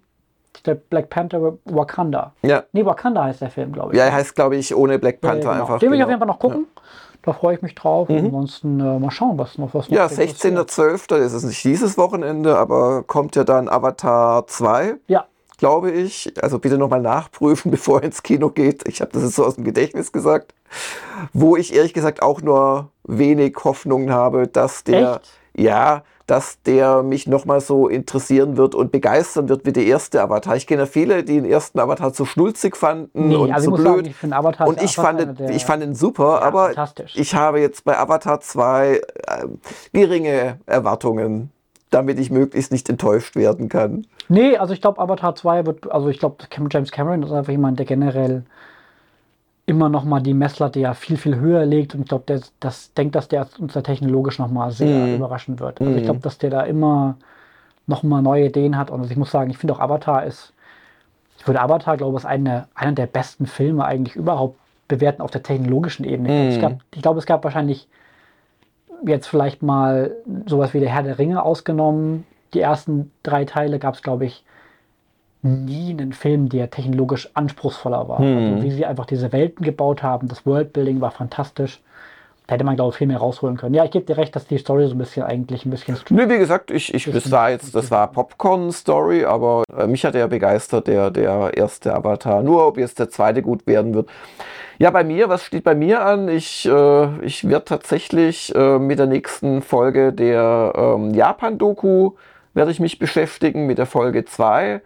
Der 0.67 0.75
Black 0.75 1.09
Panther 1.09 1.57
Wakanda. 1.67 2.33
Ja. 2.43 2.65
Nee, 2.73 2.85
Wakanda 2.85 3.23
heißt 3.23 3.43
der 3.43 3.51
Film, 3.51 3.71
glaube 3.71 3.93
ich. 3.93 3.99
Ja, 3.99 4.07
er 4.07 4.12
heißt, 4.15 4.35
glaube 4.35 4.57
ich, 4.57 4.75
ohne 4.75 4.99
Black 4.99 5.21
Panther 5.21 5.45
ja, 5.45 5.53
genau. 5.53 5.62
einfach. 5.62 5.79
Den 5.79 5.93
will 5.93 6.01
ich 6.01 6.05
genau. 6.05 6.07
auf 6.07 6.11
jeden 6.11 6.19
Fall 6.19 6.27
noch 6.27 6.41
gucken. 6.41 6.67
Ja. 6.75 6.83
Da 7.25 7.33
freue 7.33 7.57
ich 7.57 7.62
mich 7.62 7.75
drauf. 7.75 8.09
Mhm. 8.09 8.18
Ansonsten 8.27 8.81
äh, 8.81 8.99
mal 8.99 9.11
schauen, 9.11 9.39
was 9.39 9.57
noch 9.57 9.72
was 9.72 9.89
Ja, 9.89 10.07
16.12. 10.07 11.16
ist 11.16 11.33
es 11.33 11.43
nicht 11.43 11.64
dieses 11.64 11.97
Wochenende, 11.97 12.57
aber 12.59 13.03
kommt 13.03 13.35
ja 13.37 13.45
dann 13.45 13.68
Avatar 13.68 14.47
2. 14.47 14.97
Ja. 15.07 15.27
Glaube 15.57 15.91
ich. 15.91 16.33
Also 16.43 16.59
bitte 16.59 16.77
nochmal 16.77 17.01
nachprüfen, 17.01 17.70
bevor 17.70 18.01
er 18.01 18.05
ins 18.07 18.22
Kino 18.22 18.51
geht. 18.51 18.87
Ich 18.87 19.01
habe 19.01 19.12
das 19.12 19.22
jetzt 19.22 19.37
so 19.37 19.45
aus 19.45 19.55
dem 19.55 19.64
Gedächtnis 19.64 20.12
gesagt. 20.12 20.55
Wo 21.33 21.57
ich 21.57 21.75
ehrlich 21.75 21.95
gesagt 21.95 22.22
auch 22.22 22.43
nur 22.43 22.91
wenig 23.05 23.57
Hoffnungen 23.64 24.12
habe, 24.12 24.47
dass 24.47 24.85
der. 24.85 25.16
Echt? 25.22 25.33
Ja, 25.57 26.03
dass 26.27 26.62
der 26.62 27.03
mich 27.03 27.27
nochmal 27.27 27.61
so 27.61 27.87
interessieren 27.89 28.57
wird 28.57 28.75
und 28.75 28.93
begeistern 28.93 29.49
wird 29.49 29.66
wie 29.66 29.72
der 29.72 29.85
erste 29.85 30.22
Avatar. 30.22 30.57
Ich 30.57 30.66
kenne 30.66 30.83
ja 30.83 30.87
viele, 30.87 31.22
die 31.22 31.35
den 31.35 31.45
ersten 31.45 31.79
Avatar 31.79 32.12
zu 32.12 32.25
schnulzig 32.25 32.77
fanden 32.77 33.29
nee, 33.29 33.37
und 33.37 33.53
also 33.53 33.70
zu 33.70 33.83
blöd. 33.83 34.07
Sagen, 34.07 34.14
ich 34.22 34.33
Avatar 34.33 34.68
und 34.68 34.83
ich 34.83 34.95
fand, 34.95 35.41
den, 35.41 35.51
ich 35.51 35.64
fand 35.64 35.83
ihn 35.83 35.95
super, 35.95 36.43
aber 36.43 36.72
ich 37.14 37.35
habe 37.35 37.61
jetzt 37.61 37.85
bei 37.85 37.99
Avatar 37.99 38.41
2 38.41 38.95
äh, 38.95 39.01
geringe 39.93 40.59
Erwartungen, 40.66 41.51
damit 41.91 42.18
ich 42.18 42.31
möglichst 42.31 42.72
nicht 42.72 42.89
enttäuscht 42.89 43.37
werden 43.37 43.68
kann. 43.68 44.07
Nee, 44.29 44.57
also 44.57 44.72
ich 44.72 44.81
glaube, 44.81 45.01
Avatar 45.01 45.35
2 45.35 45.66
wird, 45.66 45.91
also 45.93 46.09
ich 46.09 46.18
glaube, 46.18 46.37
James 46.70 46.91
Cameron 46.91 47.22
ist 47.22 47.33
einfach 47.33 47.53
jemand, 47.53 47.79
der 47.79 47.87
generell 47.87 48.45
immer 49.67 49.89
noch 49.89 50.05
mal 50.05 50.21
die 50.21 50.35
Messlatte 50.35 50.81
ja 50.81 50.95
viel, 50.95 51.17
viel 51.17 51.37
höher 51.37 51.65
legt. 51.65 51.95
Und 51.95 52.03
ich 52.03 52.09
glaube, 52.09 52.25
der 52.27 52.41
das 52.61 52.93
denkt, 52.95 53.15
dass 53.15 53.29
der 53.29 53.47
uns 53.59 53.73
da 53.73 53.81
technologisch 53.81 54.39
noch 54.39 54.51
mal 54.51 54.71
sehr 54.71 55.07
mm. 55.07 55.15
überraschen 55.17 55.59
wird. 55.59 55.81
Also 55.81 55.93
ich 55.93 56.03
mhm. 56.03 56.05
glaube, 56.05 56.21
dass 56.21 56.39
der 56.39 56.51
da 56.51 56.62
immer 56.62 57.17
noch 57.87 58.03
mal 58.03 58.23
neue 58.23 58.47
Ideen 58.47 58.77
hat. 58.77 58.91
Und 58.91 59.01
also 59.01 59.11
ich 59.11 59.17
muss 59.17 59.31
sagen, 59.31 59.51
ich 59.51 59.59
finde 59.59 59.75
auch 59.75 59.81
Avatar 59.81 60.25
ist, 60.25 60.53
ich 61.39 61.47
würde 61.47 61.61
Avatar, 61.61 61.97
glaube 61.97 62.19
ich, 62.19 62.25
eine, 62.25 62.69
einer 62.75 62.93
der 62.93 63.07
besten 63.07 63.47
Filme 63.47 63.85
eigentlich 63.85 64.17
überhaupt 64.17 64.59
bewerten 64.87 65.23
auf 65.23 65.31
der 65.31 65.43
technologischen 65.43 66.05
Ebene. 66.05 66.29
Mm. 66.29 66.49
Ich, 66.51 66.59
glaube, 66.59 66.79
ich 66.95 67.03
glaube, 67.03 67.19
es 67.19 67.27
gab 67.27 67.43
wahrscheinlich 67.45 67.89
jetzt 69.07 69.27
vielleicht 69.27 69.62
mal 69.62 70.15
sowas 70.47 70.75
wie 70.75 70.81
der 70.81 70.91
Herr 70.91 71.03
der 71.03 71.19
Ringe 71.19 71.43
ausgenommen. 71.43 72.27
Die 72.53 72.61
ersten 72.61 73.11
drei 73.23 73.45
Teile 73.45 73.79
gab 73.79 73.95
es, 73.95 74.03
glaube 74.03 74.27
ich, 74.27 74.45
nie 75.45 75.91
einen 75.91 76.13
Film, 76.13 76.49
der 76.49 76.71
technologisch 76.71 77.31
anspruchsvoller 77.35 78.09
war. 78.09 78.19
Hm. 78.19 78.55
Also 78.55 78.63
wie 78.63 78.71
sie 78.71 78.87
einfach 78.87 79.07
diese 79.07 79.33
Welten 79.33 79.65
gebaut 79.65 80.03
haben, 80.03 80.29
das 80.29 80.47
Worldbuilding 80.47 81.01
war 81.01 81.11
fantastisch. 81.11 81.81
Da 82.47 82.55
hätte 82.55 82.65
man, 82.65 82.77
glaube 82.77 82.91
ich, 82.91 82.99
viel 82.99 83.07
mehr 83.07 83.19
rausholen 83.19 83.57
können. 83.57 83.75
Ja, 83.75 83.85
ich 83.85 83.91
gebe 83.91 84.05
dir 84.05 84.19
recht, 84.19 84.37
dass 84.37 84.47
die 84.47 84.59
Story 84.59 84.87
so 84.87 84.95
ein 84.95 84.99
bisschen 84.99 85.23
eigentlich 85.23 85.65
ein 85.65 85.71
bisschen. 85.71 85.97
Nö, 86.11 86.29
wie 86.29 86.37
gesagt, 86.37 86.71
ich, 86.71 86.93
ich, 86.93 87.11
das 87.11 87.31
war 87.31 87.51
jetzt, 87.51 87.75
das 87.75 87.91
war 87.91 88.07
Popcorn-Story, 88.13 89.25
aber 89.25 89.65
äh, 89.75 89.87
mich 89.87 90.05
hat 90.05 90.15
er 90.15 90.29
begeistert, 90.29 90.87
der, 90.87 91.11
der 91.11 91.53
erste 91.57 91.95
Avatar. 91.95 92.43
Nur 92.43 92.67
ob 92.67 92.77
jetzt 92.77 92.99
der 92.99 93.09
zweite 93.09 93.41
gut 93.41 93.67
werden 93.67 93.95
wird. 93.95 94.11
Ja, 94.79 94.91
bei 94.91 95.05
mir, 95.05 95.31
was 95.31 95.45
steht 95.45 95.65
bei 95.65 95.75
mir 95.75 96.05
an? 96.05 96.29
Ich, 96.29 96.69
äh, 96.69 97.25
ich 97.25 97.49
werde 97.49 97.65
tatsächlich 97.65 98.55
äh, 98.55 98.79
mit 98.79 98.99
der 98.99 99.07
nächsten 99.07 99.63
Folge 99.63 100.13
der 100.13 100.73
ähm, 100.77 101.15
Japan-Doku 101.15 102.13
werde 102.53 102.71
ich 102.71 102.79
mich 102.79 102.99
beschäftigen, 102.99 103.67
mit 103.67 103.79
der 103.79 103.87
Folge 103.87 104.27
2 104.27 104.83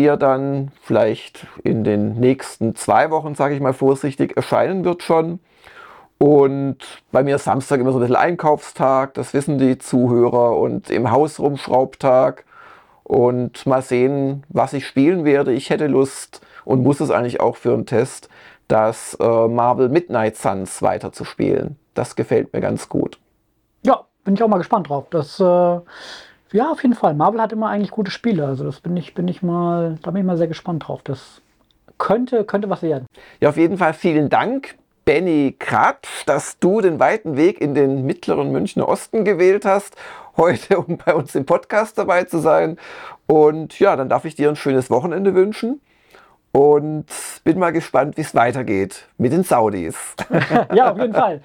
ja 0.00 0.16
dann 0.16 0.72
vielleicht 0.82 1.46
in 1.62 1.84
den 1.84 2.14
nächsten 2.14 2.74
zwei 2.74 3.10
Wochen, 3.10 3.34
sage 3.34 3.54
ich 3.54 3.60
mal 3.60 3.74
vorsichtig, 3.74 4.36
erscheinen 4.36 4.84
wird 4.84 5.02
schon. 5.02 5.40
Und 6.18 6.78
bei 7.10 7.22
mir 7.22 7.36
ist 7.36 7.44
Samstag 7.44 7.80
immer 7.80 7.92
so 7.92 7.98
ein 7.98 8.02
bisschen 8.02 8.16
Einkaufstag, 8.16 9.14
das 9.14 9.34
wissen 9.34 9.58
die 9.58 9.78
Zuhörer, 9.78 10.56
und 10.56 10.88
im 10.88 11.10
Haus 11.10 11.40
rumschraubtag. 11.40 12.44
Und 13.02 13.66
mal 13.66 13.82
sehen, 13.82 14.44
was 14.48 14.72
ich 14.72 14.86
spielen 14.86 15.24
werde. 15.24 15.52
Ich 15.52 15.70
hätte 15.70 15.88
Lust 15.88 16.40
und 16.64 16.82
muss 16.82 17.00
es 17.00 17.10
eigentlich 17.10 17.40
auch 17.40 17.56
für 17.56 17.74
einen 17.74 17.86
Test, 17.86 18.28
das 18.68 19.14
äh, 19.20 19.48
Marvel 19.48 19.88
Midnight 19.88 20.36
Suns 20.36 20.80
weiterzuspielen. 20.80 21.76
Das 21.94 22.16
gefällt 22.16 22.52
mir 22.52 22.60
ganz 22.60 22.88
gut. 22.88 23.18
Ja, 23.84 24.04
bin 24.24 24.34
ich 24.34 24.42
auch 24.42 24.48
mal 24.48 24.58
gespannt 24.58 24.88
drauf. 24.88 25.06
Das 25.10 25.40
äh 25.40 25.80
ja, 26.52 26.70
auf 26.70 26.82
jeden 26.82 26.94
Fall. 26.94 27.14
Marvel 27.14 27.40
hat 27.40 27.52
immer 27.52 27.68
eigentlich 27.68 27.90
gute 27.90 28.10
Spiele. 28.10 28.46
Also 28.46 28.64
das 28.64 28.80
bin 28.80 28.96
ich, 28.96 29.14
bin 29.14 29.28
ich 29.28 29.42
mal, 29.42 29.98
da 30.02 30.10
bin 30.10 30.20
ich 30.20 30.26
mal 30.26 30.36
sehr 30.36 30.48
gespannt 30.48 30.86
drauf. 30.86 31.00
Das 31.04 31.40
könnte, 31.98 32.44
könnte 32.44 32.68
was 32.70 32.82
werden. 32.82 33.06
Ja, 33.40 33.48
auf 33.50 33.56
jeden 33.56 33.78
Fall 33.78 33.94
vielen 33.94 34.28
Dank, 34.28 34.76
Benny 35.04 35.56
Kratsch, 35.58 36.24
dass 36.26 36.58
du 36.58 36.80
den 36.80 37.00
weiten 37.00 37.36
Weg 37.36 37.60
in 37.60 37.74
den 37.74 38.06
mittleren 38.06 38.52
Münchner 38.52 38.88
Osten 38.88 39.24
gewählt 39.24 39.64
hast, 39.64 39.96
heute, 40.36 40.78
um 40.78 40.96
bei 40.96 41.14
uns 41.14 41.34
im 41.34 41.44
Podcast 41.46 41.98
dabei 41.98 42.24
zu 42.24 42.38
sein. 42.38 42.78
Und 43.26 43.78
ja, 43.78 43.96
dann 43.96 44.08
darf 44.08 44.24
ich 44.24 44.34
dir 44.34 44.48
ein 44.48 44.56
schönes 44.56 44.90
Wochenende 44.90 45.34
wünschen. 45.34 45.80
und 46.52 47.06
bin 47.44 47.58
mal 47.58 47.72
gespannt, 47.72 48.16
wie 48.16 48.20
es 48.20 48.34
weitergeht 48.34 49.08
mit 49.18 49.32
den 49.32 49.42
Saudis. 49.42 49.96
ja, 50.74 50.92
auf 50.92 50.98
jeden 50.98 51.14
Fall. 51.14 51.40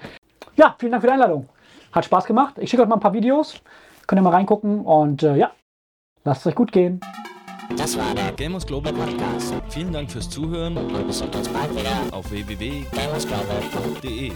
Ja, 0.56 0.76
vielen 0.78 0.92
Dank 0.92 1.02
für 1.02 1.08
die 1.08 1.14
Einladung. 1.14 1.48
Hat 1.92 2.04
Spaß 2.04 2.26
gemacht. 2.26 2.54
Ich 2.58 2.70
schicke 2.70 2.82
euch 2.82 2.88
mal 2.88 2.96
ein 2.96 3.00
paar 3.00 3.14
Videos. 3.14 3.60
Könnt 4.08 4.18
ihr 4.20 4.22
mal 4.22 4.30
reingucken 4.30 4.86
und 4.86 5.22
äh, 5.22 5.36
ja, 5.36 5.52
lasst 6.24 6.40
es 6.40 6.46
euch 6.46 6.54
gut 6.54 6.72
gehen. 6.72 6.98
Das 7.76 7.98
war 7.98 8.14
der 8.14 8.32
Gamers 8.32 8.66
Global 8.66 8.94
Podcast. 8.94 9.52
Vielen 9.68 9.92
Dank 9.92 10.10
fürs 10.10 10.30
Zuhören 10.30 10.78
und 10.78 11.06
wir 11.06 11.12
sehen 11.12 11.28
uns 11.28 11.50
bald 11.50 11.76
wieder 11.76 11.92
auf 12.12 12.30
www.gamersglobal.de. 12.30 14.32